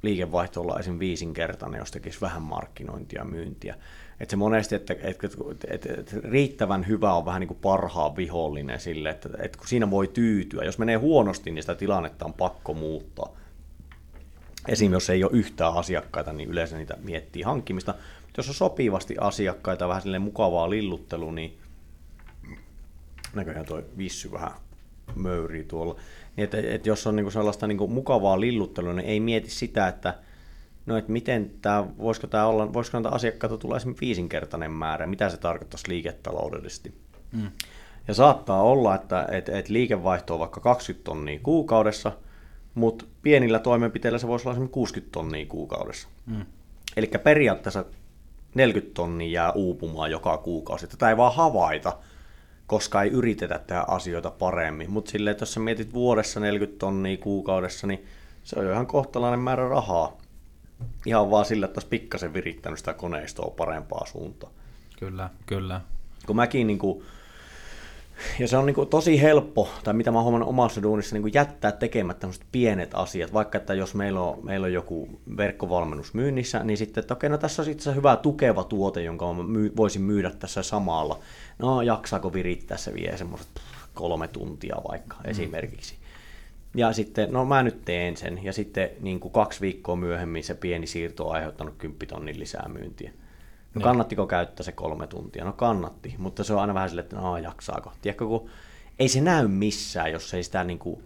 liikevaihto 0.01 0.61
olla 0.61 0.79
esim. 0.79 0.99
viisinkertainen, 0.99 1.79
jos 1.79 1.91
tekisi 1.91 2.21
vähän 2.21 2.41
markkinointia 2.41 3.21
ja 3.21 3.25
myyntiä. 3.25 3.75
Että 4.23 4.31
se 4.31 4.37
monesti, 4.37 4.75
että, 4.75 4.95
että, 5.01 5.27
että, 5.67 5.93
että 5.97 6.15
riittävän 6.23 6.87
hyvä 6.87 7.13
on 7.13 7.25
vähän 7.25 7.39
niin 7.39 7.47
kuin 7.47 7.59
parhaan 7.61 8.15
vihollinen 8.15 8.79
sille, 8.79 9.09
että, 9.09 9.29
että 9.39 9.57
kun 9.57 9.67
siinä 9.67 9.91
voi 9.91 10.07
tyytyä. 10.07 10.63
Jos 10.63 10.77
menee 10.77 10.95
huonosti, 10.95 11.51
niin 11.51 11.63
sitä 11.63 11.75
tilannetta 11.75 12.25
on 12.25 12.33
pakko 12.33 12.73
muuttaa. 12.73 13.35
Esim. 14.67 14.91
jos 14.91 15.09
ei 15.09 15.23
ole 15.23 15.31
yhtään 15.33 15.73
asiakkaita, 15.73 16.33
niin 16.33 16.49
yleensä 16.49 16.77
niitä 16.77 16.97
miettii 17.03 17.41
hankkimista. 17.41 17.95
Jos 18.37 18.47
on 18.47 18.53
sopivasti 18.55 19.15
asiakkaita, 19.19 19.87
vähän 19.87 20.01
silleen 20.01 20.21
mukavaa 20.21 20.69
lilluttelu, 20.69 21.31
niin 21.31 21.57
näköjään 23.33 23.65
toi 23.65 23.85
vissy 23.97 24.31
vähän 24.31 24.51
möyrii 25.15 25.63
tuolla. 25.63 25.95
Niin 26.35 26.43
että, 26.43 26.57
että 26.57 26.89
jos 26.89 27.07
on 27.07 27.15
niinku 27.15 27.31
sellaista 27.31 27.67
niinku 27.67 27.87
mukavaa 27.87 28.39
lilluttelua, 28.39 28.93
niin 28.93 29.09
ei 29.09 29.19
mieti 29.19 29.49
sitä, 29.49 29.87
että 29.87 30.13
no 30.85 30.97
että 30.97 31.11
miten 31.11 31.51
tämä, 31.61 31.85
voisiko 31.97 32.27
tämä 32.27 32.45
olla, 32.45 32.73
voisiko 32.73 32.97
näitä 32.97 33.15
asiakkaita 33.15 33.57
tulla 33.57 33.77
esimerkiksi 33.77 34.05
viisinkertainen 34.05 34.71
määrä, 34.71 35.07
mitä 35.07 35.29
se 35.29 35.37
tarkoittaisi 35.37 35.89
liiketaloudellisesti. 35.89 36.93
Mm. 37.31 37.51
Ja 38.07 38.13
saattaa 38.13 38.61
olla, 38.61 38.95
että, 38.95 39.27
että, 39.31 39.59
että 39.59 39.73
liikevaihto 39.73 40.33
on 40.33 40.39
vaikka 40.39 40.61
20 40.61 41.03
tonnia 41.03 41.39
kuukaudessa, 41.43 42.11
mutta 42.75 43.05
pienillä 43.21 43.59
toimenpiteillä 43.59 44.19
se 44.19 44.27
voisi 44.27 44.47
olla 44.47 44.53
esimerkiksi 44.53 44.73
60 44.73 45.13
tonnia 45.13 45.45
kuukaudessa. 45.45 46.07
Mm. 46.25 46.45
Eli 46.97 47.07
periaatteessa 47.23 47.85
40 48.55 48.93
tonnia 48.93 49.31
jää 49.31 49.51
uupumaan 49.51 50.11
joka 50.11 50.37
kuukausi. 50.37 50.87
Tätä 50.87 51.09
ei 51.09 51.17
vaan 51.17 51.35
havaita, 51.35 51.97
koska 52.67 53.03
ei 53.03 53.09
yritetä 53.09 53.59
tehdä 53.67 53.83
asioita 53.87 54.31
paremmin. 54.31 54.91
Mutta 54.91 55.11
silleen, 55.11 55.31
että 55.31 55.41
jos 55.41 55.53
sä 55.53 55.59
mietit 55.59 55.93
vuodessa 55.93 56.39
40 56.39 56.79
tonnia 56.79 57.17
kuukaudessa, 57.17 57.87
niin 57.87 58.05
se 58.43 58.59
on 58.59 58.65
jo 58.65 58.71
ihan 58.71 58.87
kohtalainen 58.87 59.39
määrä 59.39 59.69
rahaa. 59.69 60.17
Ihan 61.05 61.31
vaan 61.31 61.45
sillä, 61.45 61.65
että 61.65 61.77
olisi 61.77 61.87
pikkasen 61.87 62.33
virittänyt 62.33 62.79
sitä 62.79 62.93
koneistoa 62.93 63.53
parempaa 63.57 64.05
suuntaan. 64.05 64.53
Kyllä, 64.99 65.29
kyllä. 65.45 65.81
Kun 66.25 66.35
mäkin 66.35 66.67
niin 66.67 66.79
kuin, 66.79 67.03
ja 68.39 68.47
se 68.47 68.57
on 68.57 68.65
niin 68.65 68.75
kuin 68.75 68.89
tosi 68.89 69.21
helppo, 69.21 69.69
tai 69.83 69.93
mitä 69.93 70.11
mä 70.11 70.21
huomannut 70.21 70.49
omassa 70.49 70.83
duunissa, 70.83 71.15
niin 71.15 71.21
kuin 71.21 71.33
jättää 71.33 71.71
tekemättä 71.71 72.21
tämmöiset 72.21 72.45
pienet 72.51 72.91
asiat, 72.93 73.33
vaikka 73.33 73.57
että 73.57 73.73
jos 73.73 73.95
meillä 73.95 74.21
on, 74.21 74.39
meillä 74.43 74.65
on 74.65 74.73
joku 74.73 75.09
verkkovalmennus 75.37 76.13
myynnissä, 76.13 76.63
niin 76.63 76.77
sitten, 76.77 77.01
että 77.01 77.13
okei, 77.13 77.29
no 77.29 77.37
tässä 77.37 77.61
on 77.61 77.69
itse 77.69 77.83
asiassa 77.83 77.95
hyvä 77.95 78.15
tukeva 78.15 78.63
tuote, 78.63 79.03
jonka 79.03 79.33
mä 79.33 79.43
myy, 79.43 79.73
voisin 79.75 80.01
myydä 80.01 80.29
tässä 80.29 80.63
samalla. 80.63 81.19
No, 81.59 81.81
jaksaako 81.81 82.33
virittää 82.33 82.77
se 82.77 82.93
vie 82.93 83.17
semmoiset 83.17 83.47
kolme 83.93 84.27
tuntia 84.27 84.75
vaikka 84.89 85.15
mm. 85.15 85.29
esimerkiksi. 85.29 85.95
Ja 86.75 86.93
sitten, 86.93 87.33
no 87.33 87.45
mä 87.45 87.63
nyt 87.63 87.85
teen 87.85 88.17
sen, 88.17 88.43
ja 88.43 88.53
sitten 88.53 88.89
niin 88.99 89.19
kuin 89.19 89.31
kaksi 89.31 89.61
viikkoa 89.61 89.95
myöhemmin 89.95 90.43
se 90.43 90.53
pieni 90.53 90.87
siirto 90.87 91.27
on 91.27 91.35
aiheuttanut 91.35 91.73
10 91.77 92.07
tonnin 92.07 92.39
lisää 92.39 92.69
myyntiä. 92.69 93.11
No 93.75 93.81
kannattiko 93.81 94.27
käyttää 94.27 94.63
se 94.63 94.71
kolme 94.71 95.07
tuntia? 95.07 95.45
No 95.45 95.53
kannatti, 95.53 96.15
mutta 96.17 96.43
se 96.43 96.53
on 96.53 96.59
aina 96.59 96.73
vähän 96.73 96.89
silleen, 96.89 97.03
että 97.03 97.15
no 97.15 97.37
jaksaako. 97.37 97.93
Tiedätkö, 98.01 98.25
kun 98.25 98.49
ei 98.99 99.07
se 99.07 99.21
näy 99.21 99.47
missään, 99.47 100.11
jos 100.11 100.33
ei 100.33 100.43
sitä 100.43 100.63
niin 100.63 100.79
kuin 100.79 101.03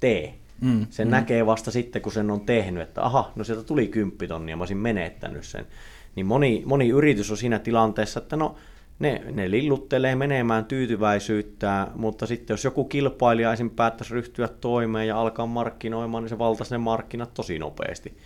tee. 0.00 0.34
Mm, 0.60 0.86
sen 0.90 1.08
mm. 1.08 1.10
näkee 1.10 1.46
vasta 1.46 1.70
sitten, 1.70 2.02
kun 2.02 2.12
sen 2.12 2.30
on 2.30 2.40
tehnyt, 2.40 2.82
että 2.82 3.02
aha, 3.02 3.32
no 3.36 3.44
sieltä 3.44 3.62
tuli 3.62 3.88
10 3.88 4.28
tonnia, 4.28 4.56
mä 4.56 4.60
olisin 4.60 4.76
menettänyt 4.76 5.44
sen. 5.44 5.66
Niin 6.14 6.26
moni, 6.26 6.62
moni 6.66 6.88
yritys 6.88 7.30
on 7.30 7.36
siinä 7.36 7.58
tilanteessa, 7.58 8.20
että 8.20 8.36
no 8.36 8.56
ne, 8.98 9.22
ne 9.32 9.50
lilluttelee 9.50 10.16
menemään 10.16 10.64
tyytyväisyyttä, 10.64 11.86
mutta 11.94 12.26
sitten 12.26 12.54
jos 12.54 12.64
joku 12.64 12.84
kilpailija 12.84 13.52
esim. 13.52 13.70
päättäisi 13.70 14.14
ryhtyä 14.14 14.48
toimeen 14.48 15.08
ja 15.08 15.20
alkaa 15.20 15.46
markkinoimaan, 15.46 16.22
niin 16.22 16.28
se 16.28 16.38
valtaisi 16.38 16.74
ne 16.74 16.78
markkinat 16.78 17.34
tosi 17.34 17.58
nopeasti. 17.58 18.18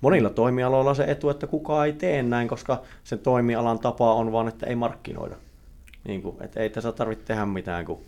Monilla 0.00 0.30
toimialoilla 0.30 0.90
on 0.90 0.96
se 0.96 1.04
etu, 1.04 1.30
että 1.30 1.46
kukaan 1.46 1.86
ei 1.86 1.92
tee 1.92 2.22
näin, 2.22 2.48
koska 2.48 2.82
sen 3.04 3.18
toimialan 3.18 3.78
tapa 3.78 4.14
on 4.14 4.32
vaan, 4.32 4.48
että 4.48 4.66
ei 4.66 4.76
markkinoida. 4.76 5.36
Niin 6.04 6.22
kuin, 6.22 6.36
että 6.40 6.60
ei 6.60 6.70
tässä 6.70 6.92
tarvitse 6.92 7.24
tehdä 7.24 7.46
mitään, 7.46 7.84
kun 7.84 8.00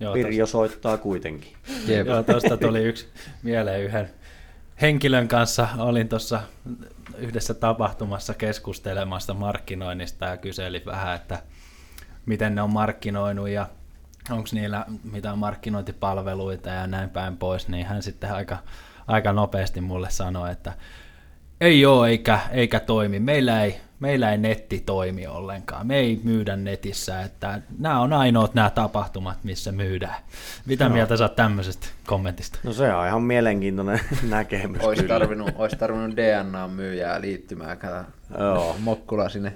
Joo, 0.00 0.12
Pirjo 0.12 0.46
soittaa 0.46 0.98
kuitenkin. 0.98 1.52
Jep. 1.86 2.06
Joo, 2.06 2.22
tuosta 2.22 2.56
tuli 2.56 2.84
yksi 2.84 3.06
mieleen 3.42 3.82
yhden 3.82 4.10
henkilön 4.82 5.28
kanssa. 5.28 5.68
Olin 5.78 6.08
tuossa 6.08 6.42
yhdessä 7.18 7.54
tapahtumassa 7.54 8.34
keskustelemassa 8.34 9.34
markkinoinnista 9.34 10.24
ja 10.24 10.36
kyselin 10.36 10.82
vähän, 10.86 11.16
että 11.16 11.42
miten 12.26 12.54
ne 12.54 12.62
on 12.62 12.72
markkinoinut 12.72 13.48
ja 13.48 13.66
onko 14.30 14.48
niillä 14.52 14.86
mitään 15.12 15.38
markkinointipalveluita 15.38 16.68
ja 16.68 16.86
näin 16.86 17.10
päin 17.10 17.36
pois, 17.36 17.68
niin 17.68 17.86
hän 17.86 18.02
sitten 18.02 18.32
aika, 18.32 18.58
aika 19.06 19.32
nopeasti 19.32 19.80
mulle 19.80 20.10
sanoi, 20.10 20.52
että 20.52 20.72
ei 21.60 21.86
ole 21.86 22.08
eikä, 22.08 22.40
eikä 22.50 22.80
toimi. 22.80 23.20
Meillä 23.20 23.62
ei, 23.62 23.80
meillä 24.00 24.32
ei 24.32 24.38
netti 24.38 24.82
toimi 24.86 25.26
ollenkaan. 25.26 25.86
Me 25.86 25.96
ei 25.96 26.20
myydä 26.24 26.56
netissä. 26.56 27.22
Että 27.22 27.62
nämä 27.78 28.00
on 28.00 28.12
ainoat 28.12 28.54
nämä 28.54 28.70
tapahtumat, 28.70 29.44
missä 29.44 29.72
myydään. 29.72 30.16
Mitä 30.66 30.88
no. 30.88 30.94
mieltä 30.94 31.16
sä 31.16 31.24
oot 31.24 31.36
tämmöisestä 31.36 31.86
kommentista? 32.06 32.58
No 32.62 32.72
se 32.72 32.94
on 32.94 33.06
ihan 33.06 33.22
mielenkiintoinen 33.22 34.00
näkemys 34.28 34.82
Olisi 34.82 35.02
kyllä. 35.02 35.14
tarvinnut, 35.14 35.50
olisi 35.54 35.76
tarvinnut 35.76 36.16
DNA-myyjää 36.16 37.20
liittymään, 37.20 37.78
kato, 37.78 38.04
Joo. 38.38 38.76
mokkula 38.84 39.28
sinne, 39.28 39.52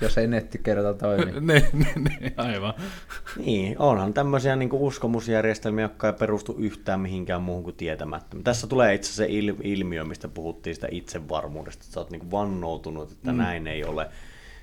jos 0.00 0.18
ei 0.18 0.26
netti 0.26 0.58
kerta 0.58 0.94
toimi. 0.94 1.24
niin, 1.40 1.62
niin, 1.72 2.04
niin, 2.04 2.34
aivan. 2.36 2.74
Niin, 3.36 3.78
onhan 3.78 4.14
tämmöisiä 4.14 4.56
niin 4.56 4.72
uskomusjärjestelmiä, 4.72 5.84
jotka 5.84 6.06
ei 6.06 6.12
perustu 6.12 6.56
yhtään 6.58 7.00
mihinkään 7.00 7.42
muuhun 7.42 7.64
kuin 7.64 7.76
tietämättä. 7.76 8.36
Tässä 8.44 8.66
tulee 8.66 8.94
itse 8.94 9.12
se 9.12 9.26
il- 9.26 9.60
ilmiö, 9.62 10.04
mistä 10.04 10.28
puhuttiin 10.28 10.74
sitä 10.74 10.88
itsevarmuudesta, 10.90 11.82
että 11.82 11.94
sä 11.94 12.00
oot 12.00 12.10
niin 12.10 12.30
vannoutunut, 12.30 13.12
että 13.12 13.32
mm. 13.32 13.38
näin 13.38 13.66
ei 13.66 13.84
ole. 13.86 14.08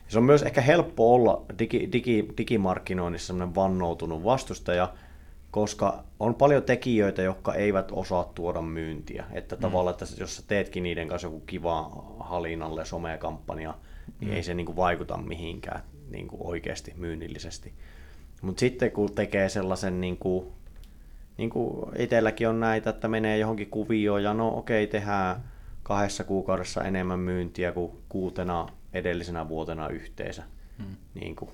Se 0.07 0.17
on 0.17 0.23
myös 0.23 0.43
ehkä 0.43 0.61
helppo 0.61 1.13
olla 1.13 1.45
digi, 1.59 1.89
digi, 1.91 2.27
digimarkkinoinnissa 2.37 3.27
semmoinen 3.27 3.55
vannoutunut 3.55 4.23
vastustaja, 4.23 4.93
koska 5.51 6.03
on 6.19 6.35
paljon 6.35 6.63
tekijöitä, 6.63 7.21
jotka 7.21 7.53
eivät 7.53 7.91
osaa 7.91 8.31
tuoda 8.35 8.61
myyntiä. 8.61 9.25
Että 9.31 9.55
mm. 9.55 9.61
tavallaan, 9.61 9.93
että 9.93 10.05
jos 10.19 10.35
sä 10.35 10.43
teetkin 10.47 10.83
niiden 10.83 11.07
kanssa 11.07 11.27
joku 11.27 11.39
kiva 11.39 12.05
halinalle 12.19 12.85
somekampanja, 12.85 13.73
niin 14.19 14.31
mm. 14.31 14.35
ei 14.35 14.43
se 14.43 14.53
niin 14.53 14.65
kuin 14.65 14.75
vaikuta 14.75 15.17
mihinkään 15.17 15.81
niin 16.09 16.27
kuin 16.27 16.41
oikeasti 16.45 16.93
myynnillisesti. 16.97 17.73
Mutta 18.41 18.59
sitten 18.59 18.91
kun 18.91 19.15
tekee 19.15 19.49
sellaisen, 19.49 20.01
niin 20.01 20.17
kuin, 20.17 20.47
niin 21.37 21.49
kuin 21.49 21.85
itselläkin 21.97 22.49
on 22.49 22.59
näitä, 22.59 22.89
että 22.89 23.07
menee 23.07 23.37
johonkin 23.37 23.69
kuvioon 23.69 24.23
ja 24.23 24.33
no 24.33 24.57
okei, 24.57 24.87
tehdään 24.87 25.43
kahdessa 25.83 26.23
kuukaudessa 26.23 26.83
enemmän 26.83 27.19
myyntiä 27.19 27.71
kuin 27.71 27.91
kuutena 28.09 28.69
edellisenä 28.93 29.49
vuotena 29.49 29.87
yhteensä. 29.87 30.43
Hmm. 30.77 30.95
Niin 31.13 31.35
kuin 31.35 31.51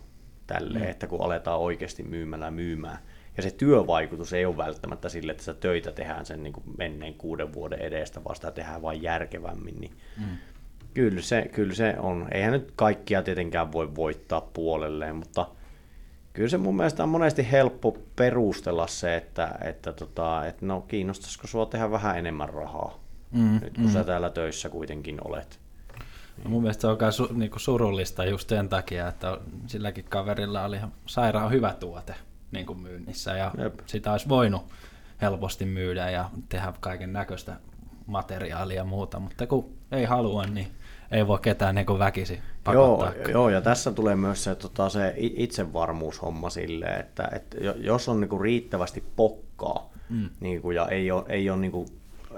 tälleen, 0.48 0.84
hmm. 0.84 0.92
että 0.92 1.08
kun 1.08 1.22
aletaan 1.22 1.60
oikeasti 1.60 2.04
myymällä 2.04 2.52
myymään. 2.52 2.98
Ja 3.38 3.44
se 3.44 3.52
työvaikutus 3.52 4.34
ei 4.34 4.46
ole 4.46 4.58
välttämättä 4.58 5.10
sille, 5.10 5.32
että 5.32 5.44
sitä 5.44 5.60
töitä 5.60 5.92
tehdään 5.92 6.26
sen 6.26 6.44
niin 6.44 6.54
kuin 6.54 6.64
menneen 6.78 7.14
kuuden 7.14 7.54
vuoden 7.54 7.80
edestä, 7.80 8.24
vaan 8.24 8.36
sitä 8.36 8.52
tehdään 8.52 8.82
vain 8.82 9.02
järkevämmin. 9.02 9.76
Niin 9.82 9.92
hmm. 10.20 10.38
kyllä, 10.94 11.22
se, 11.22 11.50
kyllä 11.54 11.74
se 11.74 11.96
on. 12.00 12.28
Eihän 12.32 12.52
nyt 12.52 12.74
kaikkia 12.76 13.22
tietenkään 13.22 13.72
voi 13.72 13.96
voittaa 13.96 14.42
puolelleen, 14.42 15.16
mutta 15.16 15.48
kyllä 16.34 16.50
se 16.50 16.58
mun 16.58 16.76
mielestä 16.76 17.04
on 17.04 17.10
monesti 17.10 17.52
helppo 17.52 17.98
perustella 18.16 18.88
se, 18.88 19.16
että, 19.16 19.56
että, 19.62 19.94
tota, 19.94 20.46
että 20.46 20.66
no 20.66 20.82
kiinnostaisiko 20.82 21.48
sua 21.48 21.66
tehdä 21.66 21.92
vähän 21.92 22.18
enemmän 22.18 22.50
rahaa, 22.50 23.00
mm, 23.32 23.60
nyt 23.62 23.74
kun 23.74 23.86
mm. 23.86 23.92
sä 23.92 24.04
täällä 24.04 24.30
töissä 24.30 24.70
kuitenkin 24.70 25.28
olet. 25.28 25.60
No 26.44 26.50
mun 26.50 26.62
mielestä 26.62 26.82
se 26.82 26.88
on 26.88 26.98
kai 26.98 27.12
su, 27.12 27.28
niinku 27.34 27.60
surullista 27.60 28.26
just 28.26 28.50
sen 28.50 28.70
takia, 28.70 29.08
että 29.08 29.38
silläkin 29.68 30.06
kaverilla 30.06 30.64
oli 30.64 30.76
ihan 30.76 30.94
sairaan 31.06 31.52
hyvä 31.52 31.74
tuote 31.80 32.16
niin 32.52 32.66
kuin 32.66 32.80
myynnissä 32.80 33.38
ja 33.38 33.52
Jep. 33.58 33.80
sitä 33.86 34.12
olisi 34.12 34.30
voinut 34.30 34.62
helposti 35.22 35.66
myydä 35.66 36.10
ja 36.10 36.30
tehdä 36.50 36.74
kaiken 36.80 37.14
näköistä 37.14 37.56
materiaalia 38.06 38.76
ja 38.76 38.84
muuta, 38.84 39.20
mutta 39.20 39.48
kun 39.48 39.74
ei 39.92 40.06
halua, 40.06 40.46
niin 40.46 40.68
ei 41.12 41.28
voi 41.28 41.40
ketään 41.42 41.76
niin 41.76 42.00
väkisi 42.00 42.40
joo, 42.74 43.14
joo, 43.32 43.50
ja 43.50 43.62
tässä 43.62 43.92
tulee 43.92 44.16
myös 44.16 44.44
se, 44.44 44.56
tota, 44.56 44.90
se 44.90 45.14
itsevarmuushomma 45.18 46.50
silleen, 46.50 47.00
että, 47.00 47.30
että 47.36 47.58
jos 47.78 48.10
on 48.10 48.20
niin 48.20 48.30
kuin 48.30 48.42
riittävästi 48.42 49.04
pokkaa 49.16 49.90
mm. 50.10 50.30
niin 50.40 50.62
kuin, 50.62 50.76
ja 50.76 50.88
ei 50.88 51.12
ole, 51.12 51.24
ei 51.30 51.50
ole 51.50 51.60
niin 51.60 51.72
kuin, 51.72 51.88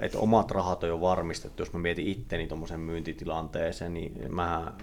että 0.01 0.19
omat 0.19 0.51
rahat 0.51 0.83
on 0.83 0.89
jo 0.89 1.01
varmistettu, 1.01 1.61
jos 1.61 1.73
mä 1.73 1.79
mietin 1.79 2.07
itteni 2.07 2.47
tuommoisen 2.47 2.79
myyntitilanteeseen, 2.79 3.93
niin 3.93 4.33
mä 4.35 4.73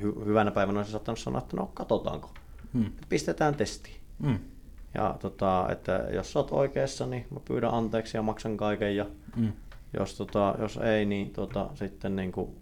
hy- 0.00 0.24
hyvänä 0.24 0.50
päivänä 0.50 0.78
olisin 0.78 0.92
saattanut 0.92 1.18
sanoa, 1.18 1.38
että 1.38 1.56
no 1.56 1.70
katsotaanko, 1.74 2.30
mm. 2.72 2.92
pistetään 3.08 3.54
testiin. 3.54 3.96
Mm. 4.18 4.38
Ja 4.94 5.16
tota, 5.20 5.68
että 5.72 6.06
jos 6.12 6.32
sä 6.32 6.38
oot 6.38 6.52
oikeassa, 6.52 7.06
niin 7.06 7.26
mä 7.30 7.40
pyydän 7.44 7.74
anteeksi 7.74 8.16
ja 8.16 8.22
maksan 8.22 8.56
kaiken, 8.56 8.96
ja 8.96 9.06
mm. 9.36 9.52
jos, 9.98 10.16
tota, 10.16 10.54
jos 10.58 10.76
ei, 10.76 11.04
niin 11.04 11.30
tota, 11.30 11.68
sitten 11.74 12.16
niin 12.16 12.32
kuin, 12.32 12.56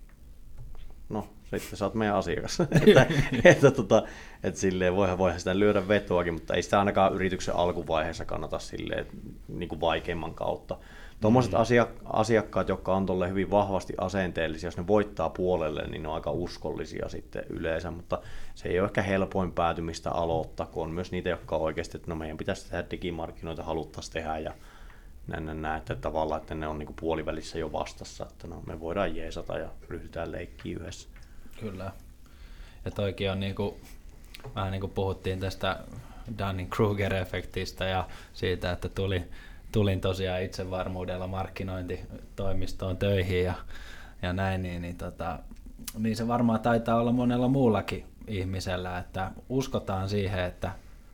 no 1.08 1.28
sitten 1.50 1.78
sä 1.78 1.84
oot 1.84 1.94
meidän 1.94 2.16
asiakas. 2.16 2.60
että, 2.86 3.06
että, 3.50 3.70
tota, 3.70 4.02
että 4.42 4.60
silleen 4.60 4.96
voihan, 4.96 5.18
voihan 5.18 5.38
sitä 5.38 5.58
lyödä 5.58 5.88
vetoakin, 5.88 6.34
mutta 6.34 6.54
ei 6.54 6.62
sitä 6.62 6.78
ainakaan 6.78 7.14
yrityksen 7.14 7.54
alkuvaiheessa 7.54 8.24
kannata 8.24 8.58
silleen, 8.58 9.06
niin 9.48 9.68
kuin 9.68 9.80
vaikeimman 9.80 10.34
kautta. 10.34 10.78
Tuommoiset 11.20 11.52
mm. 11.52 11.58
asiakkaat, 12.04 12.68
jotka 12.68 12.96
on 12.96 13.06
tolle 13.06 13.28
hyvin 13.28 13.50
vahvasti 13.50 13.94
asenteellisia, 13.98 14.66
jos 14.66 14.76
ne 14.76 14.86
voittaa 14.86 15.30
puolelle, 15.30 15.86
niin 15.86 16.02
ne 16.02 16.08
on 16.08 16.14
aika 16.14 16.30
uskollisia 16.30 17.08
sitten 17.08 17.44
yleensä, 17.50 17.90
mutta 17.90 18.18
se 18.54 18.68
ei 18.68 18.80
ole 18.80 18.88
ehkä 18.88 19.02
helpoin 19.02 19.52
päätymistä 19.52 20.10
aloittaa, 20.10 20.66
kun 20.66 20.82
on 20.82 20.90
myös 20.90 21.12
niitä, 21.12 21.28
jotka 21.28 21.56
on 21.56 21.62
oikeasti, 21.62 21.96
että 21.96 22.10
no 22.10 22.14
meidän 22.14 22.36
pitäisi 22.36 22.70
tehdä 22.70 22.84
digimarkkinoita, 22.90 23.62
haluttaisiin 23.62 24.12
tehdä 24.12 24.38
ja 24.38 24.52
näin, 25.26 25.46
näin, 25.46 25.62
näin, 25.62 25.78
että 25.78 25.94
tavallaan, 25.94 26.40
että 26.40 26.54
ne 26.54 26.68
on 26.68 26.78
niin 26.78 26.94
puolivälissä 27.00 27.58
jo 27.58 27.72
vastassa, 27.72 28.26
että 28.30 28.48
no, 28.48 28.62
me 28.66 28.80
voidaan 28.80 29.16
jeesata 29.16 29.58
ja 29.58 29.68
ryhdytään 29.88 30.32
leikkiä 30.32 30.76
yhdessä. 30.80 31.08
Kyllä. 31.60 31.92
Ja 32.84 32.90
toikin 32.90 33.30
on 33.30 33.40
niin 33.40 33.54
kuin, 33.54 33.74
vähän 34.54 34.72
niin 34.72 34.80
kuin 34.80 34.92
puhuttiin 34.92 35.40
tästä 35.40 35.80
Dunning-Kruger-efektistä 36.38 37.84
ja 37.84 38.08
siitä, 38.32 38.72
että 38.72 38.88
tuli, 38.88 39.22
tulin 39.72 40.00
tosiaan 40.00 40.42
itsevarmuudella 40.42 41.26
markkinointitoimistoon 41.26 42.96
töihin 42.96 43.44
ja, 43.44 43.54
ja 44.22 44.32
näin, 44.32 44.62
niin, 44.62 44.82
niin, 44.82 44.96
tota, 44.96 45.38
niin 45.98 46.16
se 46.16 46.28
varmaan 46.28 46.60
taitaa 46.60 47.00
olla 47.00 47.12
monella 47.12 47.48
muullakin 47.48 48.04
ihmisellä, 48.26 48.98
että 48.98 49.30
uskotaan 49.48 50.08
siihen, 50.08 50.44
että 50.44 50.70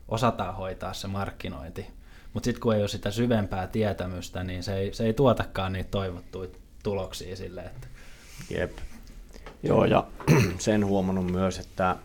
osataan 0.09 0.55
hoitaa 0.55 0.93
se 0.93 1.09
markkinointi, 1.09 1.87
mutta 2.33 2.45
sitten 2.45 2.61
kun 2.61 2.75
ei 2.75 2.81
ole 2.81 2.89
sitä 2.89 3.11
syvempää 3.11 3.67
tietämystä, 3.67 4.45
niin 4.45 4.63
se 4.63 4.77
ei, 4.77 4.95
se 4.95 5.05
ei 5.05 5.13
tuotakaan 5.13 5.73
niitä 5.73 5.91
toivottuja 5.91 6.49
tuloksia 6.83 7.37
sille. 7.37 7.61
Että... 7.61 7.87
Jep. 8.51 8.73
Joo, 9.63 9.85
ja 9.85 10.07
sen 10.59 10.87
huomannut 10.87 11.31
myös, 11.31 11.59
että, 11.59 11.97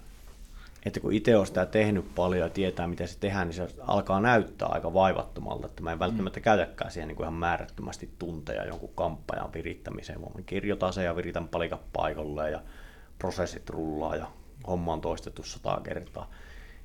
että 0.87 0.99
kun 0.99 1.13
itse 1.13 1.37
on 1.37 1.47
sitä 1.47 1.65
tehnyt 1.65 2.15
paljon 2.15 2.41
ja 2.41 2.49
tietää, 2.49 2.87
miten 2.87 3.07
se 3.07 3.19
tehdään, 3.19 3.47
niin 3.47 3.55
se 3.55 3.67
alkaa 3.79 4.21
näyttää 4.21 4.67
aika 4.67 4.93
vaivattomalta, 4.93 5.67
että 5.67 5.83
mä 5.83 5.91
en 5.91 5.99
välttämättä 5.99 6.39
käytäkään 6.39 6.91
siihen 6.91 7.07
niin 7.07 7.15
kuin 7.15 7.23
ihan 7.23 7.33
määrättömästi 7.33 8.09
tunteja 8.19 8.65
jonkun 8.65 8.89
kamppajan 8.95 9.53
virittämiseen, 9.53 10.21
vaan 10.21 10.43
kirjoitan 10.45 10.93
sen 10.93 11.05
ja 11.05 11.15
viritän 11.15 11.47
palikat 11.47 11.81
paikalle 11.93 12.51
ja 12.51 12.61
prosessit 13.19 13.69
rullaa 13.69 14.15
ja 14.15 14.27
homma 14.67 14.93
on 14.93 15.01
toistettu 15.01 15.43
sata 15.43 15.81
kertaa. 15.83 16.29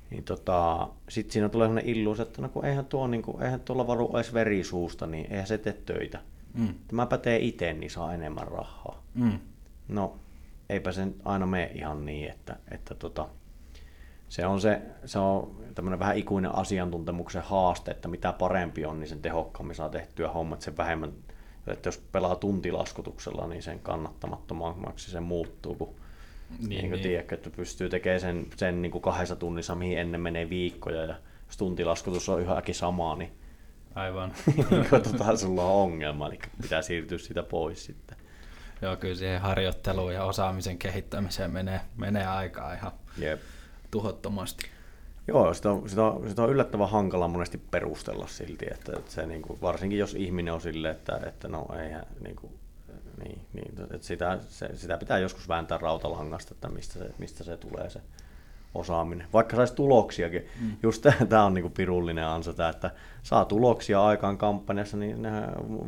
Niin 0.09 0.23
tota, 0.23 0.87
sitten 1.09 1.33
siinä 1.33 1.49
tulee 1.49 1.67
sellainen 1.67 1.95
illuus, 1.95 2.19
että 2.19 2.41
no 2.41 2.49
kun 2.49 2.65
eihän, 2.65 2.85
tuo, 2.85 3.07
niin 3.07 3.21
kuin, 3.21 3.43
eihän 3.43 3.59
tuolla 3.59 3.87
varu 3.87 4.11
edes 4.15 4.33
verisuusta, 4.33 5.07
niin 5.07 5.31
eihän 5.31 5.47
se 5.47 5.57
tee 5.57 5.73
töitä. 5.73 6.19
Mm. 6.53 6.73
Mä 6.91 7.05
pätee 7.05 7.39
itse, 7.39 7.73
niin 7.73 7.91
saa 7.91 8.13
enemmän 8.13 8.47
rahaa. 8.47 9.03
Mm. 9.13 9.39
No 9.87 10.15
eipä 10.69 10.91
se 10.91 11.07
aina 11.25 11.45
mene 11.45 11.71
ihan 11.73 12.05
niin, 12.05 12.31
että, 12.31 12.55
että 12.71 12.95
tota, 12.95 13.27
se 14.33 14.45
on, 14.45 14.61
se, 14.61 14.81
se 15.05 15.19
on 15.19 15.55
tämmöinen 15.75 15.99
vähän 15.99 16.17
ikuinen 16.17 16.55
asiantuntemuksen 16.55 17.41
haaste, 17.41 17.91
että 17.91 18.07
mitä 18.07 18.33
parempi 18.33 18.85
on, 18.85 18.99
niin 18.99 19.07
sen 19.07 19.21
tehokkaammin 19.21 19.75
saa 19.75 19.89
tehtyä 19.89 20.29
hommat, 20.29 20.61
sen 20.61 20.77
vähemmän, 20.77 21.11
että 21.67 21.87
jos 21.87 21.97
pelaa 21.97 22.35
tuntilaskutuksella, 22.35 23.47
niin 23.47 23.63
sen 23.63 23.79
kannattamattomaksi 23.79 25.11
se 25.11 25.19
muuttuu, 25.19 25.75
kun 25.75 25.95
niin, 26.59 26.69
niin, 26.69 26.91
niin. 26.91 27.01
Tiedätkö, 27.01 27.35
että 27.35 27.49
pystyy 27.49 27.89
tekemään 27.89 28.19
sen, 28.19 28.47
sen 28.55 28.81
niin 28.81 28.91
kuin 28.91 29.01
kahdessa 29.01 29.35
tunnissa, 29.35 29.75
mihin 29.75 29.97
ennen 29.97 30.21
menee 30.21 30.49
viikkoja, 30.49 31.05
ja 31.05 31.15
jos 31.47 31.57
tuntilaskutus 31.57 32.29
on 32.29 32.41
yhäkin 32.41 32.75
sama, 32.75 33.15
niin 33.15 33.31
Aivan. 33.95 34.33
niin 34.69 34.85
tota, 34.89 35.37
sulla 35.37 35.63
on 35.63 35.81
ongelma, 35.81 36.27
eli 36.27 36.39
pitää 36.61 36.81
siirtyä 36.81 37.17
sitä 37.17 37.43
pois 37.43 37.85
sitten. 37.85 38.17
Joo, 38.81 38.95
kyllä 38.95 39.15
siihen 39.15 39.41
harjoitteluun 39.41 40.13
ja 40.13 40.25
osaamisen 40.25 40.77
kehittämiseen 40.77 41.51
menee, 41.51 41.81
menee 41.97 42.27
aikaa 42.27 42.73
ihan 42.73 42.91
Jep. 43.17 43.39
Tuhottomasti. 43.93 44.65
Joo, 45.27 45.53
sitä 45.53 45.71
on, 45.71 45.89
sitä, 45.89 46.03
on, 46.03 46.29
sitä 46.29 46.43
on 46.43 46.49
yllättävän 46.49 46.89
hankala 46.89 47.27
monesti 47.27 47.57
perustella 47.71 48.27
silti, 48.27 48.65
että, 48.71 48.91
että 48.97 49.11
se, 49.11 49.25
niin 49.25 49.41
kuin, 49.41 49.61
varsinkin 49.61 49.99
jos 49.99 50.13
ihminen 50.13 50.53
on 50.53 50.61
silleen, 50.61 50.95
että, 50.95 51.19
että 51.25 51.47
no 51.47 51.65
eihän, 51.83 52.05
niin 52.23 52.35
kuin, 52.35 52.53
niin, 53.23 53.41
niin, 53.53 53.73
että 53.81 54.07
sitä, 54.07 54.39
se, 54.47 54.69
sitä 54.73 54.97
pitää 54.97 55.19
joskus 55.19 55.47
vääntää 55.47 55.77
rautalangasta, 55.77 56.53
että 56.53 56.69
mistä 56.69 56.99
se, 56.99 57.09
mistä 57.17 57.43
se 57.43 57.57
tulee 57.57 57.89
se 57.89 58.01
osaaminen. 58.73 59.27
Vaikka 59.33 59.55
saisi 59.55 59.75
tuloksiakin. 59.75 60.45
Mm. 60.61 60.71
Just 60.83 61.05
tämä 61.29 61.45
on 61.45 61.53
niinku 61.53 61.69
pirullinen 61.69 62.25
ansa, 62.25 62.53
tämä, 62.53 62.69
että 62.69 62.91
saa 63.23 63.45
tuloksia 63.45 64.05
aikaan 64.05 64.37
kampanjassa, 64.37 64.97
niin 64.97 65.27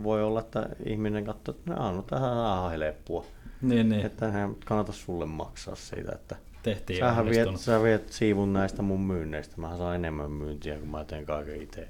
voi 0.04 0.24
olla, 0.24 0.40
että 0.40 0.70
ihminen 0.86 1.26
katsoo, 1.26 1.56
että 1.56 1.74
no, 1.74 2.02
tähän 2.02 2.38
on 2.38 2.72
helppoa. 2.72 3.26
Niin, 3.62 3.90
niin. 3.90 4.06
Että 4.06 4.32
hän 4.32 4.56
kannata 4.66 4.92
sulle 4.92 5.26
maksaa 5.26 5.76
siitä, 5.76 6.12
että 6.16 6.36
Tehtiin 6.66 7.00
sähän 7.00 7.26
viet, 7.26 7.58
sä 7.58 7.84
viet 7.84 8.12
siivun 8.12 8.54
näistä 8.54 8.82
mun 8.82 9.02
myynneistä. 9.02 9.54
Mä 9.58 9.78
saan 9.78 9.96
enemmän 9.96 10.32
myyntiä, 10.32 10.78
kun 10.78 10.90
mä 10.90 11.04
teen 11.04 11.26
kaiken 11.26 11.62
itse. 11.62 11.88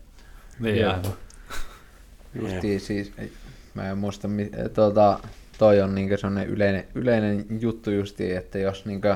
Niin, 0.59 0.85
Justiin 2.35 2.79
siis, 2.79 3.13
mä 3.73 3.89
en 3.89 3.97
muista, 3.97 4.27
tuota, 4.73 5.19
toi 5.57 5.81
on 5.81 5.95
niinku 5.95 6.17
sellainen 6.17 6.47
yleinen, 6.47 6.87
yleinen 6.95 7.45
juttu 7.59 7.91
justiin, 7.91 8.37
että 8.37 8.57
jos 8.57 8.85
niinku 8.85 9.07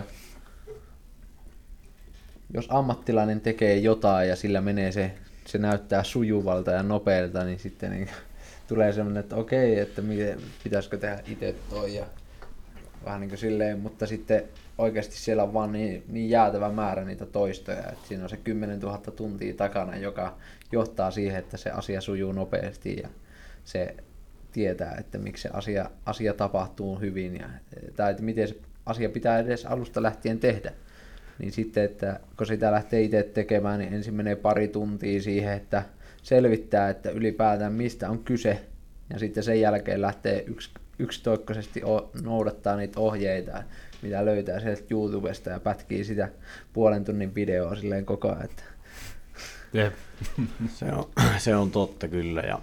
jos 2.53 2.68
ammattilainen 2.70 3.41
tekee 3.41 3.78
jotain 3.78 4.30
ja 4.30 4.36
sillä 4.36 4.62
menee 4.62 4.91
se, 4.91 5.12
se 5.45 5.57
näyttää 5.57 6.03
sujuvalta 6.03 6.72
ja 6.72 6.84
nopealta, 6.84 7.43
niin 7.43 7.60
sitten 7.60 7.91
niin 7.91 8.10
tulee 8.68 8.93
semmoinen, 8.93 9.20
että 9.20 9.36
okei, 9.36 9.80
että 9.80 10.01
miten, 10.01 10.39
pitäisikö 10.64 10.97
tehdä 10.97 11.24
itse 11.28 11.55
toi 11.70 11.95
ja 11.95 12.05
vähän 13.05 13.22
niin 13.22 13.30
kuin 13.30 13.39
silleen, 13.39 13.80
mutta 13.80 14.07
sitten 14.07 14.43
oikeasti 14.80 15.18
siellä 15.18 15.44
on 15.44 15.54
vaan 15.54 15.72
niin, 15.72 16.04
niin 16.08 16.30
jäätävä 16.30 16.72
määrä 16.72 17.06
niitä 17.06 17.26
toistoja, 17.26 17.78
että 17.78 18.08
siinä 18.08 18.24
on 18.24 18.30
se 18.30 18.38
10 18.38 18.80
000 18.80 18.98
tuntia 18.98 19.54
takana, 19.54 19.98
joka 19.98 20.38
johtaa 20.72 21.12
siihen, 21.12 21.40
että 21.40 21.58
se 21.58 21.70
asia 21.70 22.02
sujuu 22.02 22.32
nopeasti 22.32 22.98
ja 23.04 23.10
se 23.64 23.96
tietää, 24.52 24.96
että 25.00 25.18
miksi 25.18 25.44
se 25.44 25.50
asia, 25.54 25.90
asia 26.06 26.34
tapahtuu 26.34 27.00
hyvin 27.00 27.40
ja, 27.40 27.50
tai 27.96 28.12
että 28.12 28.24
miten 28.24 28.48
se 28.48 28.56
asia 28.86 29.10
pitää 29.10 29.40
edes 29.40 29.66
alusta 29.66 30.04
lähtien 30.04 30.40
tehdä. 30.40 30.74
Niin 31.40 31.52
sitten, 31.52 31.84
että 31.84 32.20
kun 32.38 32.48
sitä 32.48 32.72
lähtee 32.72 33.02
itse 33.02 33.24
tekemään, 33.24 33.80
niin 33.80 33.94
ensin 33.94 34.14
menee 34.14 34.36
pari 34.36 34.68
tuntia 34.68 35.22
siihen, 35.22 35.54
että 35.54 35.84
selvittää, 36.24 36.90
että 36.90 37.10
ylipäätään 37.10 37.74
mistä 37.74 38.10
on 38.10 38.20
kyse, 38.20 38.60
ja 39.14 39.20
sitten 39.20 39.44
sen 39.44 39.62
jälkeen 39.62 40.02
lähtee 40.02 40.44
yks, 40.48 40.74
yksitoikkoisesti 41.00 41.82
noudattaa 42.22 42.76
niitä 42.76 43.00
ohjeita, 43.00 43.64
mitä 44.02 44.26
löytää 44.26 44.60
sieltä 44.60 44.84
YouTubesta 44.91 45.50
ja 45.50 45.60
pätkii 45.60 46.04
sitä 46.04 46.30
puolen 46.74 47.06
tunnin 47.06 47.36
videoa 47.36 47.76
silleen 47.76 48.06
koko 48.06 48.30
ajan. 48.30 48.45
Että... 48.45 48.64
Jep. 49.74 49.93
se, 50.78 50.86
on, 50.86 51.10
se 51.38 51.56
on 51.56 51.72
totta 51.72 52.08
kyllä, 52.08 52.41
ja 52.41 52.60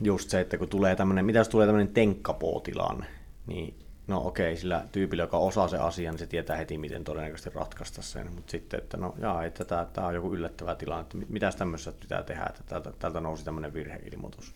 just 0.00 0.30
se, 0.30 0.40
että 0.40 0.58
kun 0.58 0.68
tulee 0.68 0.96
tämmöinen, 0.96 1.24
mitä 1.24 1.38
jos 1.38 1.48
tulee 1.48 1.66
tämmöinen 1.66 1.94
tenkkapootilanne, 1.94 3.06
niin 3.46 3.74
no 4.06 4.26
okei, 4.26 4.56
sillä 4.56 4.84
tyypillä, 4.92 5.22
joka 5.22 5.38
osaa 5.38 5.68
se 5.68 5.78
asian, 5.78 6.12
niin 6.12 6.18
se 6.18 6.26
tietää 6.26 6.56
heti, 6.56 6.78
miten 6.78 7.04
todennäköisesti 7.04 7.50
ratkaista 7.54 8.02
sen. 8.02 8.32
Mutta 8.34 8.50
sitten, 8.50 8.78
että 8.78 8.96
no 8.96 9.14
jaa, 9.18 9.44
että 9.44 9.64
tämä, 9.64 9.86
tämä 9.92 10.06
on 10.06 10.14
joku 10.14 10.34
yllättävä 10.34 10.74
tilanne, 10.74 11.02
että 11.02 11.18
mitä 11.28 11.50
tämmöisessä 11.58 11.92
pitää 12.00 12.22
tehdä, 12.22 12.46
että 12.48 12.62
täältä, 12.66 12.92
täältä 12.98 13.20
nousi 13.20 13.44
tämmöinen 13.44 13.74
virheilmoitus. 13.74 14.54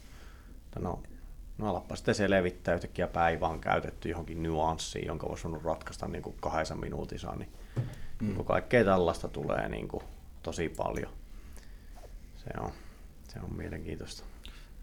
Että 0.66 0.81
no, 0.81 1.03
no 1.59 1.69
alappa 1.69 1.97
sitten 1.97 2.15
se 2.15 2.31
levittää 2.31 2.75
yhtäkkiä 2.75 3.07
päivään 3.07 3.61
käytetty 3.61 4.09
johonkin 4.09 4.43
nyanssiin, 4.43 5.07
jonka 5.07 5.29
voisi 5.29 5.45
voinut 5.45 5.65
ratkaista 5.65 6.09
niin 6.09 6.23
kuin 6.23 6.37
kahdessa 6.41 6.75
minuutissa, 6.75 7.33
niin 7.37 7.53
mm. 8.21 8.45
kaikkea 8.45 8.85
tällaista 8.85 9.29
tulee 9.29 9.69
niin 9.69 9.89
kuin 9.89 10.03
tosi 10.43 10.69
paljon. 10.69 11.13
Se 12.37 12.61
on, 12.61 12.71
se 13.29 13.39
on 13.41 13.57
mielenkiintoista. 13.57 14.25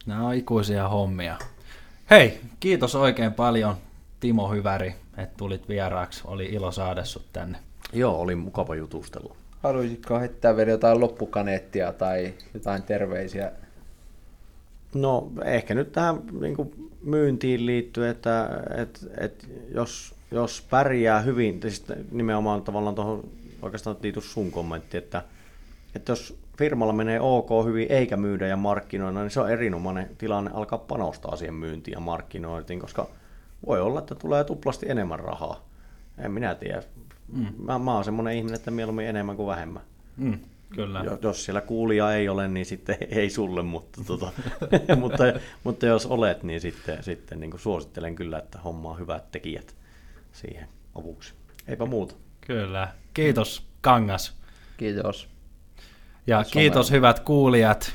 Nämä 0.05 0.27
on 0.27 0.33
ikuisia 0.33 0.89
hommia. 0.89 1.37
Hei, 2.09 2.39
kiitos 2.59 2.95
oikein 2.95 3.33
paljon 3.33 3.75
Timo 4.19 4.51
Hyväri, 4.51 4.95
että 5.17 5.37
tulit 5.37 5.69
vieraaksi. 5.69 6.21
Oli 6.25 6.45
ilo 6.45 6.71
saada 6.71 7.05
sut 7.05 7.25
tänne. 7.33 7.57
Joo, 7.93 8.19
oli 8.19 8.35
mukava 8.35 8.75
jutustelu. 8.75 9.37
Haluaisitko 9.63 10.19
heittää 10.19 10.55
vielä 10.55 10.71
jotain 10.71 10.99
loppukaneettia 10.99 11.93
tai 11.93 12.33
jotain 12.53 12.83
terveisiä? 12.83 13.51
No 14.95 15.31
ehkä 15.45 15.75
nyt 15.75 15.91
tähän 15.91 16.21
niin 16.41 16.55
kuin 16.55 16.91
myyntiin 17.03 17.65
liittyy, 17.65 18.07
että, 18.07 18.49
että, 18.77 18.99
että 19.17 19.47
jos, 19.73 20.15
jos 20.31 20.67
pärjää 20.69 21.21
hyvin, 21.21 21.61
siis 21.61 21.85
nimenomaan 22.11 22.61
tavallaan 22.61 22.95
tuohon 22.95 23.29
oikeastaan 23.61 23.95
Tiitus 23.95 24.33
sun 24.33 24.51
kommentti, 24.51 24.97
että, 24.97 25.23
että 25.95 26.11
jos 26.11 26.37
firmalla 26.57 26.93
menee 26.93 27.19
ok 27.19 27.49
hyvin 27.65 27.91
eikä 27.91 28.17
myydä 28.17 28.47
ja 28.47 28.57
markkinoida, 28.57 29.19
niin 29.19 29.29
se 29.29 29.39
on 29.39 29.51
erinomainen 29.51 30.09
tilanne 30.17 30.51
alkaa 30.53 30.79
panostaa 30.79 31.35
siihen 31.35 31.55
myyntiin 31.55 31.93
ja 31.93 31.99
markkinointiin, 31.99 32.79
koska 32.79 33.07
voi 33.65 33.81
olla, 33.81 33.99
että 33.99 34.15
tulee 34.15 34.43
tuplasti 34.43 34.89
enemmän 34.89 35.19
rahaa. 35.19 35.65
En 36.17 36.31
minä 36.31 36.55
tiedä. 36.55 36.83
Mm. 37.33 37.47
Mä, 37.57 37.79
mä 37.79 37.95
oon 37.95 38.03
semmoinen 38.03 38.35
ihminen, 38.35 38.55
että 38.55 38.71
mieluummin 38.71 39.07
enemmän 39.07 39.35
kuin 39.35 39.47
vähemmän. 39.47 39.83
Mm, 40.17 40.39
kyllä. 40.75 41.03
Jos 41.21 41.45
siellä 41.45 41.61
kuulija 41.61 42.13
ei 42.13 42.29
ole, 42.29 42.47
niin 42.47 42.65
sitten 42.65 42.97
ei 43.19 43.29
sulle, 43.29 43.61
mutta, 43.61 44.01
tota, 44.07 44.31
mutta, 45.01 45.23
mutta 45.63 45.85
jos 45.85 46.05
olet, 46.05 46.43
niin 46.43 46.61
sitten, 46.61 47.03
sitten 47.03 47.39
niin 47.39 47.59
suosittelen 47.59 48.15
kyllä, 48.15 48.37
että 48.37 48.59
hommaa 48.59 48.93
hyvät 48.95 49.31
tekijät 49.31 49.75
siihen 50.31 50.67
avuksi. 50.95 51.33
Eipä 51.67 51.85
muuta. 51.85 52.15
Kyllä. 52.41 52.87
Kiitos 53.13 53.67
Kangas. 53.81 54.33
Kiitos. 54.77 55.29
Ja 56.27 56.43
Somella. 56.43 56.51
kiitos 56.53 56.91
hyvät 56.91 57.19
kuulijat. 57.19 57.93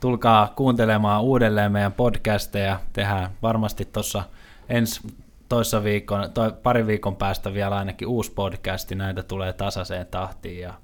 Tulkaa 0.00 0.52
kuuntelemaan 0.56 1.22
uudelleen 1.22 1.72
meidän 1.72 1.92
podcasteja. 1.92 2.80
Tehdään 2.92 3.30
varmasti 3.42 3.84
tuossa 3.84 4.22
ensi 4.68 5.00
toissa 5.48 5.84
viikon, 5.84 6.32
toi, 6.32 6.52
pari 6.62 6.86
viikon 6.86 7.16
päästä 7.16 7.54
vielä 7.54 7.76
ainakin 7.76 8.08
uusi 8.08 8.32
podcasti. 8.32 8.94
Näitä 8.94 9.22
tulee 9.22 9.52
tasaiseen 9.52 10.06
tahtiin 10.06 10.60
ja 10.60 10.74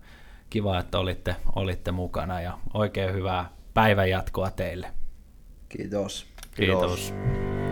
kiva, 0.50 0.78
että 0.78 0.98
olitte, 0.98 1.36
olitte 1.56 1.92
mukana 1.92 2.40
ja 2.40 2.58
oikein 2.74 3.14
hyvää 3.14 3.50
päivänjatkoa 3.74 4.50
teille. 4.50 4.90
Kiitos. 5.68 6.26
Kiitos. 6.54 6.90
Kiitos. 7.00 7.69